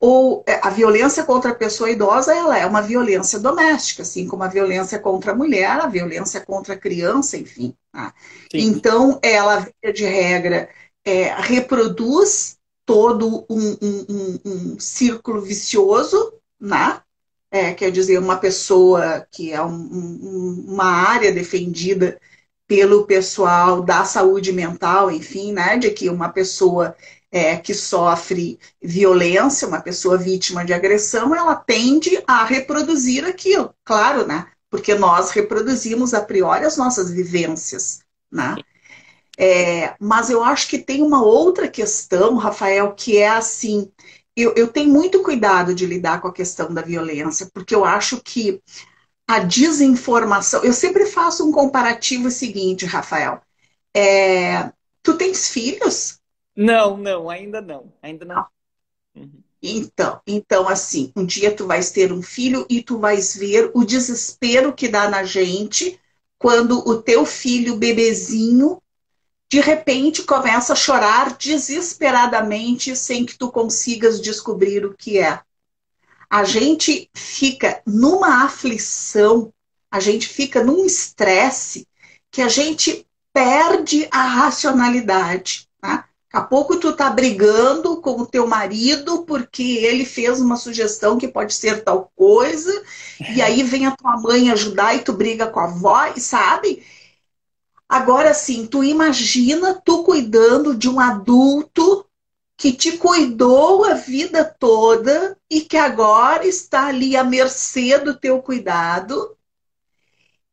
Ou 0.01 0.43
é, 0.49 0.59
a 0.63 0.71
violência 0.71 1.23
contra 1.25 1.51
a 1.51 1.55
pessoa 1.55 1.91
idosa, 1.91 2.35
ela 2.35 2.59
é 2.59 2.65
uma 2.65 2.81
violência 2.81 3.39
doméstica, 3.39 4.03
assim 4.03 4.27
como 4.27 4.43
a 4.43 4.49
violência 4.49 4.99
contra 4.99 5.33
a 5.33 5.35
mulher, 5.35 5.79
a 5.79 5.87
violência 5.87 6.41
contra 6.41 6.73
a 6.73 6.79
criança, 6.79 7.37
enfim. 7.37 7.75
Né? 7.95 8.11
Então, 8.55 9.21
ela, 9.23 9.69
de 9.95 10.05
regra, 10.05 10.71
é, 11.05 11.35
reproduz 11.41 12.59
todo 12.85 13.47
um, 13.49 13.77
um, 13.81 14.07
um, 14.09 14.41
um, 14.45 14.81
círculo 14.81 15.41
vicioso, 15.41 16.35
né? 16.59 17.01
É, 17.51 17.75
quer 17.75 17.91
dizer, 17.91 18.19
uma 18.19 18.37
pessoa 18.37 19.27
que 19.31 19.53
é 19.53 19.61
uma 19.61 20.85
área 20.85 21.33
defendida 21.33 22.21
pelo 22.67 23.05
pessoal 23.05 23.83
da 23.83 24.05
saúde 24.05 24.53
mental, 24.53 25.11
enfim, 25.11 25.53
né? 25.53 25.77
De 25.77 25.91
que 25.91 26.09
uma 26.09 26.29
pessoa 26.29 26.97
é, 27.31 27.57
que 27.57 27.75
sofre 27.75 28.59
violência, 28.83 29.69
uma 29.69 29.81
pessoa 29.81 30.19
vítima 30.19 30.65
de 30.65 30.73
agressão, 30.73 31.35
ela 31.35 31.55
tende 31.55 32.23
a 32.27 32.45
reproduzir 32.45 33.25
aquilo, 33.25 33.75
claro, 33.85 34.27
né? 34.27 34.47
Porque 34.69 34.95
nós 34.95 35.31
reproduzimos 35.31 36.15
a 36.15 36.21
priori 36.21 36.65
as 36.65 36.77
nossas 36.77 37.11
vivências, 37.11 38.01
né? 38.31 38.57
É, 39.43 39.95
mas 39.99 40.29
eu 40.29 40.45
acho 40.45 40.69
que 40.69 40.79
tem 40.79 41.03
uma 41.03 41.23
outra 41.25 41.67
questão, 41.67 42.37
Rafael, 42.37 42.93
que 42.95 43.17
é 43.17 43.27
assim: 43.27 43.91
eu, 44.37 44.53
eu 44.55 44.69
tenho 44.69 44.93
muito 44.93 45.23
cuidado 45.23 45.75
de 45.75 45.87
lidar 45.87 46.21
com 46.21 46.29
a 46.29 46.33
questão 46.33 46.75
da 46.75 46.83
violência, 46.83 47.49
porque 47.55 47.75
eu 47.75 47.83
acho 47.83 48.21
que 48.21 48.61
a 49.27 49.39
desinformação. 49.39 50.63
Eu 50.63 50.75
sempre 50.75 51.07
faço 51.07 51.49
um 51.49 51.53
comparativo 51.53 52.31
seguinte, 52.31 52.85
Rafael. 52.85 53.41
É, 53.97 54.71
tu 55.03 55.17
tens 55.17 55.49
filhos? 55.49 56.19
Não, 56.55 56.99
não, 56.99 57.31
ainda 57.31 57.63
não. 57.63 57.91
Ainda 58.03 58.27
não. 58.27 58.45
Uhum. 59.15 59.41
Então, 59.63 60.21
então, 60.27 60.69
assim, 60.69 61.13
um 61.17 61.25
dia 61.25 61.55
tu 61.55 61.67
vais 61.67 61.91
ter 61.91 62.13
um 62.13 62.21
filho 62.21 62.67
e 62.69 62.83
tu 62.83 62.99
vais 62.99 63.35
ver 63.37 63.71
o 63.73 63.85
desespero 63.85 64.75
que 64.75 64.87
dá 64.87 65.09
na 65.09 65.25
gente 65.25 65.99
quando 66.39 66.79
o 66.87 67.01
teu 67.01 67.25
filho 67.25 67.77
bebezinho 67.77 68.83
de 69.51 69.61
repente 69.61 70.23
começa 70.23 70.75
a 70.75 70.77
chorar 70.77 71.37
desesperadamente 71.37 72.95
sem 72.95 73.27
que 73.27 73.37
tu 73.37 73.51
consigas 73.51 74.21
descobrir 74.21 74.87
o 74.87 74.95
que 74.95 75.19
é. 75.19 75.41
A 76.31 76.45
gente 76.45 77.11
fica 77.13 77.83
numa 77.85 78.45
aflição, 78.45 79.53
a 79.91 79.99
gente 79.99 80.29
fica 80.29 80.63
num 80.63 80.87
estresse 80.87 81.85
que 82.31 82.41
a 82.41 82.49
gente 82.49 83.05
perde 83.33 84.07
a 84.13 84.23
racionalidade. 84.23 85.67
Né? 85.83 85.97
Daqui 85.97 86.07
a 86.33 86.43
pouco 86.43 86.77
tu 86.77 86.93
tá 86.93 87.11
brigando 87.11 88.01
com 88.01 88.21
o 88.21 88.27
teu 88.27 88.47
marido 88.47 89.25
porque 89.25 89.65
ele 89.65 90.05
fez 90.05 90.41
uma 90.41 90.55
sugestão 90.55 91.19
que 91.19 91.27
pode 91.27 91.55
ser 91.55 91.83
tal 91.83 92.13
coisa, 92.15 92.85
e 93.35 93.43
aí 93.43 93.65
vem 93.65 93.87
a 93.87 93.97
tua 93.97 94.17
mãe 94.17 94.49
ajudar 94.53 94.95
e 94.95 95.01
tu 95.01 95.13
briga 95.13 95.49
com 95.49 95.59
a 95.59 95.65
avó, 95.65 96.13
e 96.15 96.21
sabe? 96.21 96.85
Agora 97.91 98.33
sim, 98.33 98.69
tu 98.69 98.85
imagina 98.85 99.75
tu 99.75 100.05
cuidando 100.05 100.77
de 100.77 100.89
um 100.89 101.01
adulto 101.01 102.07
que 102.57 102.73
te 102.73 102.97
cuidou 102.97 103.85
a 103.85 103.95
vida 103.95 104.45
toda 104.45 105.37
e 105.51 105.63
que 105.63 105.77
agora 105.77 106.47
está 106.47 106.87
ali 106.87 107.17
à 107.17 107.25
mercê 107.25 107.99
do 107.99 108.17
teu 108.17 108.41
cuidado. 108.41 109.37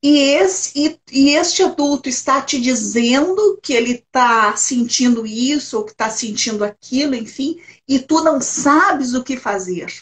E, 0.02 0.18
esse, 0.18 0.72
e, 0.76 1.00
e 1.12 1.30
este 1.36 1.62
adulto 1.62 2.10
está 2.10 2.42
te 2.42 2.60
dizendo 2.60 3.60
que 3.62 3.74
ele 3.74 3.92
está 3.92 4.58
sentindo 4.58 5.24
isso 5.24 5.78
ou 5.78 5.86
que 5.86 5.92
está 5.92 6.10
sentindo 6.10 6.64
aquilo, 6.64 7.14
enfim, 7.14 7.62
e 7.88 8.00
tu 8.00 8.24
não 8.24 8.42
sabes 8.42 9.14
o 9.14 9.24
que 9.24 9.38
fazer. 9.38 9.94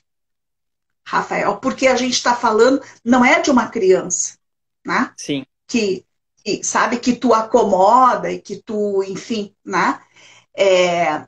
Rafael, 1.06 1.58
porque 1.58 1.88
a 1.88 1.98
gente 1.98 2.14
está 2.14 2.34
falando, 2.34 2.82
não 3.04 3.26
é 3.26 3.42
de 3.42 3.52
uma 3.52 3.68
criança, 3.68 4.38
né? 4.86 5.12
Sim. 5.18 5.46
Que 5.68 6.06
que, 6.06 6.06
sabe, 6.64 7.00
que 7.00 7.16
tu 7.16 7.34
acomoda 7.34 8.32
e 8.32 8.40
que 8.40 8.58
tu, 8.58 9.04
enfim, 9.04 9.54
né? 9.66 10.00
É, 10.58 11.26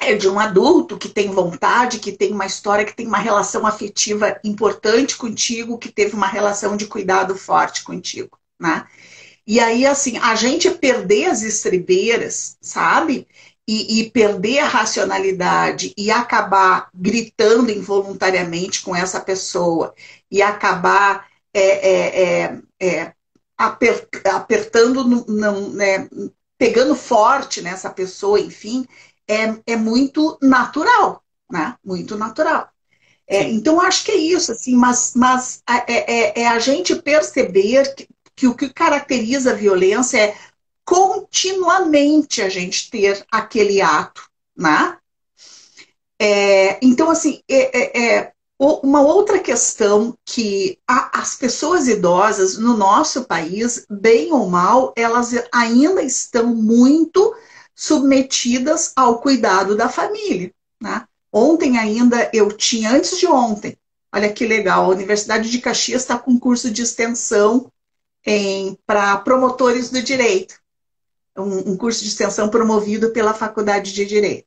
é 0.00 0.14
de 0.14 0.28
um 0.28 0.38
adulto 0.38 0.98
que 0.98 1.08
tem 1.08 1.30
vontade, 1.30 2.00
que 2.00 2.12
tem 2.12 2.32
uma 2.32 2.46
história, 2.46 2.84
que 2.84 2.94
tem 2.94 3.06
uma 3.06 3.18
relação 3.18 3.66
afetiva 3.66 4.38
importante 4.44 5.16
contigo, 5.16 5.78
que 5.78 5.90
teve 5.90 6.14
uma 6.14 6.26
relação 6.26 6.76
de 6.76 6.86
cuidado 6.86 7.36
forte 7.36 7.84
contigo, 7.84 8.38
né? 8.60 8.86
E 9.46 9.58
aí, 9.60 9.86
assim, 9.86 10.18
a 10.18 10.34
gente 10.34 10.70
perder 10.70 11.26
as 11.26 11.42
estribeiras, 11.42 12.56
sabe? 12.60 13.26
E, 13.66 14.00
e, 14.00 14.10
perder 14.10 14.58
a 14.58 14.66
racionalidade 14.66 15.94
e 15.96 16.10
acabar 16.10 16.88
gritando 16.92 17.70
involuntariamente 17.70 18.82
com 18.82 18.94
essa 18.94 19.20
pessoa 19.20 19.94
e 20.30 20.42
acabar 20.42 21.28
é, 21.54 21.60
é, 21.60 22.22
é, 22.22 22.62
é 22.80 23.12
aper, 23.66 24.08
apertando, 24.24 25.04
não, 25.26 25.70
né, 25.70 26.08
pegando 26.58 26.94
forte 26.94 27.60
nessa 27.60 27.90
pessoa, 27.90 28.40
enfim, 28.40 28.86
é, 29.28 29.54
é 29.66 29.76
muito 29.76 30.38
natural, 30.40 31.22
né? 31.50 31.76
Muito 31.84 32.16
natural. 32.16 32.68
É, 33.26 33.42
então, 33.42 33.80
acho 33.80 34.04
que 34.04 34.12
é 34.12 34.16
isso, 34.16 34.52
assim, 34.52 34.74
mas, 34.74 35.12
mas 35.14 35.62
é, 35.68 35.92
é, 35.92 36.40
é 36.42 36.48
a 36.48 36.58
gente 36.58 36.94
perceber 36.96 37.94
que, 37.94 38.08
que, 38.34 38.46
o 38.46 38.54
que 38.54 38.68
caracteriza 38.68 39.52
a 39.52 39.54
violência 39.54 40.18
é 40.18 40.36
continuamente 40.84 42.42
a 42.42 42.48
gente 42.48 42.90
ter 42.90 43.24
aquele 43.30 43.80
ato, 43.80 44.28
né? 44.56 44.98
É, 46.18 46.78
então, 46.84 47.10
assim, 47.10 47.40
é, 47.48 47.78
é, 47.78 48.16
é 48.18 48.32
uma 48.62 49.00
outra 49.00 49.40
questão 49.40 50.16
que 50.24 50.78
as 50.86 51.34
pessoas 51.34 51.88
idosas 51.88 52.56
no 52.56 52.76
nosso 52.76 53.24
país, 53.24 53.84
bem 53.90 54.32
ou 54.32 54.48
mal, 54.48 54.92
elas 54.96 55.34
ainda 55.52 56.00
estão 56.00 56.54
muito 56.54 57.34
submetidas 57.74 58.92
ao 58.94 59.18
cuidado 59.18 59.76
da 59.76 59.88
família. 59.88 60.52
Né? 60.80 61.04
Ontem 61.32 61.76
ainda 61.76 62.30
eu 62.32 62.52
tinha, 62.52 62.92
antes 62.92 63.18
de 63.18 63.26
ontem, 63.26 63.76
olha 64.14 64.32
que 64.32 64.46
legal, 64.46 64.84
a 64.84 64.94
Universidade 64.94 65.50
de 65.50 65.58
Caxias 65.58 66.02
está 66.02 66.16
com 66.16 66.30
um 66.30 66.38
curso 66.38 66.70
de 66.70 66.82
extensão 66.82 67.68
para 68.86 69.16
promotores 69.18 69.90
do 69.90 70.00
direito. 70.00 70.54
Um, 71.36 71.72
um 71.72 71.76
curso 71.76 72.02
de 72.02 72.10
extensão 72.10 72.48
promovido 72.48 73.10
pela 73.10 73.34
Faculdade 73.34 73.92
de 73.92 74.04
Direito. 74.04 74.46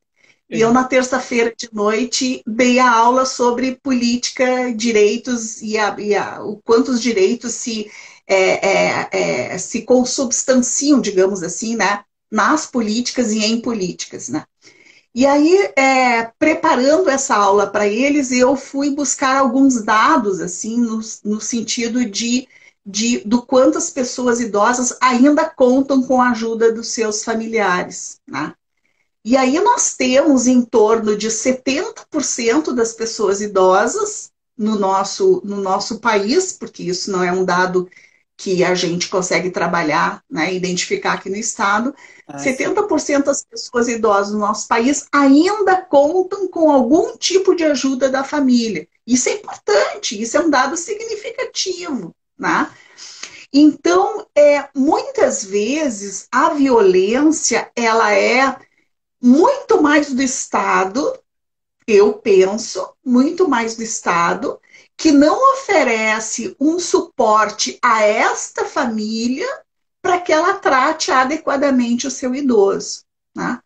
E 0.49 0.61
eu, 0.61 0.71
na 0.71 0.83
terça-feira 0.83 1.53
de 1.57 1.69
noite, 1.73 2.43
dei 2.45 2.77
a 2.77 2.91
aula 2.91 3.25
sobre 3.25 3.75
política, 3.81 4.71
direitos 4.73 5.61
e, 5.61 5.77
a, 5.77 5.95
e 5.99 6.13
a, 6.13 6.43
o 6.43 6.61
quantos 6.63 7.01
direitos 7.01 7.53
se, 7.53 7.89
é, 8.27 8.67
é, 8.67 9.09
é, 9.53 9.57
se 9.57 9.81
consubstanciam, 9.81 11.01
digamos 11.01 11.41
assim, 11.41 11.75
né, 11.75 12.03
nas 12.31 12.67
políticas 12.67 13.31
e 13.31 13.39
em 13.43 13.59
políticas. 13.59 14.29
Né? 14.29 14.45
E 15.15 15.25
aí, 15.25 15.71
é, 15.75 16.31
preparando 16.37 17.09
essa 17.09 17.35
aula 17.35 17.65
para 17.65 17.87
eles, 17.87 18.31
eu 18.31 18.55
fui 18.55 18.91
buscar 18.91 19.37
alguns 19.37 19.81
dados, 19.81 20.39
assim, 20.39 20.77
no, 20.77 20.99
no 21.23 21.41
sentido 21.41 22.05
de, 22.05 22.47
de 22.85 23.19
do 23.25 23.41
quanto 23.41 23.79
as 23.79 23.89
pessoas 23.89 24.39
idosas 24.39 24.95
ainda 25.01 25.49
contam 25.49 26.03
com 26.03 26.21
a 26.21 26.29
ajuda 26.29 26.71
dos 26.71 26.89
seus 26.89 27.23
familiares. 27.23 28.19
Né? 28.27 28.53
E 29.25 29.35
aí 29.35 29.59
nós 29.59 29.95
temos 29.95 30.45
em 30.45 30.61
torno 30.61 31.17
de 31.17 31.31
70% 31.31 32.75
das 32.75 32.93
pessoas 32.93 33.41
idosas 33.41 34.31
no 34.55 34.77
nosso, 34.77 35.41
no 35.43 35.57
nosso 35.57 35.99
país, 35.99 36.51
porque 36.53 36.83
isso 36.83 37.11
não 37.11 37.23
é 37.23 37.31
um 37.31 37.43
dado 37.43 37.89
que 38.37 38.63
a 38.63 38.75
gente 38.75 39.09
consegue 39.09 39.49
trabalhar, 39.49 40.23
né, 40.29 40.53
identificar 40.53 41.13
aqui 41.13 41.27
no 41.27 41.37
estado, 41.37 41.95
ah, 42.27 42.37
70% 42.37 43.23
das 43.23 43.43
pessoas 43.43 43.87
idosas 43.87 44.31
no 44.31 44.39
nosso 44.39 44.67
país 44.67 45.07
ainda 45.11 45.81
contam 45.81 46.47
com 46.47 46.69
algum 46.69 47.17
tipo 47.17 47.55
de 47.55 47.63
ajuda 47.63 48.09
da 48.09 48.23
família. 48.23 48.87
Isso 49.07 49.27
é 49.29 49.33
importante, 49.33 50.21
isso 50.21 50.37
é 50.37 50.41
um 50.41 50.51
dado 50.51 50.77
significativo, 50.77 52.13
né? 52.37 52.69
Então, 53.51 54.27
é, 54.37 54.67
muitas 54.75 55.43
vezes 55.43 56.27
a 56.31 56.49
violência 56.49 57.71
ela 57.75 58.13
é 58.13 58.55
muito 59.21 59.81
mais 59.81 60.13
do 60.13 60.21
Estado, 60.21 61.17
eu 61.87 62.13
penso, 62.13 62.93
muito 63.03 63.47
mais 63.47 63.75
do 63.75 63.83
Estado, 63.83 64.59
que 64.97 65.11
não 65.11 65.53
oferece 65.53 66.55
um 66.59 66.79
suporte 66.79 67.77
a 67.81 68.03
esta 68.03 68.65
família 68.65 69.47
para 70.01 70.19
que 70.19 70.31
ela 70.31 70.55
trate 70.55 71.11
adequadamente 71.11 72.07
o 72.07 72.11
seu 72.11 72.33
idoso. 72.33 73.03
Né? 73.35 73.59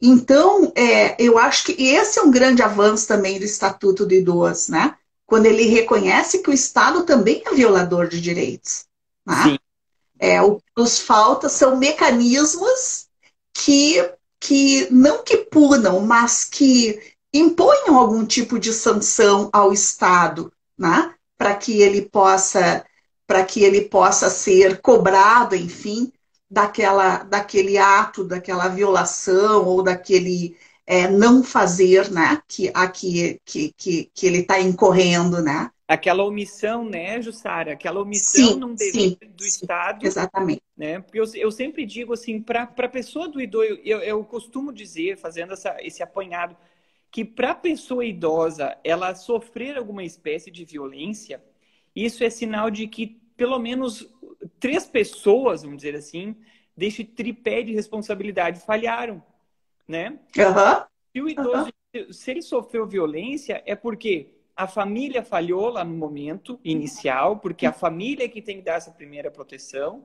Então, 0.00 0.72
é, 0.74 1.14
eu 1.22 1.38
acho 1.38 1.64
que 1.64 1.72
esse 1.82 2.18
é 2.18 2.22
um 2.22 2.30
grande 2.30 2.62
avanço 2.62 3.06
também 3.06 3.38
do 3.38 3.44
Estatuto 3.44 4.04
do 4.04 4.14
Idoso, 4.14 4.72
né? 4.72 4.96
quando 5.26 5.46
ele 5.46 5.64
reconhece 5.64 6.42
que 6.42 6.50
o 6.50 6.52
Estado 6.52 7.04
também 7.04 7.42
é 7.46 7.54
violador 7.54 8.08
de 8.08 8.20
direitos. 8.20 8.86
Né? 9.24 9.58
É, 10.18 10.42
o 10.42 10.56
que 10.56 10.62
nos 10.76 10.98
falta 10.98 11.48
são 11.48 11.76
mecanismos 11.76 13.06
que 13.54 13.98
que 14.42 14.88
não 14.90 15.22
que 15.22 15.36
punam, 15.36 16.00
mas 16.00 16.44
que 16.44 17.00
imponham 17.32 17.96
algum 17.96 18.26
tipo 18.26 18.58
de 18.58 18.72
sanção 18.72 19.48
ao 19.52 19.72
Estado, 19.72 20.52
né? 20.76 21.14
para 21.38 21.54
que 21.54 21.80
ele 21.80 22.02
possa 22.02 22.84
para 23.24 23.44
que 23.44 23.62
ele 23.62 23.82
possa 23.82 24.28
ser 24.28 24.80
cobrado, 24.82 25.54
enfim, 25.54 26.12
daquela, 26.50 27.18
daquele 27.22 27.78
ato, 27.78 28.24
daquela 28.24 28.68
violação 28.68 29.64
ou 29.64 29.82
daquele 29.82 30.56
é, 30.86 31.08
não 31.08 31.42
fazer, 31.42 32.10
né, 32.10 32.42
que, 32.46 32.70
a 32.74 32.88
que, 32.88 33.40
que, 33.44 33.72
que, 33.74 34.10
que 34.12 34.26
ele 34.26 34.40
está 34.40 34.60
incorrendo, 34.60 35.40
né? 35.40 35.70
Aquela 35.92 36.24
omissão, 36.24 36.84
né, 36.84 37.20
Jussara? 37.20 37.72
Aquela 37.72 38.00
omissão 38.00 38.54
sim, 38.54 38.58
num 38.58 38.74
dever 38.74 39.18
do 39.28 39.42
sim, 39.42 39.48
Estado. 39.48 40.06
Exatamente. 40.06 40.62
Né? 40.76 41.00
Porque 41.00 41.20
eu, 41.20 41.24
eu 41.34 41.50
sempre 41.50 41.84
digo 41.84 42.12
assim, 42.12 42.40
para 42.40 42.62
a 42.62 42.88
pessoa 42.88 43.28
do 43.28 43.40
idoso, 43.40 43.78
eu, 43.84 44.00
eu 44.00 44.24
costumo 44.24 44.72
dizer, 44.72 45.18
fazendo 45.18 45.52
essa, 45.52 45.76
esse 45.80 46.02
apanhado, 46.02 46.56
que 47.10 47.24
para 47.24 47.50
a 47.50 47.54
pessoa 47.54 48.04
idosa 48.04 48.76
ela 48.82 49.14
sofrer 49.14 49.76
alguma 49.76 50.02
espécie 50.02 50.50
de 50.50 50.64
violência, 50.64 51.42
isso 51.94 52.24
é 52.24 52.30
sinal 52.30 52.70
de 52.70 52.86
que 52.86 53.20
pelo 53.36 53.58
menos 53.58 54.08
três 54.58 54.86
pessoas, 54.86 55.62
vamos 55.62 55.76
dizer 55.76 55.94
assim, 55.94 56.34
deste 56.76 57.04
tripé 57.04 57.62
de 57.62 57.74
responsabilidade 57.74 58.60
falharam, 58.60 59.22
né? 59.86 60.18
Uhum. 60.36 60.84
Se 61.12 61.20
o 61.20 61.28
idoso, 61.28 61.70
uhum. 61.94 62.12
se 62.12 62.30
ele 62.30 62.40
sofreu 62.40 62.86
violência, 62.86 63.62
é 63.66 63.74
porque 63.74 64.30
a 64.56 64.66
família 64.66 65.22
falhou 65.22 65.70
lá 65.70 65.84
no 65.84 65.94
momento 65.94 66.60
inicial, 66.62 67.38
porque 67.38 67.66
a 67.66 67.72
família 67.72 68.24
é 68.24 68.28
que 68.28 68.42
tem 68.42 68.58
que 68.58 68.62
dar 68.62 68.74
essa 68.74 68.90
primeira 68.90 69.30
proteção, 69.30 70.04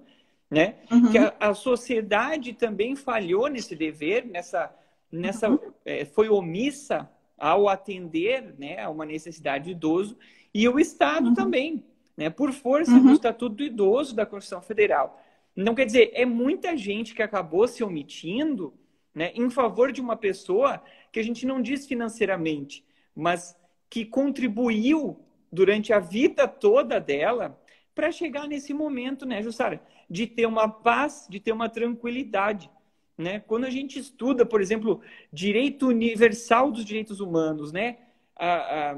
né? 0.49 0.75
Uhum. 0.89 1.11
Que 1.11 1.17
a, 1.17 1.35
a, 1.39 1.53
sociedade 1.53 2.53
também 2.53 2.95
falhou 2.95 3.47
nesse 3.47 3.75
dever, 3.75 4.25
nessa, 4.25 4.73
nessa 5.11 5.49
uhum. 5.49 5.59
é, 5.83 6.05
foi 6.05 6.29
omissa 6.29 7.09
ao 7.37 7.67
atender, 7.67 8.55
né, 8.57 8.79
a 8.81 8.89
uma 8.89 9.05
necessidade 9.05 9.65
do 9.65 9.71
idoso 9.71 10.17
e 10.53 10.67
o 10.67 10.79
Estado 10.79 11.29
uhum. 11.29 11.33
também, 11.33 11.83
né? 12.15 12.29
Por 12.29 12.51
força 12.51 12.91
do 12.91 13.07
uhum. 13.07 13.13
Estatuto 13.13 13.55
do 13.55 13.63
Idoso 13.63 14.15
da 14.15 14.25
Constituição 14.25 14.61
Federal. 14.61 15.21
Não 15.55 15.75
quer 15.75 15.85
dizer, 15.85 16.11
é 16.13 16.25
muita 16.25 16.77
gente 16.77 17.13
que 17.13 17.21
acabou 17.21 17.67
se 17.67 17.83
omitindo, 17.83 18.73
né, 19.13 19.31
em 19.35 19.49
favor 19.49 19.91
de 19.91 19.99
uma 19.99 20.15
pessoa 20.15 20.81
que 21.11 21.19
a 21.19 21.23
gente 21.23 21.45
não 21.45 21.59
diz 21.59 21.87
financeiramente, 21.87 22.85
mas 23.15 23.56
que 23.89 24.05
contribuiu 24.05 25.19
durante 25.51 25.93
a 25.93 25.99
vida 25.99 26.47
toda 26.47 26.99
dela 26.99 27.59
para 27.95 28.11
chegar 28.11 28.47
nesse 28.47 28.73
momento, 28.73 29.25
né, 29.25 29.41
Jussara, 29.41 29.81
de 30.09 30.27
ter 30.27 30.45
uma 30.45 30.69
paz, 30.69 31.25
de 31.29 31.39
ter 31.39 31.51
uma 31.51 31.67
tranquilidade. 31.67 32.69
Né? 33.17 33.39
Quando 33.39 33.65
a 33.65 33.69
gente 33.71 33.97
estuda, 33.97 34.45
por 34.45 34.61
exemplo, 34.61 35.01
direito 35.33 35.87
universal 35.87 36.71
dos 36.71 36.85
direitos 36.85 37.19
humanos, 37.19 37.71
né? 37.71 37.97
A, 38.35 38.91
a, 38.91 38.97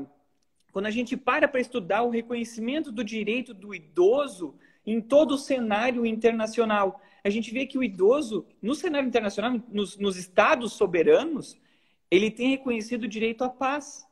quando 0.73 0.87
a 0.87 0.91
gente 0.91 1.15
para 1.15 1.47
para 1.47 1.61
estudar 1.61 2.03
o 2.03 2.09
reconhecimento 2.09 2.91
do 2.91 3.03
direito 3.03 3.53
do 3.53 3.73
idoso 3.73 4.55
em 4.85 4.99
todo 4.99 5.35
o 5.35 5.37
cenário 5.37 6.05
internacional, 6.05 7.01
a 7.23 7.29
gente 7.29 7.51
vê 7.51 7.65
que 7.65 7.77
o 7.77 7.83
idoso, 7.83 8.45
no 8.61 8.75
cenário 8.75 9.07
internacional, 9.07 9.61
nos, 9.69 9.97
nos 9.97 10.17
estados 10.17 10.73
soberanos, 10.73 11.57
ele 12.11 12.29
tem 12.29 12.49
reconhecido 12.49 13.03
o 13.03 13.07
direito 13.07 13.43
à 13.45 13.49
paz 13.49 14.08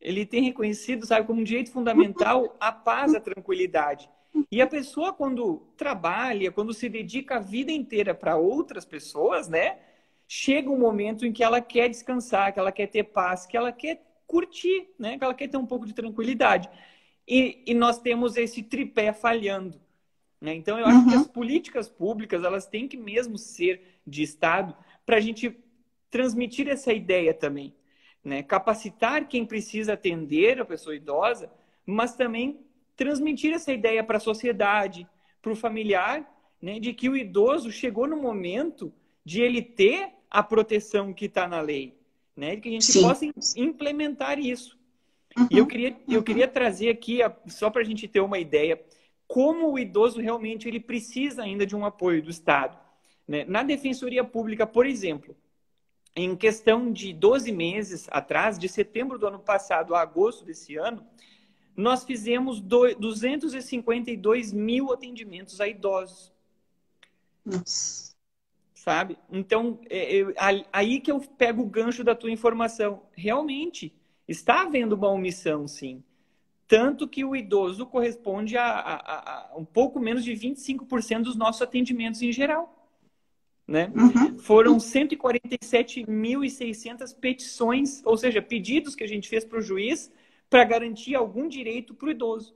ele 0.00 0.24
tem 0.24 0.42
reconhecido, 0.42 1.04
sabe, 1.04 1.26
como 1.26 1.40
um 1.40 1.44
direito 1.44 1.70
fundamental 1.70 2.56
a 2.58 2.72
paz, 2.72 3.14
a 3.14 3.20
tranquilidade. 3.20 4.08
E 4.50 4.62
a 4.62 4.66
pessoa, 4.66 5.12
quando 5.12 5.58
trabalha, 5.76 6.50
quando 6.50 6.72
se 6.72 6.88
dedica 6.88 7.36
a 7.36 7.40
vida 7.40 7.70
inteira 7.70 8.14
para 8.14 8.36
outras 8.36 8.84
pessoas, 8.84 9.48
né? 9.48 9.78
Chega 10.26 10.70
um 10.70 10.78
momento 10.78 11.26
em 11.26 11.32
que 11.32 11.42
ela 11.42 11.60
quer 11.60 11.88
descansar, 11.88 12.52
que 12.52 12.58
ela 12.58 12.72
quer 12.72 12.86
ter 12.86 13.04
paz, 13.04 13.44
que 13.44 13.56
ela 13.56 13.72
quer 13.72 14.02
curtir, 14.26 14.88
né? 14.98 15.18
Que 15.18 15.24
ela 15.24 15.34
quer 15.34 15.48
ter 15.48 15.56
um 15.56 15.66
pouco 15.66 15.84
de 15.84 15.92
tranquilidade. 15.92 16.70
E, 17.26 17.62
e 17.66 17.74
nós 17.74 17.98
temos 17.98 18.36
esse 18.36 18.62
tripé 18.62 19.12
falhando. 19.12 19.80
Né? 20.40 20.54
Então, 20.54 20.78
eu 20.78 20.86
acho 20.86 20.98
uhum. 20.98 21.08
que 21.08 21.14
as 21.16 21.26
políticas 21.26 21.88
públicas, 21.88 22.42
elas 22.42 22.66
têm 22.66 22.88
que 22.88 22.96
mesmo 22.96 23.36
ser 23.36 24.00
de 24.06 24.22
Estado 24.22 24.74
para 25.04 25.16
a 25.16 25.20
gente 25.20 25.54
transmitir 26.10 26.68
essa 26.68 26.92
ideia 26.92 27.34
também 27.34 27.74
né? 28.24 28.42
capacitar 28.42 29.28
quem 29.28 29.44
precisa 29.44 29.94
atender 29.94 30.60
a 30.60 30.64
pessoa 30.64 30.94
idosa, 30.94 31.50
mas 31.86 32.14
também 32.14 32.60
transmitir 32.96 33.54
essa 33.54 33.72
ideia 33.72 34.04
para 34.04 34.18
a 34.18 34.20
sociedade, 34.20 35.06
para 35.40 35.52
o 35.52 35.56
familiar, 35.56 36.30
né? 36.60 36.78
de 36.78 36.92
que 36.92 37.08
o 37.08 37.16
idoso 37.16 37.70
chegou 37.72 38.06
no 38.06 38.16
momento 38.16 38.92
de 39.24 39.40
ele 39.40 39.62
ter 39.62 40.10
a 40.30 40.42
proteção 40.42 41.12
que 41.12 41.26
está 41.26 41.48
na 41.48 41.60
lei, 41.60 41.96
né? 42.36 42.56
que 42.56 42.68
a 42.68 42.72
gente 42.72 42.84
Sim. 42.84 43.02
possa 43.02 43.24
implementar 43.56 44.38
isso. 44.38 44.78
Uhum. 45.36 45.48
E 45.50 45.58
eu 45.58 45.66
queria, 45.66 45.96
eu 46.08 46.22
queria 46.22 46.48
trazer 46.48 46.90
aqui, 46.90 47.20
só 47.46 47.70
para 47.70 47.82
a 47.82 47.84
gente 47.84 48.06
ter 48.06 48.20
uma 48.20 48.38
ideia, 48.38 48.80
como 49.26 49.70
o 49.70 49.78
idoso 49.78 50.20
realmente 50.20 50.66
ele 50.66 50.80
precisa 50.80 51.42
ainda 51.42 51.64
de 51.64 51.76
um 51.76 51.84
apoio 51.84 52.22
do 52.22 52.30
Estado. 52.30 52.76
Né? 53.26 53.44
Na 53.44 53.62
Defensoria 53.62 54.24
Pública, 54.24 54.66
por 54.66 54.86
exemplo, 54.86 55.36
em 56.14 56.36
questão 56.36 56.92
de 56.92 57.12
12 57.12 57.52
meses 57.52 58.08
atrás, 58.10 58.58
de 58.58 58.68
setembro 58.68 59.18
do 59.18 59.26
ano 59.26 59.38
passado 59.38 59.94
a 59.94 60.00
agosto 60.00 60.44
desse 60.44 60.76
ano, 60.76 61.06
nós 61.76 62.04
fizemos 62.04 62.60
252 62.60 64.52
mil 64.52 64.92
atendimentos 64.92 65.60
a 65.60 65.68
idosos. 65.68 66.32
Nossa. 67.44 68.10
Sabe? 68.74 69.18
Então, 69.30 69.78
é, 69.88 70.20
é, 70.20 70.34
aí 70.72 71.00
que 71.00 71.10
eu 71.10 71.20
pego 71.20 71.62
o 71.62 71.66
gancho 71.66 72.02
da 72.02 72.14
tua 72.14 72.30
informação. 72.30 73.02
Realmente, 73.12 73.94
está 74.26 74.62
havendo 74.62 74.94
uma 74.94 75.08
omissão, 75.08 75.68
sim. 75.68 76.02
Tanto 76.66 77.08
que 77.08 77.24
o 77.24 77.34
idoso 77.34 77.84
corresponde 77.84 78.56
a, 78.56 78.64
a, 78.64 79.50
a 79.52 79.56
um 79.56 79.64
pouco 79.64 79.98
menos 79.98 80.24
de 80.24 80.32
25% 80.32 81.22
dos 81.22 81.36
nossos 81.36 81.60
atendimentos 81.60 82.22
em 82.22 82.32
geral. 82.32 82.79
Né? 83.70 83.90
Uhum. 83.94 84.38
Foram 84.40 84.76
147.600 84.78 87.14
petições, 87.14 88.02
ou 88.04 88.16
seja, 88.16 88.42
pedidos 88.42 88.96
que 88.96 89.04
a 89.04 89.06
gente 89.06 89.28
fez 89.28 89.44
para 89.44 89.60
o 89.60 89.62
juiz 89.62 90.10
para 90.50 90.64
garantir 90.64 91.14
algum 91.14 91.46
direito 91.46 91.94
para 91.94 92.08
o 92.08 92.10
idoso. 92.10 92.52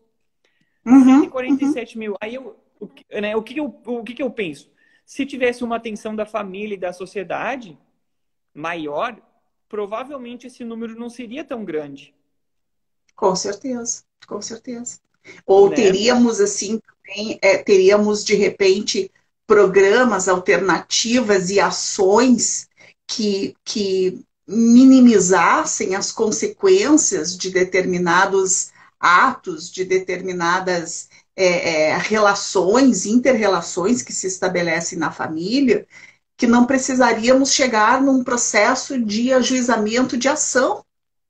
Uhum. 0.85 1.21
147 1.21 1.95
uhum. 1.95 2.01
mil. 2.01 2.17
Aí 2.21 2.35
eu, 2.35 2.57
o, 2.81 2.89
né, 3.21 3.37
o, 3.37 3.43
que 3.45 3.61
eu, 3.61 3.81
o 3.87 4.03
que 4.03 4.21
eu 4.21 4.29
penso? 4.29 4.69
Se 5.07 5.25
tivesse 5.25 5.63
uma 5.63 5.77
atenção 5.77 6.17
da 6.17 6.27
família 6.27 6.75
e 6.75 6.79
da 6.79 6.93
sociedade 6.93 7.79
maior, 8.53 9.17
provavelmente 9.69 10.49
esse 10.49 10.65
número 10.65 10.99
não 10.99 11.09
seria 11.09 11.45
tão 11.45 11.65
grande. 11.65 12.13
Com 13.15 13.37
certeza, 13.37 14.03
com 14.27 14.43
certeza. 14.43 14.99
Ou 15.47 15.71
né? 15.71 15.77
teríamos 15.77 16.41
assim 16.41 16.81
também, 16.81 17.39
é, 17.41 17.57
teríamos 17.57 18.25
de 18.25 18.35
repente 18.35 19.13
programas, 19.47 20.29
alternativas 20.29 21.51
e 21.51 21.61
ações 21.61 22.69
que, 23.07 23.55
que 23.65 24.25
minimizassem 24.47 25.95
as 25.95 26.11
consequências 26.13 27.37
de 27.37 27.51
determinados 27.51 28.73
atos, 28.99 29.71
de 29.71 29.85
determinadas 29.85 31.09
é, 31.37 31.91
é, 31.91 31.99
relações, 31.99 33.07
interrelações 33.07 34.03
que 34.03 34.13
se 34.13 34.27
estabelecem 34.27 34.99
na 34.99 35.11
família, 35.11 35.87
que 36.37 36.47
não 36.47 36.65
precisaríamos 36.65 37.53
chegar 37.53 38.01
num 38.01 38.25
processo 38.25 38.99
de 38.99 39.33
ajuizamento 39.33 40.17
de 40.17 40.29
ação, 40.29 40.85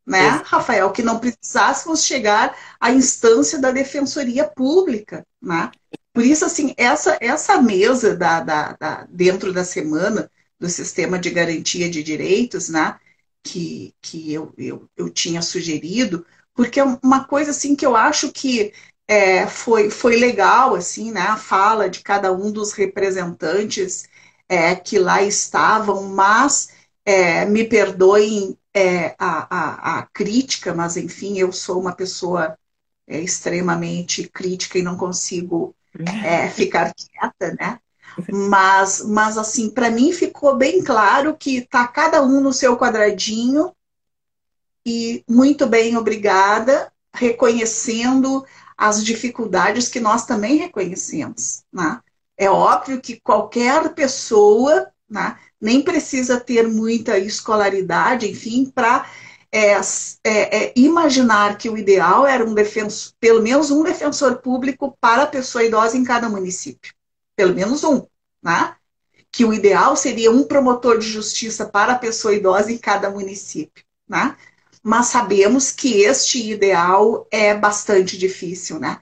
né, 0.06 0.42
Rafael? 0.44 0.92
Que 0.92 1.02
não 1.02 1.18
precisássemos 1.18 2.04
chegar 2.04 2.54
à 2.78 2.92
instância 2.92 3.58
da 3.58 3.70
defensoria 3.70 4.44
pública, 4.44 5.26
né? 5.40 5.70
Por 6.14 6.24
isso, 6.24 6.44
assim, 6.44 6.74
essa, 6.76 7.18
essa 7.20 7.60
mesa 7.60 8.16
da, 8.16 8.40
da, 8.40 8.72
da, 8.74 9.06
dentro 9.10 9.52
da 9.52 9.64
semana 9.64 10.30
do 10.60 10.68
sistema 10.68 11.18
de 11.18 11.30
garantia 11.30 11.90
de 11.90 12.02
direitos, 12.04 12.68
né, 12.68 12.98
que, 13.42 13.94
que 14.00 14.32
eu, 14.32 14.54
eu, 14.56 14.88
eu 14.96 15.10
tinha 15.10 15.42
sugerido, 15.42 16.24
porque 16.54 16.80
é 16.80 16.84
uma 17.02 17.24
coisa 17.26 17.50
assim 17.50 17.74
que 17.76 17.84
eu 17.84 17.96
acho 17.96 18.32
que 18.32 18.72
é, 19.08 19.46
foi, 19.48 19.90
foi 19.90 20.16
legal, 20.16 20.74
assim, 20.76 21.10
né, 21.12 21.20
a 21.20 21.36
fala 21.36 21.90
de 21.90 22.00
cada 22.00 22.32
um 22.32 22.52
dos 22.52 22.72
representantes 22.72 24.08
é, 24.48 24.74
que 24.76 24.98
lá 24.98 25.22
estavam, 25.22 26.04
mas 26.04 26.68
é, 27.04 27.44
me 27.44 27.64
perdoem 27.64 28.56
é, 28.72 29.16
a, 29.18 29.98
a, 29.98 29.98
a, 30.00 30.06
crítica, 30.06 30.74
mas 30.74 30.96
enfim, 30.96 31.38
eu 31.38 31.52
sou 31.52 31.80
uma 31.80 31.94
pessoa 31.94 32.56
é, 33.06 33.20
extremamente 33.20 34.28
crítica 34.28 34.78
e 34.78 34.82
não 34.82 34.96
consigo 34.96 35.74
é, 36.24 36.48
ficar 36.48 36.92
quieta, 36.94 37.56
né? 37.58 37.78
Mas, 38.30 39.02
mas 39.04 39.36
assim, 39.36 39.70
para 39.70 39.90
mim 39.90 40.12
ficou 40.12 40.56
bem 40.56 40.82
claro 40.82 41.36
que 41.36 41.62
tá 41.62 41.86
cada 41.86 42.22
um 42.22 42.40
no 42.40 42.52
seu 42.52 42.76
quadradinho 42.76 43.72
e 44.86 45.24
muito 45.28 45.66
bem, 45.66 45.96
obrigada, 45.96 46.92
reconhecendo 47.12 48.44
as 48.76 49.04
dificuldades 49.04 49.88
que 49.88 50.00
nós 50.00 50.26
também 50.26 50.56
reconhecemos, 50.56 51.64
né? 51.72 52.00
É 52.36 52.50
óbvio 52.50 53.00
que 53.00 53.20
qualquer 53.20 53.94
pessoa, 53.94 54.88
né, 55.08 55.38
nem 55.60 55.82
precisa 55.82 56.40
ter 56.40 56.66
muita 56.66 57.16
escolaridade, 57.16 58.28
enfim, 58.28 58.66
para 58.66 59.06
é, 59.54 59.80
é, 60.24 60.64
é, 60.64 60.72
imaginar 60.74 61.56
que 61.56 61.70
o 61.70 61.78
ideal 61.78 62.26
era 62.26 62.44
um 62.44 62.54
defensor, 62.54 63.12
pelo 63.20 63.40
menos 63.40 63.70
um 63.70 63.84
defensor 63.84 64.38
público 64.38 64.98
para 65.00 65.22
a 65.22 65.26
pessoa 65.28 65.62
idosa 65.62 65.96
em 65.96 66.02
cada 66.02 66.28
município. 66.28 66.92
Pelo 67.36 67.54
menos 67.54 67.84
um, 67.84 68.04
né? 68.42 68.74
Que 69.30 69.44
o 69.44 69.54
ideal 69.54 69.94
seria 69.94 70.32
um 70.32 70.42
promotor 70.42 70.98
de 70.98 71.06
justiça 71.06 71.66
para 71.66 71.92
a 71.92 71.98
pessoa 71.98 72.34
idosa 72.34 72.72
em 72.72 72.78
cada 72.78 73.08
município, 73.08 73.84
né? 74.08 74.36
Mas 74.82 75.06
sabemos 75.06 75.70
que 75.70 76.02
este 76.02 76.50
ideal 76.50 77.24
é 77.30 77.54
bastante 77.54 78.18
difícil, 78.18 78.80
né? 78.80 78.98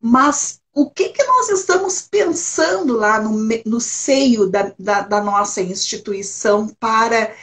Mas 0.00 0.60
o 0.72 0.88
que, 0.88 1.08
que 1.08 1.24
nós 1.24 1.48
estamos 1.48 2.02
pensando 2.02 2.96
lá 2.96 3.20
no, 3.20 3.32
no 3.66 3.80
seio 3.80 4.46
da, 4.46 4.72
da, 4.78 5.00
da 5.00 5.20
nossa 5.20 5.60
instituição 5.60 6.68
para 6.78 7.34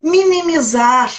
minimizar 0.00 1.12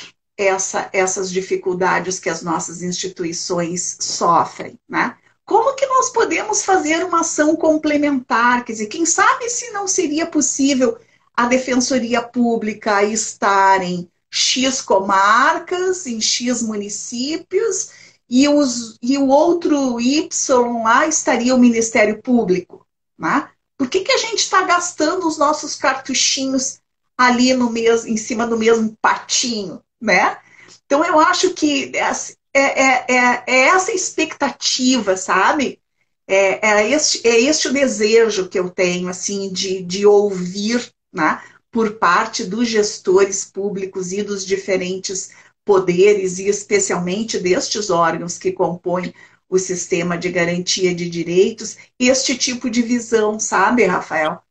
essa, 0.43 0.89
essas 0.93 1.31
dificuldades 1.31 2.19
que 2.19 2.29
as 2.29 2.41
nossas 2.41 2.81
instituições 2.81 3.97
sofrem, 3.99 4.79
né? 4.87 5.15
Como 5.45 5.75
que 5.75 5.85
nós 5.85 6.09
podemos 6.09 6.63
fazer 6.63 7.03
uma 7.03 7.21
ação 7.21 7.55
complementar? 7.55 8.63
Quer 8.63 8.73
dizer, 8.73 8.87
quem 8.87 9.05
sabe 9.05 9.49
se 9.49 9.71
não 9.71 9.87
seria 9.87 10.25
possível 10.25 10.97
a 11.35 11.45
Defensoria 11.45 12.21
Pública 12.21 13.03
estar 13.03 13.81
em 13.81 14.09
X 14.29 14.81
comarcas, 14.81 16.05
em 16.07 16.21
X 16.21 16.61
municípios, 16.61 17.89
e, 18.29 18.47
os, 18.47 18.97
e 19.01 19.17
o 19.17 19.27
outro 19.27 19.99
Y 19.99 20.83
lá 20.83 21.05
estaria 21.05 21.53
o 21.53 21.59
Ministério 21.59 22.21
Público, 22.21 22.87
né? 23.17 23.49
Por 23.77 23.89
que, 23.89 24.01
que 24.01 24.11
a 24.11 24.17
gente 24.17 24.39
está 24.39 24.61
gastando 24.61 25.27
os 25.27 25.37
nossos 25.37 25.75
cartuchinhos 25.75 26.79
ali 27.17 27.53
no 27.53 27.69
mesmo, 27.69 28.09
em 28.09 28.15
cima 28.15 28.47
do 28.47 28.57
mesmo 28.57 28.95
patinho, 29.01 29.81
né? 30.01 30.37
Então 30.85 31.05
eu 31.05 31.19
acho 31.19 31.53
que 31.53 31.91
é, 31.95 32.61
é, 32.61 33.15
é, 33.15 33.43
é 33.47 33.59
essa 33.67 33.91
expectativa, 33.93 35.15
sabe? 35.15 35.79
É, 36.27 36.67
é, 36.67 36.89
este, 36.91 37.27
é 37.27 37.39
este 37.41 37.67
o 37.67 37.73
desejo 37.73 38.47
que 38.47 38.59
eu 38.59 38.69
tenho, 38.69 39.09
assim, 39.09 39.51
de, 39.51 39.81
de 39.81 40.05
ouvir, 40.05 40.91
né? 41.13 41.41
Por 41.71 41.93
parte 41.95 42.43
dos 42.43 42.67
gestores 42.67 43.45
públicos 43.45 44.11
e 44.11 44.23
dos 44.23 44.45
diferentes 44.45 45.31
poderes, 45.63 46.39
e 46.39 46.47
especialmente 46.47 47.39
destes 47.39 47.89
órgãos 47.89 48.37
que 48.37 48.51
compõem 48.51 49.13
o 49.49 49.57
sistema 49.59 50.17
de 50.17 50.29
garantia 50.29 50.93
de 50.95 51.09
direitos, 51.09 51.77
este 51.99 52.37
tipo 52.37 52.69
de 52.69 52.81
visão, 52.81 53.39
sabe, 53.39 53.85
Rafael? 53.85 54.41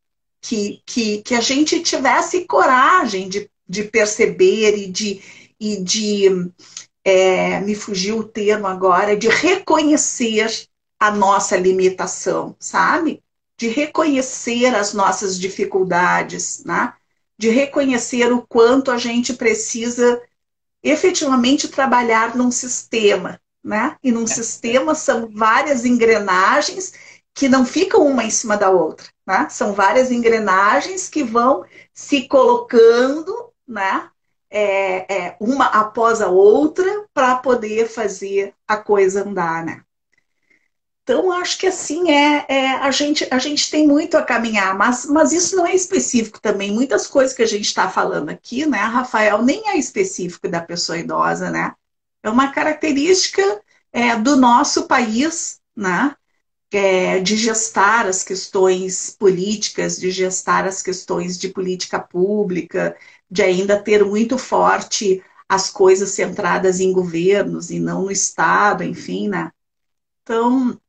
que, 0.41 0.81
que, 0.85 1.21
que 1.21 1.35
a 1.35 1.41
gente 1.41 1.79
tivesse 1.81 2.45
coragem 2.45 3.29
de, 3.29 3.49
de 3.67 3.83
perceber 3.83 4.75
e 4.75 4.87
de, 4.87 5.21
e 5.61 5.79
de 5.79 6.51
é, 7.05 7.59
me 7.59 7.75
fugiu 7.75 8.17
o 8.17 8.23
termo 8.23 8.65
agora, 8.65 9.15
de 9.15 9.29
reconhecer 9.29 10.67
a 10.99 11.11
nossa 11.11 11.55
limitação, 11.55 12.55
sabe? 12.59 13.23
De 13.55 13.67
reconhecer 13.67 14.73
as 14.75 14.93
nossas 14.93 15.39
dificuldades, 15.39 16.63
né? 16.65 16.93
de 17.37 17.49
reconhecer 17.49 18.31
o 18.31 18.41
quanto 18.41 18.91
a 18.91 18.97
gente 18.99 19.33
precisa 19.33 20.21
efetivamente 20.83 21.67
trabalhar 21.67 22.35
num 22.35 22.51
sistema, 22.51 23.39
né? 23.63 23.97
E 24.03 24.11
num 24.11 24.25
é. 24.25 24.27
sistema 24.27 24.93
são 24.93 25.27
várias 25.33 25.83
engrenagens 25.83 26.93
que 27.33 27.49
não 27.49 27.65
ficam 27.65 28.05
uma 28.05 28.23
em 28.23 28.29
cima 28.29 28.55
da 28.55 28.69
outra. 28.69 29.07
Né? 29.25 29.47
São 29.49 29.73
várias 29.73 30.11
engrenagens 30.11 31.09
que 31.09 31.23
vão 31.23 31.65
se 31.91 32.27
colocando, 32.27 33.51
né? 33.67 34.07
É, 34.53 35.13
é, 35.13 35.37
uma 35.39 35.65
após 35.65 36.21
a 36.21 36.27
outra, 36.27 37.05
para 37.13 37.37
poder 37.37 37.87
fazer 37.87 38.53
a 38.67 38.75
coisa 38.75 39.23
andar, 39.23 39.65
né? 39.65 39.81
Então, 41.03 41.31
acho 41.31 41.57
que 41.57 41.67
assim 41.67 42.11
é, 42.11 42.45
é, 42.47 42.71
a, 42.75 42.91
gente, 42.91 43.27
a 43.31 43.39
gente 43.39 43.71
tem 43.71 43.87
muito 43.87 44.17
a 44.17 44.23
caminhar, 44.23 44.77
mas, 44.77 45.05
mas 45.05 45.31
isso 45.31 45.55
não 45.55 45.65
é 45.65 45.73
específico 45.73 46.39
também. 46.39 46.71
Muitas 46.71 47.07
coisas 47.07 47.35
que 47.35 47.41
a 47.41 47.47
gente 47.47 47.65
está 47.65 47.89
falando 47.89 48.29
aqui, 48.29 48.65
né, 48.65 48.79
Rafael, 48.79 49.41
nem 49.41 49.69
é 49.69 49.77
específico 49.77 50.47
da 50.47 50.61
pessoa 50.61 50.97
idosa, 50.97 51.49
né? 51.49 51.73
É 52.23 52.29
uma 52.29 52.51
característica 52.51 53.41
é, 53.91 54.15
do 54.15 54.35
nosso 54.35 54.87
país, 54.87 55.59
né? 55.75 56.15
é, 56.71 57.19
de 57.19 57.35
gestar 57.35 58.07
as 58.07 58.23
questões 58.23 59.11
políticas, 59.11 59.99
de 59.99 60.09
gestar 60.09 60.65
as 60.65 60.81
questões 60.81 61.37
de 61.37 61.49
política 61.49 61.99
pública, 61.99 62.95
de 63.31 63.41
ainda 63.43 63.81
ter 63.81 64.05
muito 64.05 64.37
forte 64.37 65.23
as 65.49 65.69
coisas 65.71 66.11
centradas 66.11 66.79
em 66.79 66.93
governos 66.93 67.71
e 67.71 67.79
não 67.79 68.03
no 68.03 68.11
Estado, 68.11 68.83
enfim, 68.83 69.29
né? 69.29 69.51
Então, 70.23 70.79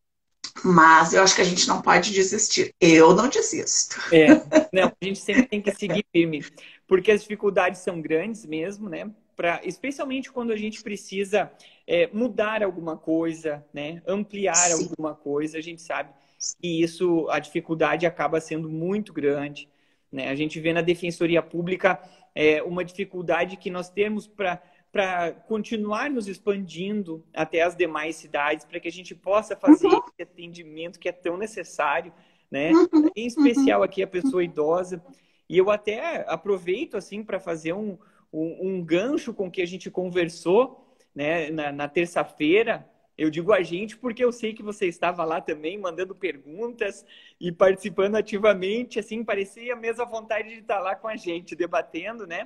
Mas 0.64 1.12
eu 1.14 1.22
acho 1.22 1.34
que 1.34 1.40
a 1.40 1.44
gente 1.44 1.66
não 1.68 1.82
pode 1.82 2.12
desistir. 2.12 2.74
Eu 2.80 3.14
não 3.14 3.28
desisto. 3.28 3.96
É, 4.10 4.44
não, 4.72 4.88
a 5.00 5.04
gente 5.04 5.18
sempre 5.20 5.48
tem 5.48 5.62
que 5.62 5.72
seguir 5.72 6.04
firme, 6.12 6.44
porque 6.86 7.10
as 7.10 7.22
dificuldades 7.22 7.80
são 7.80 8.00
grandes 8.00 8.44
mesmo, 8.46 8.88
né? 8.88 9.10
Pra, 9.36 9.60
especialmente 9.64 10.30
quando 10.30 10.52
a 10.52 10.56
gente 10.56 10.82
precisa 10.82 11.50
é, 11.86 12.08
mudar 12.12 12.62
alguma 12.62 12.96
coisa, 12.96 13.64
né? 13.72 14.02
Ampliar 14.06 14.70
Sim. 14.70 14.74
alguma 14.74 15.14
coisa, 15.14 15.58
a 15.58 15.60
gente 15.60 15.82
sabe 15.82 16.12
que 16.60 16.82
isso, 16.82 17.28
a 17.30 17.38
dificuldade 17.38 18.06
acaba 18.06 18.40
sendo 18.40 18.68
muito 18.68 19.12
grande. 19.12 19.68
Né? 20.10 20.28
A 20.28 20.34
gente 20.34 20.60
vê 20.60 20.72
na 20.72 20.82
defensoria 20.82 21.42
pública 21.42 22.00
é, 22.34 22.62
uma 22.62 22.84
dificuldade 22.84 23.56
que 23.56 23.70
nós 23.70 23.90
temos 23.90 24.26
para 24.26 24.62
para 24.92 25.32
continuar 25.32 26.10
nos 26.10 26.28
expandindo 26.28 27.24
até 27.34 27.62
as 27.62 27.74
demais 27.74 28.16
cidades, 28.16 28.66
para 28.66 28.78
que 28.78 28.86
a 28.86 28.92
gente 28.92 29.14
possa 29.14 29.56
fazer 29.56 29.86
uhum. 29.86 30.02
esse 30.12 30.22
atendimento 30.22 31.00
que 31.00 31.08
é 31.08 31.12
tão 31.12 31.38
necessário, 31.38 32.12
né? 32.50 32.72
Uhum. 32.72 33.08
Em 33.16 33.26
especial 33.26 33.82
aqui 33.82 34.02
a 34.02 34.06
pessoa 34.06 34.44
idosa. 34.44 35.02
E 35.48 35.56
eu 35.56 35.70
até 35.70 36.26
aproveito 36.28 36.98
assim 36.98 37.24
para 37.24 37.40
fazer 37.40 37.72
um, 37.72 37.96
um, 38.30 38.68
um, 38.68 38.84
gancho 38.84 39.32
com 39.32 39.50
que 39.50 39.62
a 39.62 39.66
gente 39.66 39.90
conversou 39.90 40.94
né, 41.14 41.50
na, 41.50 41.72
na 41.72 41.88
terça-feira. 41.88 42.86
Eu 43.16 43.30
digo 43.30 43.52
a 43.52 43.62
gente 43.62 43.96
porque 43.96 44.24
eu 44.24 44.32
sei 44.32 44.54
que 44.54 44.62
você 44.62 44.86
estava 44.86 45.24
lá 45.24 45.40
também 45.40 45.78
mandando 45.78 46.14
perguntas 46.14 47.04
e 47.38 47.52
participando 47.52 48.16
ativamente, 48.16 48.98
assim, 48.98 49.22
parecia 49.22 49.74
a 49.74 49.76
mesma 49.76 50.04
vontade 50.04 50.48
de 50.48 50.60
estar 50.60 50.80
lá 50.80 50.96
com 50.96 51.08
a 51.08 51.16
gente, 51.16 51.54
debatendo, 51.54 52.26
né? 52.26 52.44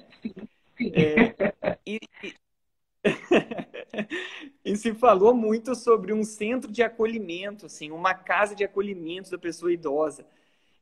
É, 0.80 1.78
e, 1.86 1.98
e, 2.22 2.34
e, 4.64 4.76
se 4.76 4.92
falou 4.94 5.32
muito 5.32 5.74
sobre 5.74 6.12
um 6.12 6.24
centro 6.24 6.70
de 6.70 6.82
acolhimento, 6.82 7.66
assim, 7.66 7.90
uma 7.90 8.12
casa 8.12 8.54
de 8.54 8.64
acolhimento 8.64 9.30
da 9.30 9.38
pessoa 9.38 9.72
idosa. 9.72 10.26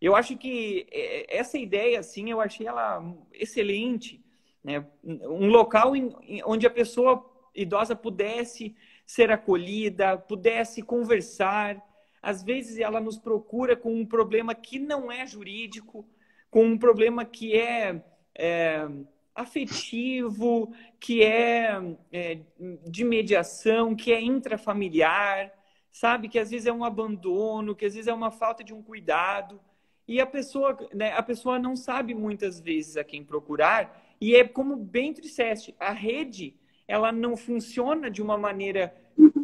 Eu 0.01 0.17
acho 0.17 0.37
que 0.37 0.87
é, 0.91 1.37
essa 1.37 1.59
ideia, 1.59 2.01
assim, 2.01 2.31
eu 2.31 2.41
achei 2.41 2.67
ela 2.67 3.05
excelente, 3.33 4.25
né? 4.63 4.85
Um 5.05 5.49
local 5.49 5.95
em, 5.95 6.43
onde 6.45 6.67
a 6.67 6.71
pessoa 6.71 7.31
idosa 7.55 7.95
pudesse 7.95 8.75
ser 9.07 9.31
acolhida, 9.31 10.17
pudesse 10.17 10.83
conversar. 10.83 11.83
Às 12.23 12.43
vezes 12.43 12.79
ela 12.79 13.01
nos 13.01 13.19
procura 13.19 13.77
com 13.77 13.95
um 13.95 14.07
problema 14.07 14.55
que 14.55 14.79
não 14.79 15.11
é 15.11 15.27
jurídico, 15.27 16.09
com 16.51 16.65
um 16.65 16.79
problema 16.79 17.25
que 17.25 17.55
é, 17.55 18.03
é 18.35 18.89
afetivo, 19.35 20.73
que 21.01 21.23
é, 21.23 21.97
é, 22.13 22.39
de 22.87 23.05
mediação, 23.05 23.95
que 23.95 24.13
é 24.13 24.21
intrafamiliar, 24.21 25.53
sabe? 25.91 26.29
Que 26.29 26.39
às 26.39 26.51
vezes 26.51 26.67
é 26.67 26.73
um 26.73 26.85
abandono, 26.85 27.75
que 27.75 27.85
às 27.85 27.95
vezes 27.95 28.09
é 28.09 28.15
uma 28.15 28.31
falta 28.31 28.63
de 28.63 28.73
um 28.73 28.83
cuidado. 28.83 29.61
E 30.07 30.21
a 30.21 30.27
pessoa, 30.27 30.77
né, 30.95 31.13
a 31.13 31.23
pessoa 31.23 31.59
não 31.59 31.75
sabe 31.75 32.15
muitas 32.15 32.61
vezes 32.61 32.97
a 32.97 33.05
quem 33.05 33.25
procurar. 33.25 34.01
E 34.21 34.37
é 34.37 34.47
como 34.47 34.77
bem 34.77 35.13
disseste, 35.13 35.75
a 35.79 35.91
rede 35.91 36.55
ela 36.87 37.11
não 37.13 37.37
funciona 37.37 38.11
de 38.11 38.23
uma 38.23 38.37
maneira 38.37 38.95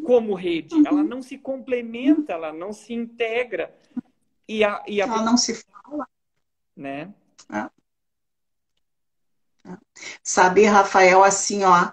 como 0.04 0.34
rede. 0.34 0.74
Ela 0.86 1.02
não 1.02 1.22
se 1.22 1.38
complementa, 1.38 2.32
ela 2.32 2.52
não 2.52 2.72
se 2.72 2.92
integra. 2.92 3.74
E 4.48 4.64
a, 4.64 4.82
e 4.86 5.00
a... 5.00 5.06
Ela 5.06 5.22
não 5.22 5.36
se 5.36 5.54
fala. 5.54 6.06
Né? 6.76 7.12
É. 7.52 7.70
Saber, 10.22 10.66
Rafael, 10.66 11.22
assim, 11.22 11.64
ó, 11.64 11.90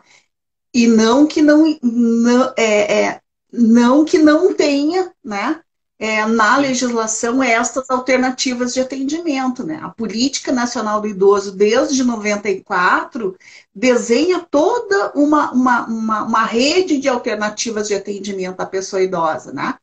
e 0.73 0.87
não 0.87 1.27
que 1.27 1.41
não, 1.41 1.77
não, 1.81 2.53
é, 2.57 3.03
é, 3.03 3.21
não 3.51 4.05
que 4.05 4.17
não 4.17 4.53
tenha, 4.53 5.13
né? 5.23 5.63
É, 5.99 6.25
na 6.27 6.57
legislação 6.57 7.41
estas 7.41 7.89
alternativas 7.89 8.73
de 8.73 8.79
atendimento. 8.79 9.63
Né? 9.63 9.79
A 9.81 9.89
Política 9.89 10.51
Nacional 10.51 11.01
do 11.01 11.07
Idoso, 11.07 11.51
desde 11.51 12.03
94, 12.03 13.35
desenha 13.73 14.39
toda 14.39 15.11
uma, 15.15 15.51
uma, 15.51 15.87
uma, 15.87 16.23
uma, 16.23 16.45
rede 16.45 16.99
de 16.99 17.09
alternativas 17.09 17.87
de 17.87 17.95
atendimento 17.95 18.59
à 18.59 18.65
pessoa 18.65 19.01
idosa. 19.01 19.51
Né? 19.51 19.75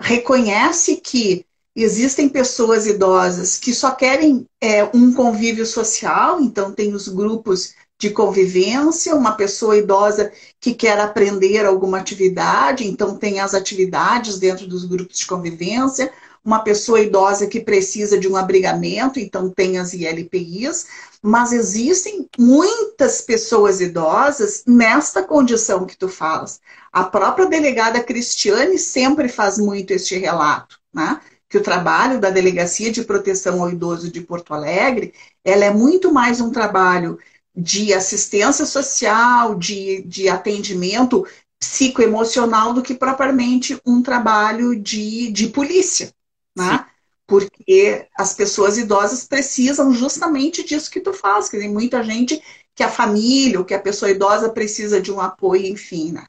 Reconhece 0.00 0.96
que 0.96 1.46
Existem 1.76 2.28
pessoas 2.28 2.86
idosas 2.86 3.58
que 3.58 3.74
só 3.74 3.90
querem 3.90 4.46
é, 4.60 4.84
um 4.94 5.12
convívio 5.12 5.66
social, 5.66 6.40
então 6.40 6.72
tem 6.72 6.94
os 6.94 7.08
grupos 7.08 7.74
de 7.98 8.10
convivência, 8.10 9.14
uma 9.14 9.32
pessoa 9.32 9.76
idosa 9.76 10.32
que 10.60 10.74
quer 10.74 10.98
aprender 10.98 11.64
alguma 11.64 11.98
atividade, 11.98 12.86
então 12.86 13.16
tem 13.16 13.40
as 13.40 13.54
atividades 13.54 14.38
dentro 14.38 14.66
dos 14.66 14.84
grupos 14.84 15.18
de 15.18 15.26
convivência, 15.26 16.12
uma 16.44 16.58
pessoa 16.58 17.00
idosa 17.00 17.46
que 17.46 17.60
precisa 17.60 18.18
de 18.18 18.28
um 18.28 18.36
abrigamento, 18.36 19.18
então 19.18 19.48
tem 19.48 19.78
as 19.78 19.94
ILPIs, 19.94 20.86
mas 21.22 21.52
existem 21.52 22.28
muitas 22.38 23.22
pessoas 23.22 23.80
idosas 23.80 24.62
nesta 24.66 25.22
condição 25.22 25.86
que 25.86 25.96
tu 25.96 26.06
falas. 26.06 26.60
A 26.92 27.04
própria 27.04 27.46
delegada 27.46 28.02
Cristiane 28.02 28.78
sempre 28.78 29.28
faz 29.28 29.56
muito 29.56 29.92
este 29.92 30.18
relato, 30.18 30.78
né? 30.92 31.18
que 31.48 31.58
o 31.58 31.62
trabalho 31.62 32.20
da 32.20 32.30
Delegacia 32.30 32.90
de 32.90 33.04
Proteção 33.04 33.62
ao 33.62 33.70
Idoso 33.70 34.10
de 34.10 34.20
Porto 34.20 34.52
Alegre, 34.52 35.14
ela 35.44 35.64
é 35.64 35.70
muito 35.70 36.12
mais 36.12 36.40
um 36.40 36.50
trabalho 36.50 37.16
de 37.56 37.92
assistência 37.94 38.66
social, 38.66 39.54
de, 39.54 40.02
de 40.02 40.28
atendimento 40.28 41.26
psicoemocional 41.58 42.74
do 42.74 42.82
que 42.82 42.94
propriamente 42.94 43.80
um 43.86 44.02
trabalho 44.02 44.74
de, 44.74 45.30
de 45.30 45.48
polícia, 45.48 46.12
né? 46.56 46.86
Porque 47.26 48.06
as 48.18 48.34
pessoas 48.34 48.76
idosas 48.76 49.26
precisam 49.26 49.92
justamente 49.92 50.62
disso 50.62 50.90
que 50.90 51.00
tu 51.00 51.12
faz, 51.12 51.48
que 51.48 51.58
tem 51.58 51.70
muita 51.70 52.02
gente 52.02 52.42
que 52.74 52.82
a 52.82 52.90
família 52.90 53.58
ou 53.58 53.64
que 53.64 53.72
a 53.72 53.80
pessoa 53.80 54.10
idosa 54.10 54.50
precisa 54.50 55.00
de 55.00 55.12
um 55.12 55.20
apoio, 55.20 55.66
enfim, 55.66 56.12
né? 56.12 56.26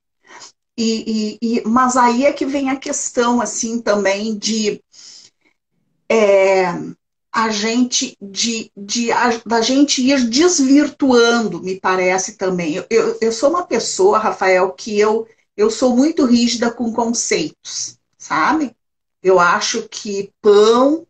E, 0.77 1.37
e, 1.41 1.57
e, 1.57 1.67
mas 1.67 1.97
aí 1.97 2.25
é 2.25 2.33
que 2.33 2.45
vem 2.45 2.69
a 2.69 2.75
questão, 2.75 3.41
assim, 3.41 3.81
também 3.81 4.37
de 4.37 4.81
é, 6.09 6.65
a 7.35 7.49
gente 7.49 8.17
de, 8.21 8.71
de 8.77 9.11
a, 9.11 9.41
da 9.45 9.59
gente 9.59 10.01
ir 10.01 10.29
desvirtuando, 10.29 11.61
me 11.61 11.77
parece 11.77 12.37
também. 12.37 12.75
Eu, 12.75 12.85
eu, 12.89 13.17
eu 13.19 13.31
sou 13.33 13.49
uma 13.49 13.67
pessoa, 13.67 14.17
Rafael, 14.17 14.71
que 14.71 14.97
eu, 14.97 15.27
eu 15.57 15.69
sou 15.69 15.93
muito 15.93 16.23
rígida 16.25 16.71
com 16.71 16.93
conceitos, 16.93 17.99
sabe? 18.17 18.73
Eu 19.21 19.37
acho 19.37 19.85
que 19.89 20.31
pão 20.41 21.05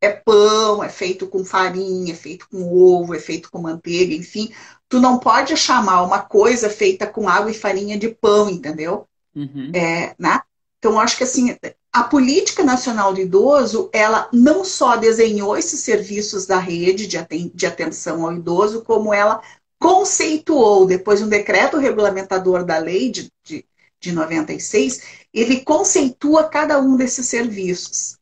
é 0.00 0.10
pão, 0.10 0.84
é 0.84 0.88
feito 0.88 1.26
com 1.26 1.44
farinha, 1.44 2.12
é 2.12 2.16
feito 2.16 2.48
com 2.48 2.72
ovo, 2.72 3.12
é 3.12 3.18
feito 3.18 3.50
com 3.50 3.60
manteiga, 3.60 4.14
enfim. 4.14 4.54
Tu 4.88 5.00
não 5.00 5.18
pode 5.18 5.56
chamar 5.56 6.02
uma 6.02 6.20
coisa 6.20 6.70
feita 6.70 7.04
com 7.04 7.28
água 7.28 7.50
e 7.50 7.54
farinha 7.54 7.98
de 7.98 8.10
pão, 8.10 8.48
entendeu? 8.48 9.08
Uhum. 9.34 9.72
É, 9.74 10.14
né? 10.16 10.40
Então, 10.78 11.00
acho 11.00 11.16
que 11.16 11.24
assim, 11.24 11.56
a 11.94 12.02
Política 12.02 12.64
Nacional 12.64 13.14
do 13.14 13.20
Idoso, 13.20 13.88
ela 13.92 14.28
não 14.32 14.64
só 14.64 14.96
desenhou 14.96 15.56
esses 15.56 15.78
serviços 15.78 16.44
da 16.44 16.58
rede 16.58 17.06
de 17.06 17.66
atenção 17.66 18.26
ao 18.26 18.32
idoso, 18.32 18.82
como 18.82 19.14
ela 19.14 19.40
conceituou, 19.78 20.86
depois 20.86 21.20
de 21.20 21.26
um 21.26 21.28
decreto 21.28 21.78
regulamentador 21.78 22.64
da 22.64 22.78
lei 22.78 23.12
de, 23.12 23.30
de, 23.44 23.64
de 24.00 24.10
96, 24.10 25.02
ele 25.32 25.60
conceitua 25.60 26.42
cada 26.42 26.80
um 26.80 26.96
desses 26.96 27.28
serviços. 27.28 28.18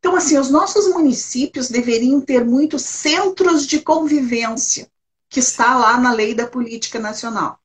Então, 0.00 0.16
assim, 0.16 0.36
os 0.36 0.50
nossos 0.50 0.88
municípios 0.88 1.68
deveriam 1.68 2.20
ter 2.20 2.44
muitos 2.44 2.82
centros 2.82 3.68
de 3.68 3.78
convivência, 3.78 4.88
que 5.30 5.38
está 5.38 5.78
lá 5.78 5.96
na 5.96 6.12
lei 6.12 6.34
da 6.34 6.48
política 6.48 6.98
nacional. 6.98 7.60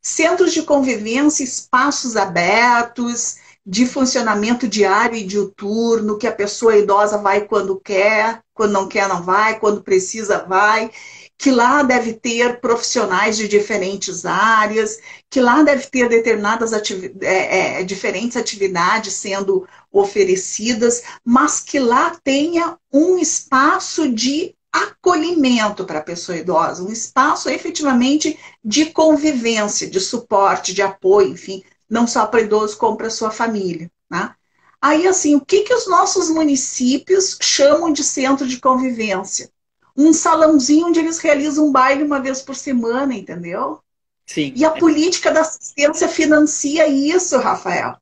Centros 0.00 0.52
de 0.52 0.62
convivência, 0.62 1.42
espaços 1.42 2.16
abertos, 2.16 3.41
de 3.64 3.86
funcionamento 3.86 4.66
diário 4.66 5.16
e 5.16 5.24
diuturno, 5.24 6.18
que 6.18 6.26
a 6.26 6.32
pessoa 6.32 6.76
idosa 6.76 7.18
vai 7.18 7.42
quando 7.42 7.80
quer, 7.80 8.40
quando 8.52 8.72
não 8.72 8.88
quer 8.88 9.08
não 9.08 9.22
vai, 9.22 9.58
quando 9.58 9.82
precisa 9.82 10.44
vai, 10.44 10.90
que 11.38 11.50
lá 11.50 11.82
deve 11.82 12.12
ter 12.14 12.60
profissionais 12.60 13.36
de 13.36 13.48
diferentes 13.48 14.24
áreas, 14.24 14.98
que 15.30 15.40
lá 15.40 15.62
deve 15.62 15.86
ter 15.86 16.08
determinadas 16.08 16.72
é, 16.72 17.80
é, 17.80 17.82
diferentes 17.84 18.36
atividades 18.36 19.14
sendo 19.14 19.66
oferecidas, 19.90 21.02
mas 21.24 21.60
que 21.60 21.78
lá 21.78 22.16
tenha 22.22 22.76
um 22.92 23.18
espaço 23.18 24.08
de 24.08 24.54
acolhimento 24.72 25.84
para 25.84 25.98
a 25.98 26.02
pessoa 26.02 26.38
idosa, 26.38 26.82
um 26.82 26.90
espaço 26.90 27.50
efetivamente 27.50 28.38
de 28.64 28.86
convivência, 28.86 29.88
de 29.88 30.00
suporte, 30.00 30.72
de 30.72 30.80
apoio, 30.80 31.28
enfim, 31.28 31.62
não 31.92 32.06
só 32.06 32.26
para 32.26 32.40
idoso, 32.40 32.78
como 32.78 32.96
para 32.96 33.10
sua 33.10 33.30
família. 33.30 33.92
Né? 34.10 34.34
Aí, 34.80 35.06
assim, 35.06 35.36
o 35.36 35.44
que, 35.44 35.62
que 35.62 35.74
os 35.74 35.86
nossos 35.86 36.30
municípios 36.30 37.36
chamam 37.40 37.92
de 37.92 38.02
centro 38.02 38.46
de 38.48 38.58
convivência? 38.58 39.50
Um 39.96 40.12
salãozinho 40.14 40.86
onde 40.86 41.00
eles 41.00 41.18
realizam 41.18 41.66
um 41.66 41.72
baile 41.72 42.02
uma 42.02 42.18
vez 42.20 42.40
por 42.40 42.56
semana, 42.56 43.14
entendeu? 43.14 43.80
Sim. 44.26 44.52
E 44.56 44.64
a 44.64 44.70
política 44.70 45.30
da 45.30 45.42
assistência 45.42 46.08
financia 46.08 46.88
isso, 46.88 47.36
Rafael. 47.38 47.96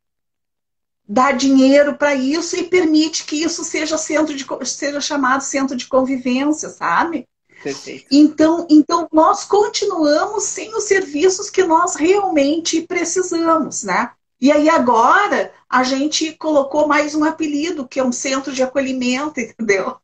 dá 1.08 1.32
dinheiro 1.32 1.96
para 1.96 2.14
isso 2.14 2.56
e 2.56 2.68
permite 2.68 3.24
que 3.24 3.42
isso 3.42 3.64
seja 3.64 3.98
centro 3.98 4.36
de 4.36 4.46
seja 4.64 5.00
chamado 5.00 5.42
centro 5.42 5.76
de 5.76 5.88
convivência, 5.88 6.68
sabe? 6.70 7.28
Perfeito. 7.62 8.06
Então, 8.10 8.66
então 8.70 9.06
nós 9.12 9.44
continuamos 9.44 10.44
sem 10.44 10.74
os 10.74 10.84
serviços 10.84 11.50
que 11.50 11.62
nós 11.62 11.94
realmente 11.94 12.82
precisamos, 12.82 13.82
né? 13.82 14.12
E 14.40 14.50
aí 14.50 14.70
agora 14.70 15.52
a 15.68 15.82
gente 15.82 16.32
colocou 16.32 16.88
mais 16.88 17.14
um 17.14 17.24
apelido, 17.24 17.86
que 17.86 18.00
é 18.00 18.04
um 18.04 18.12
centro 18.12 18.52
de 18.52 18.62
acolhimento, 18.62 19.38
entendeu? 19.40 19.96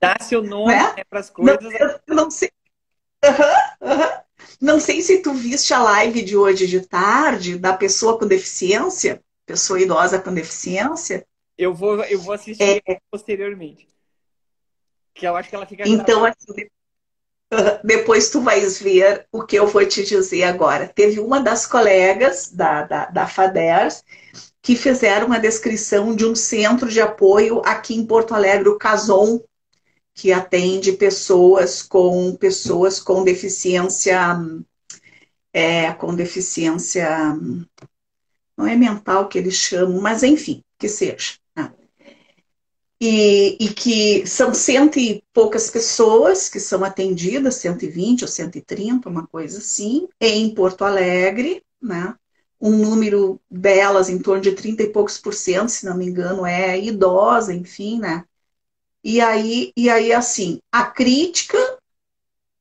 Dá 0.00 0.16
seu 0.20 0.42
nome 0.42 0.72
né? 0.72 0.94
né, 0.96 1.04
para 1.08 1.20
as 1.20 1.28
coisas. 1.28 1.58
Não, 2.08 2.16
não 2.16 2.30
sei. 2.30 2.50
Uhum, 3.22 3.90
uhum. 3.90 4.22
Não 4.60 4.80
sei 4.80 5.02
se 5.02 5.18
tu 5.18 5.34
viste 5.34 5.74
a 5.74 5.82
live 5.82 6.22
de 6.22 6.36
hoje 6.36 6.66
de 6.66 6.80
tarde 6.80 7.58
da 7.58 7.76
pessoa 7.76 8.18
com 8.18 8.26
deficiência, 8.26 9.22
pessoa 9.44 9.80
idosa 9.80 10.18
com 10.18 10.32
deficiência. 10.32 11.26
Eu 11.58 11.74
vou, 11.74 12.02
eu 12.04 12.18
vou 12.18 12.32
assistir 12.32 12.82
é... 12.86 12.98
posteriormente. 13.10 13.91
Que 15.14 15.26
eu 15.26 15.36
acho 15.36 15.48
que 15.48 15.54
ela 15.54 15.66
fica. 15.66 15.84
Então, 15.86 16.24
assim, 16.24 16.66
depois 17.84 18.30
tu 18.30 18.40
vais 18.40 18.80
ver 18.80 19.26
o 19.30 19.42
que 19.42 19.56
eu 19.56 19.66
vou 19.66 19.84
te 19.86 20.02
dizer 20.02 20.44
agora. 20.44 20.88
Teve 20.88 21.20
uma 21.20 21.40
das 21.40 21.66
colegas 21.66 22.50
da, 22.50 22.82
da, 22.82 23.06
da 23.06 23.26
FADERS 23.26 24.02
que 24.60 24.76
fizeram 24.76 25.26
uma 25.26 25.40
descrição 25.40 26.14
de 26.14 26.24
um 26.24 26.34
centro 26.34 26.88
de 26.88 27.00
apoio 27.00 27.60
aqui 27.64 27.94
em 27.94 28.06
Porto 28.06 28.32
Alegre, 28.32 28.68
o 28.68 28.78
Cason, 28.78 29.40
que 30.14 30.32
atende 30.32 30.92
pessoas 30.92 31.82
com 31.82 32.36
pessoas 32.36 33.00
com 33.00 33.24
deficiência 33.24 34.38
é, 35.52 35.92
com 35.92 36.14
deficiência 36.14 37.36
não 38.56 38.66
é 38.66 38.76
mental 38.76 39.28
que 39.28 39.38
eles 39.38 39.54
chamam, 39.54 40.00
mas 40.00 40.22
enfim, 40.22 40.62
que 40.78 40.88
seja 40.88 41.41
e, 43.04 43.56
e, 43.58 43.68
que 43.74 44.24
são 44.28 44.54
cento 44.54 44.96
e 44.96 45.24
poucas 45.32 45.68
pessoas 45.68 46.48
que 46.48 46.60
são 46.60 46.84
atendidas, 46.84 47.56
120 47.56 48.22
ou 48.22 48.28
130, 48.28 49.08
uma 49.08 49.26
coisa 49.26 49.58
assim, 49.58 50.08
em 50.20 50.54
Porto 50.54 50.84
Alegre, 50.84 51.64
né? 51.82 52.14
Um 52.60 52.76
número 52.76 53.40
delas, 53.50 54.08
em 54.08 54.20
torno 54.20 54.40
de 54.40 54.52
30 54.52 54.84
e 54.84 54.90
poucos 54.92 55.18
por 55.18 55.34
cento, 55.34 55.70
se 55.70 55.84
não 55.84 55.96
me 55.96 56.06
engano, 56.06 56.46
é 56.46 56.78
idosa, 56.78 57.52
enfim, 57.52 57.98
né? 57.98 58.24
E 59.02 59.20
aí, 59.20 59.72
e 59.76 59.90
aí 59.90 60.12
assim, 60.12 60.60
a 60.70 60.84
crítica 60.84 61.58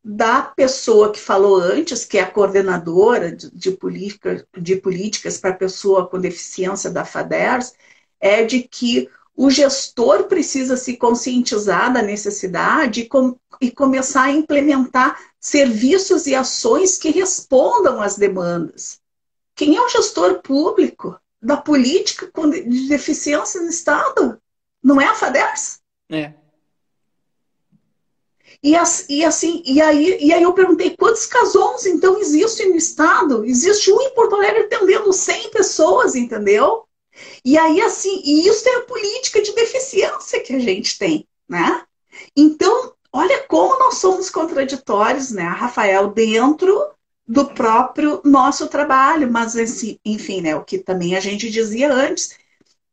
da 0.03 0.41
pessoa 0.41 1.11
que 1.11 1.19
falou 1.19 1.57
antes, 1.57 2.03
que 2.03 2.17
é 2.17 2.21
a 2.21 2.31
coordenadora 2.31 3.31
de, 3.31 3.51
de, 3.51 3.71
política, 3.73 4.43
de 4.57 4.75
políticas 4.75 5.37
para 5.37 5.53
pessoa 5.53 6.07
com 6.07 6.19
deficiência 6.19 6.89
da 6.89 7.05
FADERS, 7.05 7.75
é 8.19 8.43
de 8.43 8.63
que 8.63 9.07
o 9.43 9.49
gestor 9.49 10.25
precisa 10.25 10.77
se 10.77 10.95
conscientizar 10.97 11.91
da 11.91 12.03
necessidade 12.03 13.01
e, 13.01 13.05
com, 13.07 13.35
e 13.59 13.71
começar 13.71 14.25
a 14.25 14.31
implementar 14.31 15.19
serviços 15.39 16.27
e 16.27 16.35
ações 16.35 16.95
que 16.95 17.09
respondam 17.09 17.99
às 17.99 18.15
demandas. 18.17 18.99
Quem 19.55 19.75
é 19.75 19.81
o 19.81 19.89
gestor 19.89 20.43
público 20.43 21.19
da 21.41 21.57
política 21.57 22.31
de 22.47 22.87
deficiência 22.87 23.59
no 23.59 23.69
Estado? 23.69 24.39
Não 24.83 25.01
é 25.01 25.07
a 25.07 25.15
FADERS? 25.15 25.79
É. 26.11 26.33
E, 28.61 28.75
e, 29.09 29.25
assim, 29.25 29.63
e 29.65 29.81
aí, 29.81 30.19
e 30.21 30.31
aí 30.31 30.43
eu 30.43 30.53
perguntei 30.53 30.95
quantos 30.95 31.25
casons 31.25 31.87
então 31.87 32.19
existem 32.19 32.69
no 32.69 32.75
estado? 32.75 33.43
Existe 33.43 33.91
um 33.91 33.99
em 34.03 34.13
Porto 34.13 34.35
Alegre 34.35 34.65
atendendo 34.65 35.11
100 35.11 35.49
pessoas, 35.49 36.13
entendeu? 36.13 36.85
E 37.43 37.57
aí, 37.57 37.82
assim, 37.82 38.22
e 38.24 38.47
isso 38.47 38.67
é 38.67 38.78
a 38.78 38.82
política 38.82 39.41
de 39.41 39.53
deficiência 39.53 40.41
que 40.41 40.53
a 40.53 40.59
gente 40.59 40.97
tem, 40.97 41.28
né? 41.47 41.84
Então, 42.36 42.93
olha 43.11 43.43
como 43.47 43.80
nós 43.80 43.95
somos 43.95 44.30
contraditórios, 44.30 45.32
né, 45.32 45.43
Rafael, 45.43 46.09
dentro 46.11 46.91
do 47.28 47.47
próprio 47.47 48.22
nosso 48.26 48.67
trabalho, 48.67 49.32
mas 49.32 49.55
assim, 49.55 49.97
enfim, 50.05 50.41
né, 50.41 50.55
o 50.55 50.63
que 50.63 50.78
também 50.78 51.15
a 51.15 51.19
gente 51.19 51.49
dizia 51.49 51.91
antes, 51.91 52.38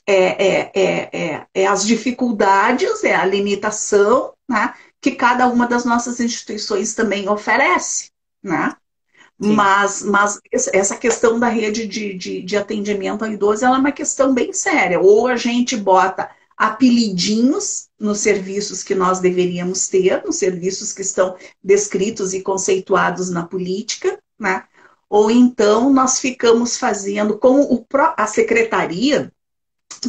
é, 0.06 0.14
é, 0.14 0.72
é, 0.74 1.10
é, 1.12 1.46
é 1.54 1.66
as 1.66 1.84
dificuldades, 1.84 3.04
é 3.04 3.14
a 3.14 3.24
limitação, 3.24 4.32
né, 4.48 4.74
que 5.00 5.12
cada 5.12 5.46
uma 5.48 5.66
das 5.66 5.84
nossas 5.84 6.20
instituições 6.20 6.94
também 6.94 7.28
oferece, 7.28 8.10
né? 8.42 8.74
Mas, 9.40 10.02
mas 10.02 10.40
essa 10.72 10.96
questão 10.96 11.38
da 11.38 11.48
rede 11.48 11.86
de, 11.86 12.14
de, 12.14 12.42
de 12.42 12.56
atendimento 12.56 13.24
ao 13.24 13.30
idoso 13.30 13.64
é 13.64 13.70
uma 13.70 13.92
questão 13.92 14.34
bem 14.34 14.52
séria. 14.52 14.98
Ou 14.98 15.28
a 15.28 15.36
gente 15.36 15.76
bota 15.76 16.28
apelidinhos 16.56 17.88
nos 18.00 18.18
serviços 18.18 18.82
que 18.82 18.94
nós 18.94 19.20
deveríamos 19.20 19.88
ter, 19.88 20.24
nos 20.24 20.36
serviços 20.36 20.92
que 20.92 21.02
estão 21.02 21.36
descritos 21.62 22.34
e 22.34 22.42
conceituados 22.42 23.30
na 23.30 23.46
política, 23.46 24.18
né? 24.36 24.64
Ou 25.08 25.30
então 25.30 25.92
nós 25.92 26.18
ficamos 26.18 26.76
fazendo, 26.76 27.38
como 27.38 27.62
o, 27.62 27.86
a 28.16 28.26
Secretaria 28.26 29.32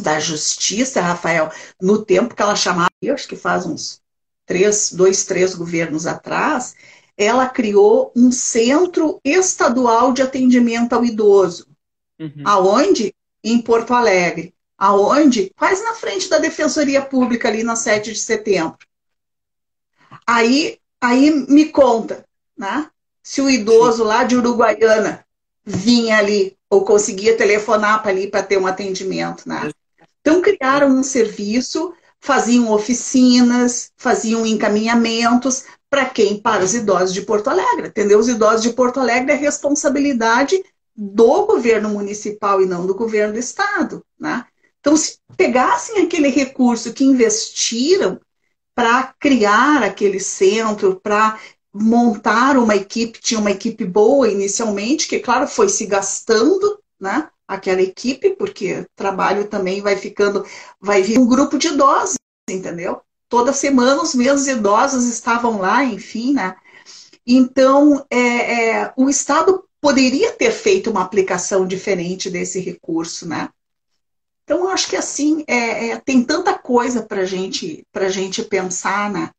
da 0.02 0.18
Justiça, 0.18 1.00
Rafael, 1.00 1.50
no 1.80 2.04
tempo 2.04 2.34
que 2.34 2.42
ela 2.42 2.56
chamava, 2.56 2.90
eu 3.00 3.14
acho 3.14 3.28
que 3.28 3.36
faz 3.36 3.64
uns 3.64 4.00
três, 4.44 4.92
dois, 4.92 5.24
três 5.24 5.54
governos 5.54 6.06
atrás, 6.06 6.74
ela 7.16 7.48
criou 7.48 8.12
um 8.14 8.30
centro 8.32 9.20
estadual 9.24 10.12
de 10.12 10.22
atendimento 10.22 10.92
ao 10.92 11.04
idoso. 11.04 11.66
Uhum. 12.18 12.42
Aonde? 12.44 13.14
Em 13.42 13.60
Porto 13.60 13.94
Alegre. 13.94 14.54
Aonde? 14.76 15.52
Quase 15.56 15.82
na 15.82 15.94
frente 15.94 16.28
da 16.28 16.38
Defensoria 16.38 17.02
Pública, 17.02 17.48
ali 17.48 17.62
na 17.62 17.76
7 17.76 18.12
de 18.12 18.18
setembro. 18.18 18.78
Aí, 20.26 20.78
aí 21.00 21.30
me 21.30 21.66
conta, 21.66 22.24
né? 22.56 22.88
Se 23.22 23.40
o 23.40 23.50
idoso 23.50 24.04
lá 24.04 24.24
de 24.24 24.36
Uruguaiana 24.36 25.24
vinha 25.64 26.18
ali 26.18 26.56
ou 26.68 26.84
conseguia 26.84 27.36
telefonar 27.36 28.02
para 28.02 28.10
ali 28.10 28.28
para 28.28 28.42
ter 28.42 28.58
um 28.58 28.66
atendimento, 28.66 29.48
né? 29.48 29.70
Então 30.20 30.40
criaram 30.40 30.88
um 30.88 31.02
serviço, 31.02 31.92
faziam 32.20 32.70
oficinas, 32.70 33.90
faziam 33.96 34.46
encaminhamentos, 34.46 35.64
para 35.90 36.06
quem? 36.06 36.40
Para 36.40 36.64
os 36.64 36.72
idosos 36.72 37.12
de 37.12 37.22
Porto 37.22 37.50
Alegre. 37.50 37.88
Entendeu? 37.88 38.18
Os 38.18 38.28
idosos 38.28 38.62
de 38.62 38.72
Porto 38.72 39.00
Alegre 39.00 39.32
é 39.32 39.34
responsabilidade 39.34 40.62
do 40.96 41.46
governo 41.46 41.88
municipal 41.90 42.62
e 42.62 42.66
não 42.66 42.86
do 42.86 42.94
governo 42.94 43.34
do 43.34 43.38
estado. 43.38 44.04
Né? 44.18 44.46
Então, 44.78 44.96
se 44.96 45.18
pegassem 45.36 46.02
aquele 46.02 46.28
recurso 46.28 46.92
que 46.92 47.04
investiram 47.04 48.20
para 48.74 49.14
criar 49.18 49.82
aquele 49.82 50.20
centro, 50.20 50.98
para 51.02 51.38
montar 51.72 52.56
uma 52.56 52.74
equipe, 52.74 53.20
tinha 53.20 53.38
uma 53.38 53.50
equipe 53.50 53.84
boa 53.84 54.28
inicialmente, 54.28 55.06
que, 55.06 55.20
claro, 55.20 55.46
foi 55.46 55.68
se 55.68 55.86
gastando, 55.86 56.80
né? 56.98 57.28
Aquela 57.46 57.82
equipe, 57.82 58.30
porque 58.30 58.86
trabalho 58.96 59.48
também 59.48 59.82
vai 59.82 59.96
ficando, 59.96 60.46
vai 60.80 61.02
vir 61.02 61.18
um 61.18 61.26
grupo 61.26 61.58
de 61.58 61.68
idosos, 61.68 62.16
entendeu? 62.48 63.02
Toda 63.30 63.52
semana 63.52 64.02
os 64.02 64.14
mesmos 64.14 64.48
idosos 64.48 65.06
estavam 65.06 65.58
lá, 65.58 65.84
enfim, 65.84 66.34
né? 66.34 66.56
Então, 67.24 68.04
é, 68.10 68.80
é, 68.80 68.92
o 68.96 69.08
Estado 69.08 69.64
poderia 69.80 70.32
ter 70.32 70.50
feito 70.50 70.90
uma 70.90 71.02
aplicação 71.02 71.66
diferente 71.66 72.28
desse 72.28 72.58
recurso, 72.60 73.26
né? 73.26 73.48
Então, 74.42 74.68
acho 74.68 74.90
que 74.90 74.96
assim, 74.96 75.44
é, 75.46 75.90
é 75.90 76.00
tem 76.00 76.24
tanta 76.24 76.58
coisa 76.58 77.02
para 77.02 77.24
gente, 77.24 77.86
a 77.94 78.08
gente 78.08 78.42
pensar, 78.42 79.10
né? 79.10 79.30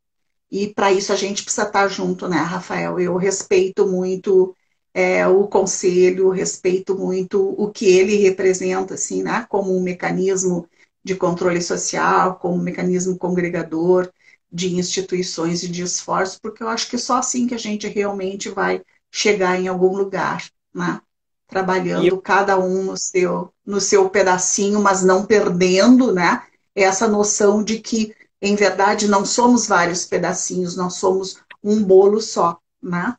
E 0.50 0.68
para 0.74 0.92
isso 0.92 1.12
a 1.12 1.16
gente 1.18 1.44
precisa 1.44 1.68
estar 1.68 1.88
junto, 1.90 2.30
né, 2.30 2.38
Rafael? 2.38 2.98
Eu 2.98 3.18
respeito 3.18 3.86
muito 3.86 4.56
é, 4.94 5.28
o 5.28 5.48
conselho, 5.48 6.30
respeito 6.30 6.98
muito 6.98 7.56
o 7.58 7.70
que 7.70 7.86
ele 7.86 8.16
representa, 8.16 8.94
assim, 8.94 9.22
né? 9.22 9.46
Como 9.50 9.76
um 9.76 9.84
mecanismo 9.84 10.66
de 11.04 11.16
controle 11.16 11.62
social, 11.62 12.36
como 12.36 12.62
mecanismo 12.62 13.18
congregador 13.18 14.12
de 14.52 14.76
instituições 14.76 15.64
e 15.64 15.70
de 15.70 15.82
esforço, 15.82 16.40
porque 16.42 16.62
eu 16.62 16.68
acho 16.68 16.90
que 16.90 16.98
só 16.98 17.18
assim 17.18 17.48
que 17.48 17.56
a 17.56 17.60
gente 17.60 17.88
realmente 17.88 18.50
vai 18.50 18.82
chegar 19.10 19.60
em 19.60 19.68
algum 19.68 19.96
lugar, 19.96 20.50
né? 20.74 21.02
Trabalhando 21.48 22.08
eu... 22.08 22.22
cada 22.22 22.58
um 22.60 22.84
no 22.84 22.98
seu, 22.98 23.54
no 23.66 23.80
seu 23.80 24.10
pedacinho, 24.10 24.82
mas 24.82 25.04
não 25.04 25.26
perdendo, 25.26 26.14
né? 26.14 26.44
Essa 26.76 27.08
noção 27.08 27.64
de 27.64 27.80
que, 27.80 28.14
em 28.42 28.56
verdade, 28.56 29.08
não 29.08 29.26
somos 29.26 29.68
vários 29.68 30.06
pedacinhos, 30.06 30.76
nós 30.76 30.96
somos 30.96 31.38
um 31.64 31.84
bolo 31.84 32.22
só, 32.22 32.60
né? 32.82 33.16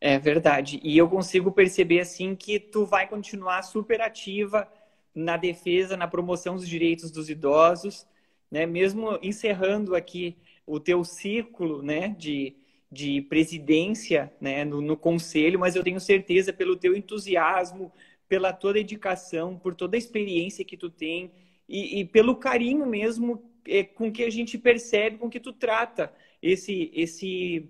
É 0.00 0.18
verdade. 0.18 0.80
E 0.82 0.96
eu 0.96 1.08
consigo 1.08 1.50
perceber, 1.50 2.00
assim, 2.00 2.34
que 2.34 2.60
tu 2.60 2.84
vai 2.84 3.08
continuar 3.08 3.62
super 3.62 4.00
ativa 4.00 4.68
na 5.16 5.36
defesa, 5.36 5.96
na 5.96 6.06
promoção 6.06 6.56
dos 6.56 6.68
direitos 6.68 7.10
dos 7.10 7.30
idosos, 7.30 8.06
né? 8.50 8.66
Mesmo 8.66 9.18
encerrando 9.22 9.96
aqui 9.96 10.36
o 10.66 10.78
teu 10.78 11.04
círculo, 11.04 11.82
né, 11.82 12.08
de, 12.18 12.56
de 12.90 13.22
presidência, 13.22 14.32
né, 14.40 14.64
no, 14.64 14.80
no 14.80 14.96
conselho, 14.96 15.60
mas 15.60 15.76
eu 15.76 15.82
tenho 15.84 16.00
certeza 16.00 16.52
pelo 16.52 16.76
teu 16.76 16.96
entusiasmo, 16.96 17.92
pela 18.28 18.52
tua 18.52 18.72
dedicação, 18.72 19.56
por 19.56 19.74
toda 19.74 19.96
a 19.96 19.98
experiência 19.98 20.64
que 20.64 20.76
tu 20.76 20.90
tem 20.90 21.30
e, 21.68 22.00
e 22.00 22.04
pelo 22.04 22.36
carinho 22.36 22.84
mesmo 22.84 23.48
é, 23.66 23.84
com 23.84 24.10
que 24.10 24.24
a 24.24 24.30
gente 24.30 24.58
percebe, 24.58 25.18
com 25.18 25.30
que 25.30 25.40
tu 25.40 25.52
trata 25.52 26.12
esse, 26.42 26.90
esse, 26.94 27.68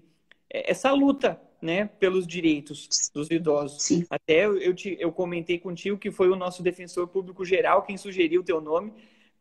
essa 0.49 0.91
luta 0.93 1.41
né, 1.61 1.87
pelos 1.99 2.27
direitos 2.27 3.11
dos 3.13 3.31
idosos. 3.31 3.83
Sim. 3.83 4.05
Até 4.11 4.47
eu, 4.47 4.75
te, 4.75 4.97
eu 5.01 5.11
comentei 5.11 5.59
contigo 5.59 5.99
que 5.99 6.11
foi 6.11 6.29
o 6.29 6.37
nosso 6.37 6.63
defensor 6.63 7.09
público 7.09 7.45
geral 7.45 7.83
quem 7.83 7.97
sugeriu 7.97 8.41
o 8.41 8.45
teu 8.45 8.61
nome, 8.61 8.93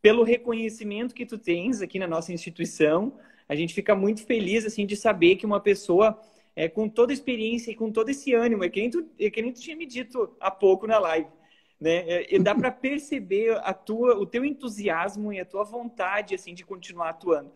pelo 0.02 0.24
reconhecimento 0.24 1.16
que 1.16 1.26
tu 1.26 1.38
tens 1.38 1.82
aqui 1.82 2.00
na 2.00 2.08
nossa 2.08 2.32
instituição. 2.32 3.18
A 3.50 3.56
gente 3.56 3.74
fica 3.74 3.96
muito 3.96 4.26
feliz 4.26 4.66
assim 4.66 4.86
de 4.86 4.96
saber 4.96 5.36
que 5.36 5.46
uma 5.46 5.60
pessoa 5.60 6.20
é, 6.56 6.70
com 6.70 6.88
toda 6.88 7.12
a 7.12 7.16
experiência 7.16 7.72
e 7.72 7.76
com 7.76 7.92
todo 7.92 8.10
esse 8.10 8.34
ânimo, 8.34 8.64
é 8.64 8.70
que 8.70 8.80
nem 8.80 8.90
tu, 8.90 9.06
é 9.20 9.30
que 9.30 9.42
nem 9.42 9.52
tu 9.52 9.60
tinha 9.60 9.76
me 9.76 9.86
dito 9.86 10.36
há 10.40 10.50
pouco 10.50 10.88
na 10.88 10.98
live, 10.98 11.30
né? 11.80 11.98
É, 12.08 12.36
e 12.36 12.40
dá 12.40 12.56
para 12.56 12.72
perceber 12.72 13.58
a 13.58 13.74
tua, 13.74 14.16
o 14.16 14.26
teu 14.26 14.46
entusiasmo 14.46 15.34
e 15.34 15.40
a 15.40 15.46
tua 15.46 15.64
vontade 15.64 16.34
assim 16.34 16.54
de 16.54 16.64
continuar 16.64 17.10
atuando. 17.10 17.52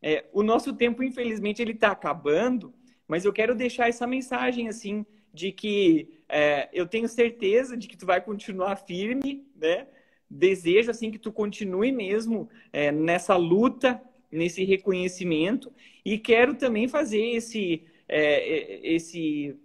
É, 0.00 0.24
o 0.32 0.42
nosso 0.42 0.72
tempo, 0.72 1.02
infelizmente, 1.02 1.60
ele 1.60 1.72
está 1.72 1.90
acabando, 1.90 2.72
mas 3.08 3.24
eu 3.24 3.32
quero 3.32 3.54
deixar 3.54 3.88
essa 3.88 4.06
mensagem 4.06 4.68
assim 4.68 5.04
de 5.32 5.52
que 5.52 6.08
é, 6.28 6.68
eu 6.72 6.86
tenho 6.86 7.08
certeza 7.08 7.76
de 7.76 7.86
que 7.86 7.96
tu 7.96 8.06
vai 8.06 8.20
continuar 8.20 8.76
firme, 8.76 9.46
né? 9.54 9.86
Desejo 10.28 10.90
assim 10.90 11.10
que 11.10 11.18
tu 11.18 11.30
continue 11.30 11.92
mesmo 11.92 12.48
é, 12.72 12.90
nessa 12.90 13.36
luta, 13.36 14.02
nesse 14.30 14.64
reconhecimento 14.64 15.72
e 16.04 16.18
quero 16.18 16.54
também 16.54 16.88
fazer 16.88 17.20
esse 17.20 17.84
é, 18.08 18.80
esse, 18.82 19.56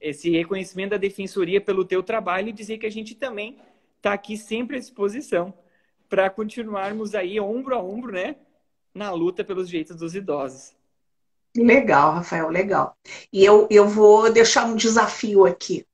esse 0.00 0.30
reconhecimento 0.30 0.90
da 0.90 0.96
defensoria 0.96 1.60
pelo 1.60 1.84
teu 1.84 2.02
trabalho 2.02 2.48
e 2.48 2.52
dizer 2.52 2.78
que 2.78 2.86
a 2.86 2.90
gente 2.90 3.14
também 3.14 3.58
está 3.96 4.12
aqui 4.12 4.36
sempre 4.36 4.76
à 4.76 4.80
disposição 4.80 5.54
para 6.08 6.28
continuarmos 6.28 7.14
aí 7.14 7.38
ombro 7.38 7.74
a 7.74 7.82
ombro, 7.82 8.12
né, 8.12 8.36
na 8.94 9.12
luta 9.12 9.44
pelos 9.44 9.68
direitos 9.68 9.96
dos 9.96 10.14
idosos. 10.14 10.74
Legal, 11.56 12.12
Rafael, 12.14 12.48
legal. 12.48 12.96
E 13.32 13.44
eu, 13.44 13.66
eu 13.70 13.88
vou 13.88 14.30
deixar 14.32 14.66
um 14.66 14.76
desafio 14.76 15.44
aqui. 15.44 15.84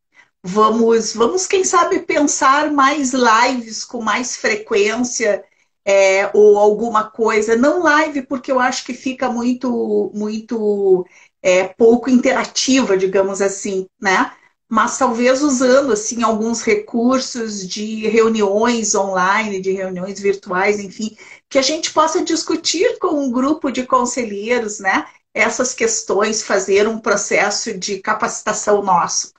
Vamos, 0.42 1.14
vamos, 1.14 1.46
quem 1.46 1.64
sabe, 1.64 2.00
pensar 2.00 2.72
mais 2.72 3.12
lives 3.12 3.84
com 3.84 4.02
mais 4.02 4.36
frequência 4.36 5.44
é, 5.84 6.30
ou 6.34 6.58
alguma 6.58 7.10
coisa. 7.10 7.56
Não 7.56 7.82
live, 7.82 8.22
porque 8.22 8.50
eu 8.52 8.60
acho 8.60 8.84
que 8.86 8.94
fica 8.94 9.30
muito, 9.30 10.10
muito 10.14 11.06
é, 11.42 11.64
pouco 11.68 12.10
interativa, 12.10 12.96
digamos 12.96 13.42
assim, 13.42 13.86
né? 14.00 14.32
Mas 14.68 14.98
talvez 14.98 15.42
usando 15.42 15.92
assim 15.92 16.22
alguns 16.24 16.60
recursos 16.62 17.66
de 17.68 18.08
reuniões 18.08 18.94
online, 18.96 19.60
de 19.60 19.72
reuniões 19.72 20.18
virtuais, 20.20 20.80
enfim, 20.80 21.16
que 21.48 21.58
a 21.58 21.62
gente 21.62 21.92
possa 21.92 22.24
discutir 22.24 22.98
com 22.98 23.08
um 23.26 23.30
grupo 23.30 23.70
de 23.70 23.84
conselheiros, 23.86 24.80
né? 24.80 25.06
Essas 25.36 25.74
questões, 25.74 26.42
fazer 26.42 26.88
um 26.88 26.98
processo 26.98 27.76
de 27.76 27.98
capacitação 27.98 28.82
nosso, 28.82 29.34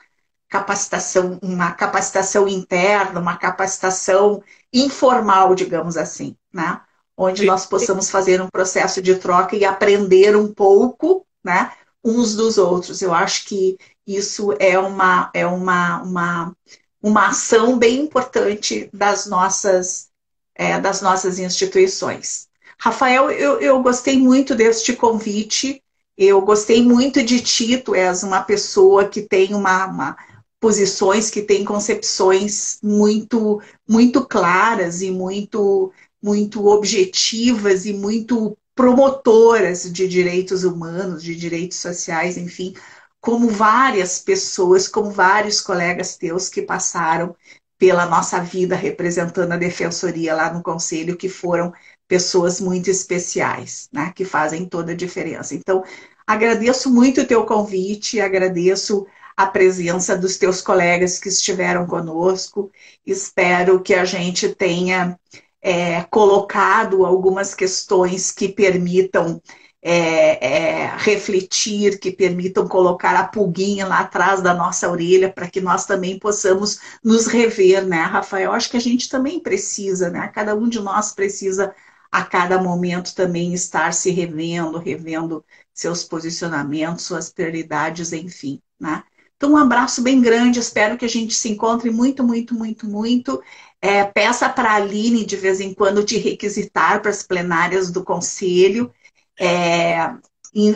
capacitação, 0.48 1.40
uma 1.42 1.72
capacitação 1.72 2.48
interna, 2.48 3.20
uma 3.20 3.36
capacitação 3.36 4.44
informal, 4.72 5.56
digamos 5.56 5.98
assim, 5.98 6.36
né? 6.54 6.82
Onde 7.18 7.46
nós 7.46 7.66
possamos 7.66 8.12
fazer 8.12 8.40
um 8.40 8.48
processo 8.48 9.02
de 9.02 9.16
troca 9.16 9.56
e 9.56 9.66
aprender 9.66 10.36
um 10.36 10.54
pouco, 10.54 11.26
né? 11.44 11.72
uns 12.04 12.36
dos 12.36 12.60
outros. 12.60 13.02
Eu 13.02 13.14
acho 13.14 13.46
que 13.46 13.78
isso 14.06 14.54
é 14.60 14.78
uma, 14.78 15.32
é 15.34 15.48
uma, 15.48 16.04
uma, 16.04 16.56
uma 17.02 17.28
ação 17.30 17.78
bem 17.78 18.02
importante 18.02 18.88
das 18.94 19.26
nossas, 19.26 20.10
é, 20.54 20.80
das 20.80 21.02
nossas 21.02 21.40
instituições. 21.40 22.48
Rafael, 22.80 23.32
eu, 23.32 23.60
eu 23.60 23.82
gostei 23.82 24.20
muito 24.20 24.54
deste 24.54 24.94
convite, 24.94 25.84
eu 26.18 26.42
gostei 26.42 26.84
muito 26.84 27.24
de 27.24 27.40
ti, 27.42 27.78
tu 27.78 27.94
és 27.94 28.24
uma 28.24 28.42
pessoa 28.42 29.08
que 29.08 29.22
tem 29.22 29.54
uma, 29.54 29.86
uma 29.86 30.18
posições, 30.60 31.30
que 31.30 31.42
tem 31.42 31.64
concepções 31.64 32.80
muito, 32.82 33.62
muito 33.88 34.26
claras 34.26 35.02
e 35.02 35.12
muito, 35.12 35.92
muito 36.22 36.66
objetivas 36.68 37.86
e 37.86 37.94
muito 37.94 38.58
promotoras 38.74 39.92
de 39.92 40.08
direitos 40.08 40.64
humanos, 40.64 41.24
de 41.24 41.36
direitos 41.36 41.78
sociais, 41.78 42.38
enfim, 42.38 42.74
como 43.20 43.50
várias 43.50 44.20
pessoas, 44.20 44.88
como 44.88 45.12
vários 45.12 45.62
colegas 45.62 46.18
teus 46.18 46.50
que 46.50 46.62
passaram 46.62 47.36
pela 47.78 48.06
nossa 48.06 48.40
vida 48.40 48.76
representando 48.76 49.52
a 49.52 49.58
defensoria 49.58 50.34
lá 50.34 50.52
no 50.52 50.64
conselho, 50.64 51.18
que 51.18 51.30
foram 51.30 51.72
pessoas 52.08 52.62
muito 52.62 52.90
especiais, 52.90 53.90
né, 53.92 54.12
que 54.16 54.24
fazem 54.24 54.66
toda 54.66 54.92
a 54.94 54.96
diferença. 54.96 55.54
Então, 55.54 55.84
agradeço 56.26 56.90
muito 56.90 57.22
o 57.22 57.26
teu 57.26 57.46
convite, 57.46 58.22
agradeço 58.22 59.06
a 59.36 59.46
presença 59.46 60.18
dos 60.18 60.38
teus 60.38 60.62
colegas 60.62 61.20
que 61.20 61.30
estiveram 61.30 61.86
conosco. 61.86 62.72
Espero 63.06 63.82
que 63.82 63.94
a 63.94 64.04
gente 64.04 64.56
tenha 64.56 65.20
é, 65.62 66.02
colocado 66.04 67.06
algumas 67.06 67.54
questões 67.54 68.32
que 68.32 68.48
permitam 68.48 69.42
é, 69.82 70.46
é, 70.46 70.96
refletir, 70.98 72.00
que 72.00 72.12
permitam 72.12 72.68
colocar 72.68 73.16
a 73.16 73.28
pulguinha 73.28 73.86
lá 73.86 74.00
atrás 74.00 74.42
da 74.42 74.54
nossa 74.54 74.90
orelha 74.90 75.32
para 75.32 75.48
que 75.48 75.62
nós 75.62 75.86
também 75.86 76.18
possamos 76.18 76.80
nos 77.04 77.28
rever, 77.28 77.86
né, 77.86 78.02
Rafael? 78.02 78.52
Acho 78.52 78.72
que 78.72 78.78
a 78.78 78.82
gente 78.82 79.08
também 79.08 79.40
precisa, 79.40 80.10
né? 80.10 80.28
Cada 80.34 80.56
um 80.56 80.68
de 80.68 80.80
nós 80.80 81.14
precisa 81.14 81.74
a 82.12 82.24
cada 82.24 82.62
momento 82.62 83.14
também 83.14 83.54
estar 83.54 83.94
se 83.94 84.12
revendo, 84.12 84.78
revendo 84.78 85.44
seus 85.74 86.04
posicionamentos, 86.04 87.06
suas 87.06 87.32
prioridades, 87.32 88.14
enfim, 88.14 88.62
né? 88.80 89.04
Então, 89.38 89.52
um 89.52 89.58
abraço 89.58 90.02
bem 90.02 90.20
grande, 90.20 90.60
espero 90.60 90.98
que 90.98 91.06
a 91.06 91.10
gente 91.10 91.36
se 91.36 91.48
encontre 91.50 91.92
muito, 91.92 92.24
muito, 92.24 92.56
muito, 92.56 92.88
muito. 92.88 93.40
É, 93.80 94.04
peça 94.04 94.50
para 94.50 94.72
a 94.72 94.76
Aline, 94.76 95.24
de 95.24 95.36
vez 95.36 95.62
em 95.62 95.76
quando, 95.76 96.04
te 96.04 96.18
requisitar 96.18 97.02
para 97.02 97.12
as 97.12 97.22
plenárias 97.22 97.92
do 97.92 98.04
Conselho. 98.04 98.92
É, 99.40 100.00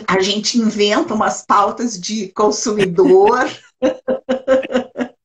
a 0.06 0.20
gente 0.20 0.58
inventa 0.58 1.12
umas 1.12 1.44
pautas 1.44 2.00
de 2.00 2.28
consumidor. 2.28 3.50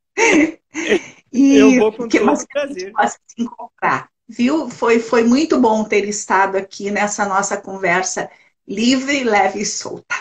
e 1.32 1.58
Eu 1.58 1.76
vou 1.78 1.93
com 1.93 2.08
que 2.08 2.20
mais 2.20 2.43
prazer. 2.47 2.91
se 3.08 3.20
encontrar. 3.38 4.10
Viu? 4.28 4.69
Foi, 4.69 4.99
foi 4.99 5.23
muito 5.23 5.59
bom 5.59 5.84
ter 5.84 6.07
estado 6.07 6.57
aqui 6.57 6.91
nessa 6.91 7.25
nossa 7.25 7.59
conversa 7.59 8.29
livre, 8.67 9.24
leve 9.24 9.62
e 9.62 9.66
solta. 9.66 10.16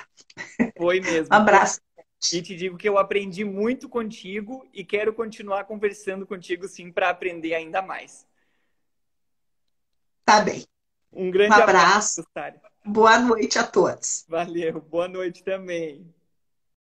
Foi 0.78 1.00
mesmo. 1.00 1.34
Um 1.34 1.36
abraço. 1.36 1.80
E 2.32 2.42
te 2.42 2.56
digo 2.56 2.76
que 2.76 2.88
eu 2.88 2.98
aprendi 2.98 3.44
muito 3.44 3.88
contigo 3.88 4.66
e 4.72 4.84
quero 4.84 5.12
continuar 5.12 5.64
conversando 5.64 6.26
contigo 6.26 6.66
sim 6.66 6.90
para 6.90 7.10
aprender 7.10 7.54
ainda 7.54 7.82
mais. 7.82 8.26
Tá 10.24 10.40
bem. 10.40 10.64
Um 11.12 11.30
grande 11.30 11.58
um 11.58 11.62
abraço. 11.62 12.24
abraço 12.34 12.60
Boa 12.84 13.18
noite 13.18 13.58
a 13.58 13.66
todos. 13.66 14.24
Valeu. 14.28 14.80
Boa 14.80 15.08
noite 15.08 15.42
também. 15.42 16.14